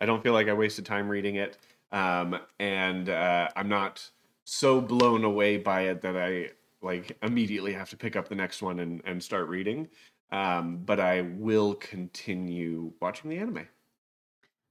I 0.00 0.06
don't 0.06 0.22
feel 0.22 0.32
like 0.32 0.48
I 0.48 0.52
wasted 0.52 0.86
time 0.86 1.08
reading 1.08 1.36
it, 1.36 1.58
um, 1.92 2.38
and 2.58 3.08
uh, 3.08 3.48
I'm 3.56 3.68
not 3.68 4.08
so 4.44 4.80
blown 4.80 5.24
away 5.24 5.56
by 5.56 5.82
it 5.82 6.02
that 6.02 6.16
I 6.16 6.50
like 6.82 7.16
immediately 7.22 7.72
have 7.72 7.90
to 7.90 7.96
pick 7.96 8.14
up 8.14 8.28
the 8.28 8.34
next 8.34 8.62
one 8.62 8.80
and, 8.80 9.02
and 9.04 9.22
start 9.22 9.48
reading. 9.48 9.88
Um, 10.30 10.78
but 10.84 11.00
I 11.00 11.22
will 11.22 11.74
continue 11.74 12.92
watching 13.00 13.30
the 13.30 13.38
anime. 13.38 13.68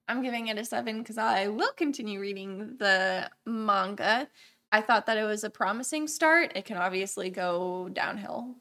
I'm 0.08 0.22
giving 0.22 0.48
it 0.48 0.58
a 0.58 0.66
seven 0.66 1.00
because 1.00 1.18
I 1.18 1.48
will 1.48 1.72
continue 1.76 2.20
reading 2.20 2.76
the 2.78 3.30
manga. 3.46 4.28
I 4.74 4.82
thought 4.82 5.06
that 5.06 5.20
it 5.20 5.24
was 5.24 5.44
a 5.44 5.52
promising 5.52 6.08
start. 6.08 6.54
It 6.56 6.66
can 6.66 6.78
obviously 6.78 7.30
go 7.30 7.90
downhill 7.94 8.56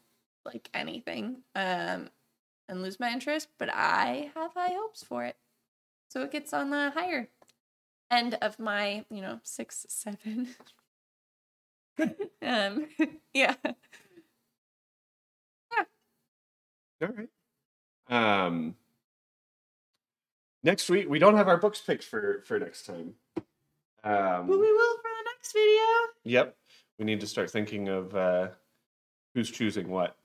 like 0.45 0.69
anything 0.75 1.39
um, 1.55 2.11
and 2.69 2.83
lose 2.83 3.01
my 3.01 3.11
interest, 3.11 3.49
but 3.59 3.71
I 3.73 4.31
have 4.35 4.53
high 4.53 4.75
hopes 4.75 5.03
for 5.03 5.25
it. 5.25 5.37
So 6.11 6.23
it 6.23 6.31
gets 6.31 6.53
on 6.53 6.69
the 6.69 6.91
higher 6.91 7.31
end 8.11 8.35
of 8.43 8.59
my, 8.59 9.07
you 9.11 9.23
know, 9.23 9.41
six, 9.43 9.87
seven. 9.89 10.49
um, 12.43 12.87
yeah. 13.33 13.55
Yeah. 13.65 13.73
All 17.01 17.09
right. 17.09 17.29
Um, 18.11 18.75
next 20.63 20.91
week 20.91 21.09
we 21.09 21.19
don't 21.19 21.39
have 21.39 21.49
our 21.49 21.57
books 21.57 21.81
picked 21.81 22.05
for 22.05 22.43
for 22.47 22.59
next 22.59 22.85
time. 22.85 23.15
Um, 24.05 24.47
But 24.47 24.59
we 24.59 24.73
will 24.73 24.97
for 24.99 25.12
next 25.43 25.53
video. 25.53 25.83
Yep. 26.25 26.57
We 26.99 27.05
need 27.05 27.21
to 27.21 27.27
start 27.27 27.51
thinking 27.51 27.89
of 27.89 28.15
uh, 28.15 28.49
who's 29.35 29.51
choosing 29.51 29.89
what. 29.89 30.17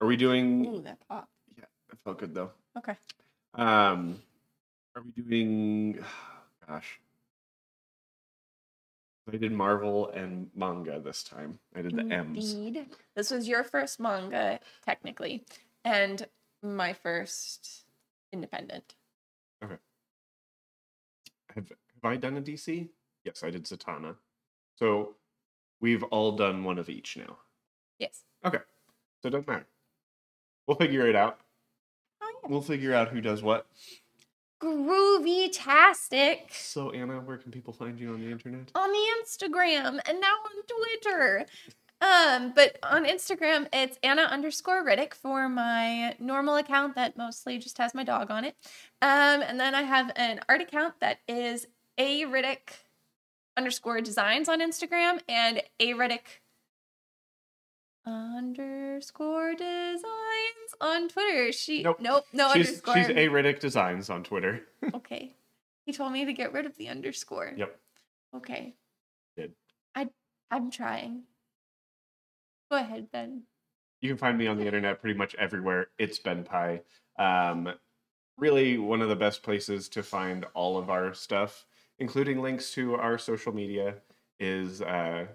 Are 0.00 0.06
we 0.06 0.16
doing? 0.16 0.66
Ooh, 0.66 0.80
that 0.82 0.98
pop. 1.08 1.28
Yeah, 1.56 1.64
it 1.92 1.98
felt 2.04 2.18
good 2.18 2.34
though. 2.34 2.50
Okay. 2.78 2.96
Um, 3.54 4.16
are 4.96 5.02
we 5.02 5.22
doing? 5.22 5.98
Gosh, 6.68 7.00
I 9.30 9.36
did 9.36 9.52
Marvel 9.52 10.08
and 10.10 10.48
manga 10.54 11.00
this 11.00 11.22
time. 11.22 11.58
I 11.74 11.82
did 11.82 11.96
the 11.96 12.04
M's. 12.14 12.54
Indeed. 12.54 12.86
This 13.16 13.30
was 13.30 13.48
your 13.48 13.64
first 13.64 13.98
manga, 14.00 14.60
technically, 14.86 15.44
and 15.84 16.26
my 16.62 16.92
first 16.92 17.84
independent. 18.32 18.94
Have 19.60 19.78
Have 21.56 21.66
I 22.04 22.16
done 22.16 22.36
a 22.36 22.40
DC? 22.40 22.88
Yes, 23.24 23.42
I 23.42 23.50
did 23.50 23.64
Zatanna. 23.64 24.16
So 24.76 25.14
we've 25.80 26.02
all 26.04 26.32
done 26.32 26.64
one 26.64 26.78
of 26.78 26.88
each 26.88 27.16
now. 27.16 27.36
Yes. 27.98 28.24
Okay. 28.44 28.58
So 29.22 29.28
it 29.28 29.30
doesn't 29.30 29.48
matter. 29.48 29.66
We'll 30.66 30.76
figure 30.76 31.06
it 31.06 31.16
out. 31.16 31.38
Oh, 32.22 32.30
yeah. 32.42 32.48
We'll 32.48 32.62
figure 32.62 32.94
out 32.94 33.08
who 33.08 33.20
does 33.20 33.42
what. 33.42 33.66
Groovy 34.62 35.48
tastic 35.52 36.48
So 36.52 36.90
Anna, 36.90 37.20
where 37.20 37.38
can 37.38 37.50
people 37.50 37.72
find 37.72 37.98
you 37.98 38.12
on 38.12 38.20
the 38.20 38.30
internet? 38.30 38.70
on 38.74 38.90
the 38.90 39.06
Instagram 39.22 39.98
and 40.06 40.20
now 40.20 40.34
on 40.34 40.62
Twitter. 41.02 41.46
Um, 42.02 42.52
but 42.54 42.78
on 42.82 43.04
Instagram, 43.04 43.68
it's 43.72 43.98
Anna 44.02 44.22
underscore 44.22 44.84
Riddick 44.84 45.12
for 45.14 45.48
my 45.48 46.14
normal 46.18 46.56
account 46.56 46.94
that 46.94 47.16
mostly 47.16 47.58
just 47.58 47.76
has 47.78 47.94
my 47.94 48.04
dog 48.04 48.30
on 48.30 48.44
it. 48.44 48.54
Um, 49.02 49.42
and 49.42 49.58
then 49.60 49.74
I 49.74 49.82
have 49.82 50.10
an 50.16 50.40
art 50.48 50.60
account 50.62 50.94
that 51.00 51.20
is 51.28 51.66
a 51.98 52.22
Riddick 52.24 52.70
underscore 53.56 54.00
designs 54.00 54.48
on 54.48 54.60
Instagram 54.60 55.20
and 55.28 55.62
a 55.78 55.92
Riddick 55.94 56.40
underscore 58.06 59.54
designs 59.54 60.04
on 60.80 61.08
Twitter. 61.08 61.52
She 61.52 61.82
Nope. 61.82 61.98
nope, 62.00 62.24
no 62.32 62.52
she's 62.52 62.68
underscore. 62.68 62.94
she's 62.94 63.08
a 63.08 63.28
Riddick 63.28 63.60
Designs 63.60 64.10
on 64.10 64.22
Twitter. 64.24 64.62
okay. 64.94 65.34
He 65.86 65.92
told 65.92 66.12
me 66.12 66.24
to 66.24 66.32
get 66.32 66.52
rid 66.52 66.66
of 66.66 66.76
the 66.76 66.88
underscore. 66.88 67.52
Yep. 67.56 67.78
Okay. 68.36 68.74
Did. 69.36 69.52
I 69.94 70.08
I'm 70.50 70.70
trying. 70.70 71.24
Go 72.70 72.78
ahead, 72.78 73.10
Ben. 73.12 73.42
You 74.00 74.08
can 74.08 74.18
find 74.18 74.38
me 74.38 74.46
on 74.46 74.56
the 74.56 74.64
internet 74.66 75.00
pretty 75.00 75.18
much 75.18 75.34
everywhere. 75.34 75.88
It's 75.98 76.18
Ben 76.18 76.44
Pie. 76.44 76.80
Um, 77.18 77.68
really, 78.38 78.78
one 78.78 79.02
of 79.02 79.08
the 79.08 79.16
best 79.16 79.42
places 79.42 79.88
to 79.90 80.02
find 80.02 80.46
all 80.54 80.78
of 80.78 80.88
our 80.88 81.12
stuff, 81.12 81.66
including 82.00 82.42
links 82.42 82.72
to 82.72 82.94
our 82.96 83.16
social 83.18 83.52
media, 83.54 83.94
is 84.40 84.82
uh, 84.82 85.26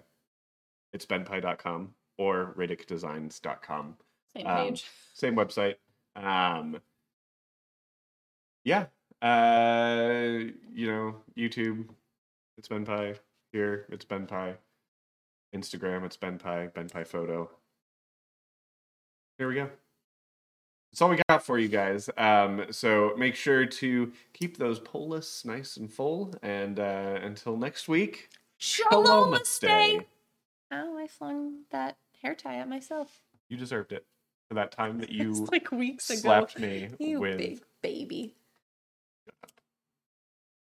it's 0.92 1.06
benpie.com 1.06 1.94
or 2.18 2.54
riddickdesigns.com. 2.58 3.96
Same 4.36 4.46
Um, 4.46 4.56
page. 4.68 4.84
same 5.14 5.34
website. 5.36 5.76
Um, 6.14 6.80
yeah. 8.64 8.86
Uh, 9.22 10.50
you 10.74 10.86
know, 10.86 11.16
YouTube, 11.36 11.88
it's 12.58 12.68
Ben 12.68 12.84
Pie. 12.84 13.14
Here, 13.52 13.86
it's 13.88 14.04
Ben 14.04 14.26
Pie. 14.26 14.56
Instagram, 15.54 16.04
it's 16.04 16.16
Ben 16.16 16.36
Pie, 16.38 16.66
Ben 16.74 16.88
Pie 16.88 17.04
Photo. 17.04 17.50
Here 19.38 19.48
we 19.48 19.54
go. 19.54 19.70
That's 20.96 21.02
all 21.02 21.10
we 21.10 21.18
got 21.28 21.42
for 21.42 21.58
you 21.58 21.68
guys. 21.68 22.08
Um, 22.16 22.64
so 22.70 23.12
make 23.18 23.34
sure 23.34 23.66
to 23.66 24.12
keep 24.32 24.56
those 24.56 24.78
poll 24.78 25.08
lists 25.08 25.44
nice 25.44 25.76
and 25.76 25.92
full. 25.92 26.34
And 26.42 26.80
uh, 26.80 27.18
until 27.20 27.58
next 27.58 27.86
week, 27.86 28.30
Shalom 28.56 29.34
Namaste. 29.34 30.06
Oh, 30.72 30.96
I 30.96 31.06
flung 31.06 31.64
that 31.70 31.98
hair 32.22 32.34
tie 32.34 32.56
at 32.56 32.66
myself. 32.70 33.20
You 33.50 33.58
deserved 33.58 33.92
it 33.92 34.06
for 34.48 34.54
that 34.54 34.72
time 34.72 34.96
that 35.00 35.10
you 35.12 35.46
like 35.52 35.70
weeks 35.70 36.08
ago. 36.08 36.20
slapped 36.20 36.58
me 36.58 36.88
You 36.98 37.20
with 37.20 37.36
big 37.36 37.60
baby. 37.82 38.34